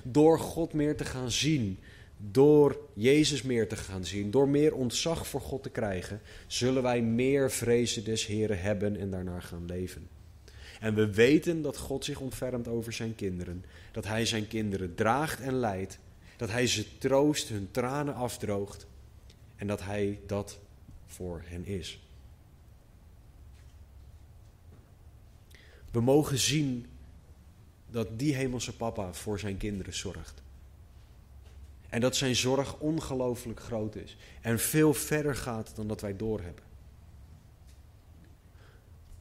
Door 0.02 0.38
God 0.38 0.72
meer 0.72 0.96
te 0.96 1.04
gaan 1.04 1.30
zien, 1.30 1.78
door 2.16 2.78
Jezus 2.92 3.42
meer 3.42 3.68
te 3.68 3.76
gaan 3.76 4.04
zien, 4.04 4.30
door 4.30 4.48
meer 4.48 4.74
ontzag 4.74 5.26
voor 5.26 5.40
God 5.40 5.62
te 5.62 5.70
krijgen, 5.70 6.20
zullen 6.46 6.82
wij 6.82 7.02
meer 7.02 7.50
vrezen 7.50 8.04
des 8.04 8.26
Heren 8.26 8.60
hebben 8.60 8.96
en 8.96 9.10
daarnaar 9.10 9.42
gaan 9.42 9.64
leven. 9.66 10.08
En 10.84 10.94
we 10.94 11.12
weten 11.12 11.62
dat 11.62 11.76
God 11.76 12.04
zich 12.04 12.20
ontfermt 12.20 12.68
over 12.68 12.92
zijn 12.92 13.14
kinderen. 13.14 13.64
Dat 13.92 14.04
hij 14.04 14.26
zijn 14.26 14.48
kinderen 14.48 14.94
draagt 14.94 15.40
en 15.40 15.54
leidt. 15.54 15.98
Dat 16.36 16.50
hij 16.50 16.66
ze 16.66 16.98
troost, 16.98 17.48
hun 17.48 17.68
tranen 17.70 18.14
afdroogt. 18.14 18.86
En 19.56 19.66
dat 19.66 19.82
hij 19.82 20.20
dat 20.26 20.58
voor 21.06 21.42
hen 21.44 21.66
is. 21.66 22.00
We 25.90 26.00
mogen 26.00 26.38
zien 26.38 26.86
dat 27.90 28.18
die 28.18 28.34
hemelse 28.34 28.76
papa 28.76 29.12
voor 29.14 29.38
zijn 29.38 29.56
kinderen 29.56 29.94
zorgt. 29.94 30.42
En 31.88 32.00
dat 32.00 32.16
zijn 32.16 32.36
zorg 32.36 32.78
ongelooflijk 32.78 33.60
groot 33.60 33.96
is 33.96 34.16
en 34.40 34.58
veel 34.58 34.94
verder 34.94 35.36
gaat 35.36 35.76
dan 35.76 35.88
dat 35.88 36.00
wij 36.00 36.16
doorhebben. 36.16 36.63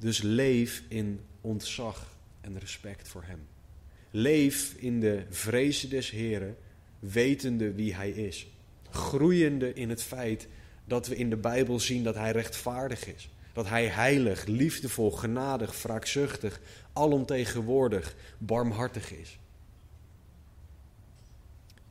Dus 0.03 0.21
leef 0.21 0.83
in 0.87 1.19
ontzag 1.41 2.15
en 2.41 2.59
respect 2.59 3.07
voor 3.07 3.23
Hem. 3.23 3.47
Leef 4.11 4.73
in 4.73 4.99
de 4.99 5.25
vrezen 5.29 5.89
des 5.89 6.09
Heren, 6.09 6.57
wetende 6.99 7.73
wie 7.73 7.95
Hij 7.95 8.09
is. 8.09 8.47
Groeiende 8.89 9.73
in 9.73 9.89
het 9.89 10.03
feit 10.03 10.47
dat 10.85 11.07
we 11.07 11.15
in 11.15 11.29
de 11.29 11.37
Bijbel 11.37 11.79
zien 11.79 12.03
dat 12.03 12.15
Hij 12.15 12.31
rechtvaardig 12.31 13.05
is. 13.15 13.29
Dat 13.53 13.67
Hij 13.67 13.85
heilig, 13.85 14.45
liefdevol, 14.45 15.11
genadig, 15.11 15.81
wraakzuchtig, 15.81 16.61
alomtegenwoordig, 16.93 18.15
barmhartig 18.37 19.11
is. 19.11 19.39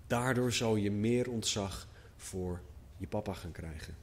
Daardoor 0.06 0.52
zal 0.52 0.76
je 0.76 0.90
meer 0.90 1.30
ontzag 1.30 1.88
voor 2.16 2.60
je 2.96 3.06
papa 3.06 3.32
gaan 3.32 3.52
krijgen. 3.52 3.96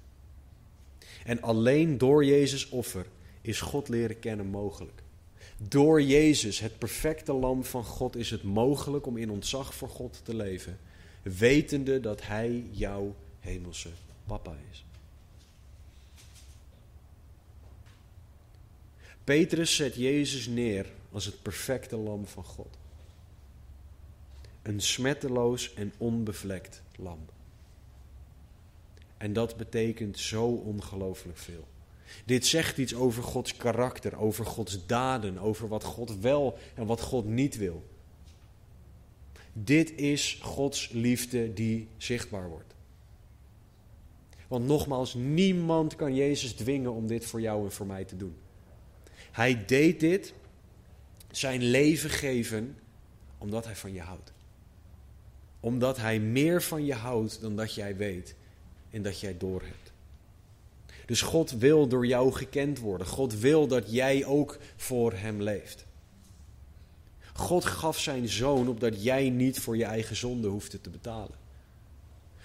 En 1.24 1.42
alleen 1.42 1.98
door 1.98 2.26
Jezus' 2.26 2.70
offer 2.70 3.06
is 3.50 3.62
God 3.62 3.90
leren 3.90 4.20
kennen 4.20 4.46
mogelijk. 4.46 5.02
Door 5.58 6.02
Jezus, 6.02 6.60
het 6.60 6.78
perfecte 6.78 7.34
lam 7.34 7.64
van 7.64 7.84
God, 7.84 8.16
is 8.16 8.30
het 8.30 8.44
mogelijk 8.44 9.06
om 9.06 9.18
in 9.18 9.32
ontzag 9.32 9.74
voor 9.74 9.90
God 9.90 10.22
te 10.24 10.36
leven, 10.36 10.80
wetende 11.22 12.00
dat 12.00 12.22
Hij 12.26 12.64
jouw 12.72 13.16
hemelse 13.40 13.90
papa 14.26 14.56
is. 14.72 14.86
Petrus 19.24 19.76
zet 19.76 19.96
Jezus 19.96 20.48
neer 20.48 20.86
als 21.12 21.26
het 21.26 21.42
perfecte 21.42 21.98
lam 21.98 22.28
van 22.28 22.44
God. 22.44 22.78
Een 24.62 24.82
smetteloos 24.82 25.74
en 25.74 25.94
onbevlekt 25.98 26.82
lam. 26.96 27.20
En 29.18 29.34
dat 29.34 29.58
betekent 29.58 30.20
zo 30.20 30.46
ongelooflijk 30.46 31.38
veel. 31.38 31.68
Dit 32.26 32.46
zegt 32.46 32.78
iets 32.78 32.96
over 32.96 33.24
Gods 33.24 33.58
karakter, 33.58 34.18
over 34.18 34.46
Gods 34.46 34.86
daden, 34.86 35.38
over 35.38 35.68
wat 35.68 35.84
God 35.84 36.20
wel 36.20 36.58
en 36.76 36.86
wat 36.86 37.02
God 37.02 37.26
niet 37.26 37.58
wil. 37.58 37.84
Dit 39.54 39.98
is 39.98 40.40
Gods 40.42 40.90
liefde 40.90 41.54
die 41.54 41.88
zichtbaar 41.98 42.50
wordt. 42.50 42.74
Want 44.48 44.66
nogmaals, 44.66 45.14
niemand 45.14 45.96
kan 45.96 46.16
Jezus 46.16 46.54
dwingen 46.54 46.94
om 46.94 47.08
dit 47.08 47.26
voor 47.26 47.42
jou 47.42 47.64
en 47.64 47.72
voor 47.72 47.86
mij 47.86 48.04
te 48.04 48.18
doen. 48.18 48.36
Hij 49.32 49.66
deed 49.66 50.00
dit, 50.00 50.34
zijn 51.32 51.64
leven 51.64 52.10
geven, 52.10 52.78
omdat 53.38 53.66
hij 53.66 53.76
van 53.76 53.94
je 53.94 54.02
houdt. 54.02 54.34
Omdat 55.60 55.98
hij 55.98 56.20
meer 56.20 56.62
van 56.62 56.86
je 56.86 56.94
houdt 56.94 57.42
dan 57.42 57.56
dat 57.56 57.74
jij 57.74 57.96
weet 57.96 58.36
en 58.90 59.02
dat 59.02 59.20
jij 59.20 59.38
doorhebt. 59.38 59.89
Dus 61.10 61.22
God 61.22 61.52
wil 61.52 61.88
door 61.88 62.08
jou 62.08 62.32
gekend 62.32 62.80
worden. 62.80 63.08
God 63.08 63.40
wil 63.40 63.68
dat 63.68 63.92
jij 63.92 64.26
ook 64.26 64.58
voor 64.76 65.14
Hem 65.14 65.42
leeft. 65.42 65.86
God 67.34 67.66
gaf 67.66 68.00
zijn 68.00 68.28
zoon 68.28 68.68
opdat 68.68 69.04
jij 69.04 69.30
niet 69.30 69.60
voor 69.60 69.78
je 69.78 69.84
eigen 69.84 70.16
zonde 70.16 70.48
hoefde 70.48 70.82
te 70.82 70.90
betalen. 70.90 71.36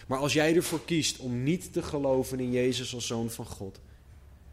Maar 0.06 0.18
als 0.18 0.32
jij 0.32 0.56
ervoor 0.56 0.84
kiest 0.84 1.18
om 1.18 1.42
niet 1.42 1.72
te 1.72 1.82
geloven 1.82 2.40
in 2.40 2.52
Jezus 2.52 2.94
als 2.94 3.06
zoon 3.06 3.30
van 3.30 3.46
God, 3.46 3.80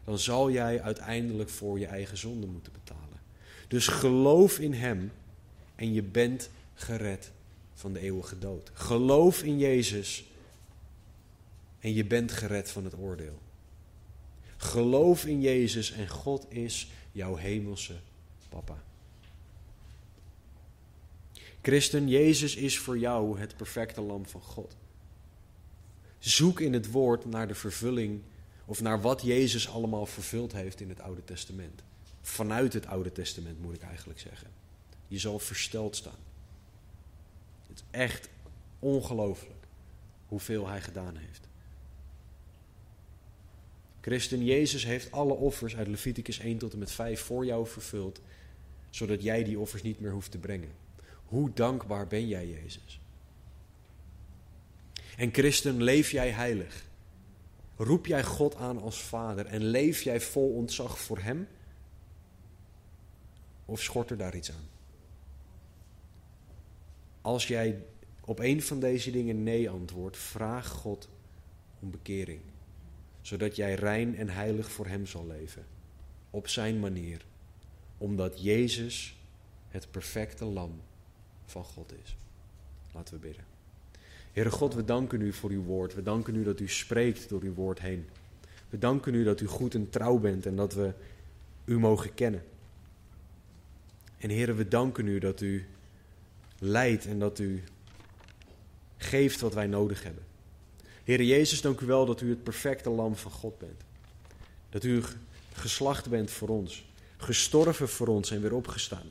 dan 0.04 0.18
zal 0.18 0.50
jij 0.50 0.82
uiteindelijk 0.82 1.50
voor 1.50 1.78
je 1.78 1.86
eigen 1.86 2.16
zonde 2.16 2.46
moeten 2.46 2.72
betalen. 2.72 3.20
Dus 3.68 3.86
geloof 3.86 4.58
in 4.58 4.72
Hem 4.72 5.12
en 5.74 5.92
je 5.92 6.02
bent 6.02 6.50
gered 6.74 7.30
van 7.74 7.92
de 7.92 8.00
eeuwige 8.00 8.38
dood. 8.38 8.70
Geloof 8.72 9.42
in 9.42 9.58
Jezus 9.58 10.24
en 11.78 11.94
je 11.94 12.04
bent 12.04 12.32
gered 12.32 12.70
van 12.70 12.84
het 12.84 12.98
oordeel. 12.98 13.40
Geloof 14.62 15.24
in 15.24 15.40
Jezus 15.40 15.92
en 15.92 16.08
God 16.08 16.46
is 16.48 16.90
jouw 17.12 17.34
hemelse 17.36 17.94
papa. 18.48 18.82
Christen, 21.62 22.08
Jezus 22.08 22.56
is 22.56 22.78
voor 22.78 22.98
jou 22.98 23.38
het 23.38 23.56
perfecte 23.56 24.00
lam 24.00 24.26
van 24.26 24.40
God. 24.40 24.76
Zoek 26.18 26.60
in 26.60 26.72
het 26.72 26.90
woord 26.90 27.24
naar 27.24 27.48
de 27.48 27.54
vervulling 27.54 28.22
of 28.64 28.80
naar 28.80 29.00
wat 29.00 29.22
Jezus 29.22 29.68
allemaal 29.68 30.06
vervuld 30.06 30.52
heeft 30.52 30.80
in 30.80 30.88
het 30.88 31.00
Oude 31.00 31.24
Testament. 31.24 31.82
Vanuit 32.20 32.72
het 32.72 32.86
Oude 32.86 33.12
Testament 33.12 33.62
moet 33.62 33.74
ik 33.74 33.82
eigenlijk 33.82 34.20
zeggen. 34.20 34.50
Je 35.08 35.18
zal 35.18 35.38
versteld 35.38 35.96
staan. 35.96 36.22
Het 37.68 37.78
is 37.78 37.84
echt 37.90 38.28
ongelooflijk 38.78 39.66
hoeveel 40.26 40.68
hij 40.68 40.80
gedaan 40.80 41.16
heeft. 41.16 41.50
Christen, 44.02 44.44
Jezus 44.44 44.84
heeft 44.84 45.12
alle 45.12 45.32
offers 45.32 45.76
uit 45.76 45.88
Leviticus 45.88 46.38
1 46.38 46.58
tot 46.58 46.72
en 46.72 46.78
met 46.78 46.90
5 46.90 47.20
voor 47.20 47.44
jou 47.44 47.66
vervuld, 47.66 48.20
zodat 48.90 49.22
jij 49.22 49.44
die 49.44 49.58
offers 49.58 49.82
niet 49.82 50.00
meer 50.00 50.12
hoeft 50.12 50.30
te 50.30 50.38
brengen. 50.38 50.72
Hoe 51.24 51.50
dankbaar 51.52 52.06
ben 52.06 52.28
jij, 52.28 52.48
Jezus? 52.48 53.00
En 55.16 55.32
christen, 55.32 55.82
leef 55.82 56.10
jij 56.10 56.30
heilig? 56.30 56.84
Roep 57.76 58.06
jij 58.06 58.24
God 58.24 58.54
aan 58.54 58.80
als 58.80 59.02
Vader 59.02 59.46
en 59.46 59.64
leef 59.64 60.02
jij 60.02 60.20
vol 60.20 60.54
ontzag 60.54 60.98
voor 60.98 61.18
Hem? 61.18 61.48
Of 63.64 63.82
schort 63.82 64.10
er 64.10 64.16
daar 64.16 64.36
iets 64.36 64.50
aan? 64.50 64.68
Als 67.20 67.46
jij 67.46 67.82
op 68.24 68.38
een 68.38 68.62
van 68.62 68.80
deze 68.80 69.10
dingen 69.10 69.42
nee 69.42 69.70
antwoordt, 69.70 70.16
vraag 70.16 70.68
God 70.68 71.08
om 71.80 71.90
bekering 71.90 72.40
zodat 73.22 73.56
jij 73.56 73.74
rein 73.74 74.16
en 74.16 74.28
heilig 74.28 74.70
voor 74.70 74.86
Hem 74.86 75.06
zal 75.06 75.26
leven, 75.26 75.64
op 76.30 76.48
Zijn 76.48 76.80
manier, 76.80 77.24
omdat 77.98 78.42
Jezus 78.42 79.16
het 79.68 79.90
perfecte 79.90 80.44
lam 80.44 80.80
van 81.46 81.64
God 81.64 81.92
is. 82.04 82.16
Laten 82.92 83.14
we 83.14 83.20
bidden. 83.20 83.44
Heere 84.32 84.50
God, 84.50 84.74
we 84.74 84.84
danken 84.84 85.20
u 85.20 85.32
voor 85.32 85.50
uw 85.50 85.62
woord. 85.62 85.94
We 85.94 86.02
danken 86.02 86.34
u 86.34 86.44
dat 86.44 86.60
u 86.60 86.68
spreekt 86.68 87.28
door 87.28 87.42
uw 87.42 87.54
woord 87.54 87.80
heen. 87.80 88.08
We 88.68 88.78
danken 88.78 89.14
u 89.14 89.24
dat 89.24 89.40
u 89.40 89.46
goed 89.46 89.74
en 89.74 89.90
trouw 89.90 90.18
bent 90.18 90.46
en 90.46 90.56
dat 90.56 90.74
we 90.74 90.92
u 91.64 91.78
mogen 91.78 92.14
kennen. 92.14 92.42
En 94.18 94.30
Heere, 94.30 94.54
we 94.54 94.68
danken 94.68 95.06
u 95.06 95.18
dat 95.18 95.40
u 95.40 95.66
leidt 96.58 97.06
en 97.06 97.18
dat 97.18 97.38
u 97.38 97.62
geeft 98.96 99.40
wat 99.40 99.54
wij 99.54 99.66
nodig 99.66 100.02
hebben. 100.02 100.24
Heer 101.04 101.22
Jezus, 101.22 101.60
dank 101.60 101.80
u 101.80 101.86
wel 101.86 102.06
dat 102.06 102.20
u 102.20 102.30
het 102.30 102.42
perfecte 102.42 102.90
lam 102.90 103.16
van 103.16 103.30
God 103.30 103.58
bent. 103.58 103.82
Dat 104.70 104.84
u 104.84 105.02
geslacht 105.52 106.08
bent 106.08 106.30
voor 106.30 106.48
ons, 106.48 106.84
gestorven 107.16 107.88
voor 107.88 108.06
ons 108.06 108.30
en 108.30 108.40
weer 108.40 108.54
opgestaan. 108.54 109.06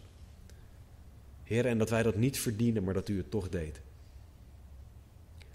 Heer, 1.44 1.66
en 1.66 1.78
dat 1.78 1.90
wij 1.90 2.04
dat 2.04 2.16
niet 2.16 2.40
verdienen, 2.40 2.84
maar 2.84 2.94
dat 2.94 3.10
u 3.10 3.18
het 3.18 3.32
toch 3.32 3.50
deed. 3.50 3.82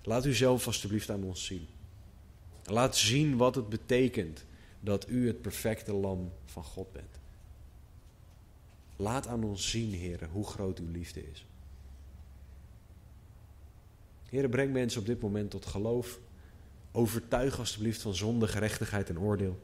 Laat 0.03 0.27
u 0.27 0.35
zelf 0.35 0.67
alstublieft 0.67 1.11
aan 1.11 1.23
ons 1.23 1.45
zien. 1.45 1.67
Laat 2.65 2.97
zien 2.97 3.37
wat 3.37 3.55
het 3.55 3.69
betekent 3.69 4.45
dat 4.81 5.09
u 5.09 5.27
het 5.27 5.43
perfecte 5.43 5.93
lam 5.93 6.33
van 6.45 6.65
God 6.65 6.93
bent. 6.93 7.19
Laat 8.97 9.27
aan 9.27 9.45
ons 9.45 9.71
zien, 9.71 9.93
Heer, 9.93 10.29
hoe 10.33 10.47
groot 10.47 10.79
uw 10.79 10.91
liefde 10.91 11.31
is. 11.31 11.47
Heer, 14.29 14.49
breng 14.49 14.73
mensen 14.73 15.01
op 15.01 15.07
dit 15.07 15.21
moment 15.21 15.51
tot 15.51 15.67
geloof. 15.67 16.19
Overtuig 16.97 17.59
alstublieft 17.59 18.03
van 18.03 18.15
zonde, 18.15 18.49
gerechtigheid 18.49 19.09
en 19.09 19.19
oordeel. 19.19 19.61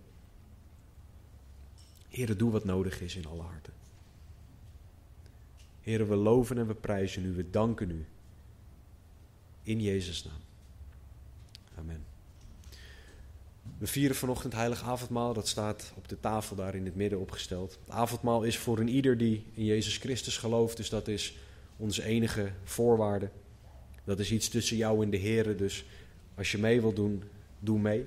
Heren, 2.09 2.39
doe 2.39 2.51
wat 2.51 2.65
nodig 2.65 3.01
is 3.01 3.17
in 3.17 3.27
alle 3.27 3.43
harten. 3.43 3.73
Heren, 5.81 6.09
we 6.09 6.15
loven 6.15 6.59
en 6.59 6.67
we 6.67 6.75
prijzen 6.75 7.25
u, 7.25 7.33
we 7.35 7.51
danken 7.51 7.91
u. 7.91 8.07
In 9.63 9.81
Jezus' 9.81 10.25
naam. 10.25 10.41
Amen. 11.79 12.05
We 13.79 13.87
vieren 13.87 14.17
vanochtend 14.17 14.53
heilig 14.53 14.83
avondmaal. 14.83 15.33
Dat 15.33 15.49
staat 15.49 15.93
op 15.97 16.09
de 16.09 16.21
tafel 16.21 16.57
daar 16.57 16.75
in 16.75 16.85
het 16.85 16.97
midden 16.97 17.21
opgesteld. 17.21 17.79
Het 17.85 17.95
avondmaal 17.95 18.43
is 18.43 18.59
voor 18.59 18.79
een 18.79 18.89
ieder 18.89 19.19
die 19.19 19.45
in 19.55 19.65
Jezus 19.65 19.97
Christus 19.97 20.37
gelooft. 20.37 20.77
Dus 20.77 20.89
dat 20.89 21.09
is 21.09 21.37
onze 21.77 22.03
enige 22.05 22.53
voorwaarde. 22.65 23.31
Dat 24.05 24.19
is 24.19 24.33
iets 24.33 24.49
tussen 24.49 24.77
jou 24.77 25.03
en 25.03 25.11
de 25.11 25.17
Heer. 25.17 25.57
Dus 25.57 25.85
als 26.35 26.53
je 26.53 26.59
mee 26.59 26.81
wilt 26.81 26.97
doen, 26.97 27.23
doe 27.59 27.79
mee. 27.79 28.07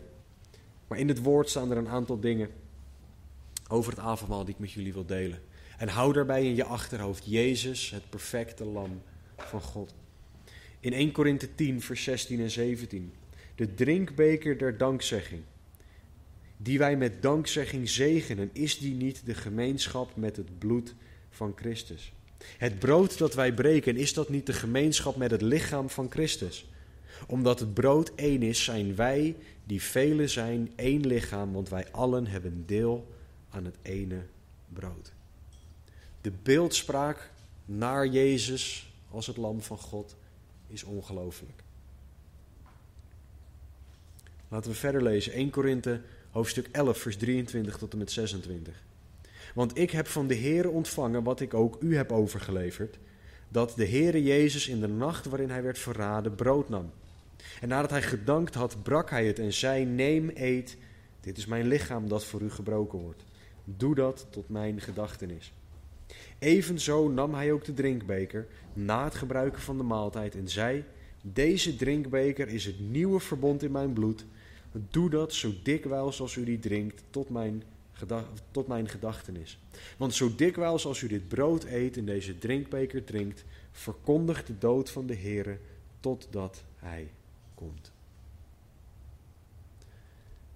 Maar 0.88 1.00
in 1.00 1.08
het 1.08 1.22
woord 1.22 1.50
staan 1.50 1.72
er 1.72 1.78
een 1.78 1.88
aantal 1.88 2.20
dingen 2.20 2.50
over 3.68 3.92
het 3.92 4.02
avondmaal 4.02 4.46
die 4.46 4.54
ik 4.54 4.60
met 4.60 4.72
jullie 4.72 4.94
wil 4.94 5.06
delen. 5.06 5.40
En 5.78 5.88
hou 5.88 6.14
daarbij 6.14 6.46
in 6.46 6.56
je 6.56 6.64
achterhoofd 6.64 7.26
Jezus, 7.26 7.90
het 7.90 8.10
perfecte 8.10 8.66
lam 8.66 9.02
van 9.38 9.62
God. 9.62 9.94
In 10.80 10.94
1 10.94 11.12
Korinthe 11.12 11.56
10, 11.56 11.82
vers 11.82 12.04
16 12.04 12.40
en 12.40 12.50
17. 12.50 13.14
De 13.56 13.74
drinkbeker 13.74 14.58
der 14.58 14.78
dankzegging, 14.78 15.42
die 16.58 16.78
wij 16.78 16.98
met 16.98 17.22
dankzegging 17.22 17.90
zegenen, 17.90 18.50
is 18.54 18.78
die 18.78 18.94
niet 18.94 19.26
de 19.26 19.34
gemeenschap 19.34 20.16
met 20.16 20.36
het 20.36 20.60
bloed 20.60 20.96
van 21.30 21.54
Christus. 21.56 22.14
Het 22.58 22.80
brood 22.80 23.18
dat 23.18 23.34
wij 23.34 23.54
breken, 23.54 23.98
is 23.98 24.14
dat 24.14 24.30
niet 24.30 24.46
de 24.46 24.54
gemeenschap 24.54 25.16
met 25.16 25.32
het 25.32 25.42
lichaam 25.42 25.90
van 25.90 26.12
Christus? 26.12 26.70
Omdat 27.28 27.60
het 27.60 27.74
brood 27.74 28.12
één 28.16 28.42
is, 28.42 28.64
zijn 28.64 28.96
wij, 28.96 29.36
die 29.64 29.82
velen 29.82 30.30
zijn, 30.30 30.72
één 30.76 31.08
lichaam, 31.08 31.54
want 31.54 31.70
wij 31.70 31.92
allen 31.92 32.28
hebben 32.28 32.64
deel 32.66 33.08
aan 33.50 33.66
het 33.66 33.78
ene 33.82 34.22
brood. 34.70 35.12
De 36.22 36.32
beeldspraak 36.44 37.32
naar 37.66 38.08
Jezus 38.08 38.94
als 39.10 39.28
het 39.28 39.38
lam 39.38 39.62
van 39.62 39.78
God 39.78 40.16
is 40.68 40.84
ongelooflijk. 40.84 41.64
Laten 44.48 44.72
we 44.72 44.78
verder 44.78 45.04
lezen. 45.04 45.34
1 45.34 45.50
Korinthe 45.50 46.02
hoofdstuk 46.32 46.68
11 46.72 46.98
vers 46.98 47.18
23 47.18 47.78
tot 47.78 47.92
en 47.92 47.98
met 47.98 48.12
26. 48.12 48.84
Want 49.54 49.78
ik 49.78 49.92
heb 49.92 50.08
van 50.08 50.28
de 50.28 50.36
Heere 50.36 50.70
ontvangen 50.70 51.24
wat 51.24 51.40
ik 51.40 51.54
ook 51.54 51.78
u 51.82 51.96
heb 51.96 52.12
overgeleverd, 52.12 52.98
dat 53.50 53.74
de 53.76 53.88
Heere 53.88 54.24
Jezus 54.24 54.68
in 54.68 54.80
de 54.80 54.88
nacht 54.88 55.26
waarin 55.26 55.50
hij 55.50 55.64
werd 55.64 55.80
verraden 55.80 56.36
brood 56.36 56.70
nam. 56.70 56.92
En 57.62 57.68
nadat 57.68 57.90
hij 57.90 58.02
gedankt 58.02 58.54
had, 58.54 58.84
brak 58.84 59.10
hij 59.10 59.26
het 59.26 59.40
en 59.40 59.54
zei: 59.54 59.86
Neem, 59.86 60.32
eet, 60.34 60.78
dit 61.20 61.38
is 61.38 61.46
mijn 61.46 61.68
lichaam 61.68 62.08
dat 62.08 62.26
voor 62.26 62.42
u 62.42 62.50
gebroken 62.50 63.00
wordt. 63.00 63.24
Doe 63.64 63.96
dat 63.96 64.28
tot 64.30 64.50
mijn 64.50 64.82
gedachtenis. 64.82 65.54
Evenzo 66.40 67.10
nam 67.10 67.34
hij 67.34 67.52
ook 67.52 67.64
de 67.64 67.74
drinkbeker 67.74 68.48
na 68.74 69.04
het 69.04 69.16
gebruiken 69.16 69.62
van 69.62 69.78
de 69.78 69.84
maaltijd 69.84 70.36
en 70.36 70.50
zei: 70.50 70.84
Deze 71.22 71.76
drinkbeker 71.76 72.48
is 72.48 72.66
het 72.66 72.80
nieuwe 72.80 73.20
verbond 73.20 73.64
in 73.64 73.72
mijn 73.72 73.94
bloed. 73.94 74.26
Doe 74.90 75.10
dat 75.10 75.34
zo 75.34 75.52
dikwijls 75.64 76.22
als 76.22 76.36
u 76.36 76.44
die 76.44 76.60
drinkt 76.60 77.04
tot 77.10 77.30
mijn, 77.30 77.64
tot 78.52 78.68
mijn 78.68 78.90
gedachtenis. 78.90 79.60
Want 79.98 80.14
zo 80.14 80.36
dikwijls 80.36 80.86
als 80.86 81.02
u 81.02 81.08
dit 81.08 81.28
brood 81.28 81.64
eet 81.64 81.98
en 81.98 82.06
deze 82.06 82.38
drinkbeker 82.38 83.04
drinkt, 83.04 83.46
verkondigt 83.72 84.48
de 84.48 84.58
dood 84.58 84.90
van 84.90 85.06
de 85.06 85.16
Heere 85.16 85.58
totdat 86.00 86.64
hij 86.76 87.10
komt. 87.56 87.92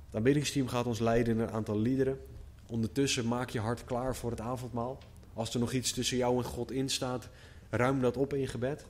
Het 0.05 0.15
aanbiddingsteam 0.15 0.67
gaat 0.67 0.85
ons 0.85 0.99
leiden 0.99 1.33
in 1.33 1.39
een 1.39 1.51
aantal 1.51 1.79
liederen. 1.79 2.19
Ondertussen 2.67 3.27
maak 3.27 3.49
je 3.49 3.59
hart 3.59 3.83
klaar 3.83 4.15
voor 4.15 4.31
het 4.31 4.41
avondmaal. 4.41 4.97
Als 5.33 5.53
er 5.53 5.59
nog 5.59 5.71
iets 5.71 5.91
tussen 5.91 6.17
jou 6.17 6.37
en 6.37 6.43
God 6.43 6.71
in 6.71 6.89
staat, 6.89 7.29
ruim 7.69 8.01
dat 8.01 8.17
op 8.17 8.33
in 8.33 8.47
gebed. 8.47 8.85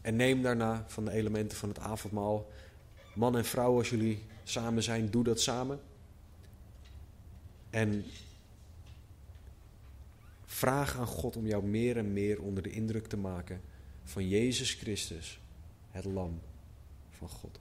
En 0.00 0.16
neem 0.16 0.42
daarna 0.42 0.84
van 0.86 1.04
de 1.04 1.10
elementen 1.10 1.58
van 1.58 1.68
het 1.68 1.78
avondmaal. 1.78 2.50
Man 3.14 3.36
en 3.36 3.44
vrouw, 3.44 3.76
als 3.76 3.90
jullie 3.90 4.22
samen 4.42 4.82
zijn, 4.82 5.10
doe 5.10 5.24
dat 5.24 5.40
samen. 5.40 5.80
En 7.70 8.04
vraag 10.44 10.98
aan 10.98 11.06
God 11.06 11.36
om 11.36 11.46
jou 11.46 11.64
meer 11.64 11.96
en 11.96 12.12
meer 12.12 12.42
onder 12.42 12.62
de 12.62 12.70
indruk 12.70 13.06
te 13.06 13.16
maken 13.16 13.60
van 14.04 14.28
Jezus 14.28 14.74
Christus, 14.74 15.40
het 15.92 16.04
Lam 16.04 16.40
van 17.10 17.28
God. 17.28 17.60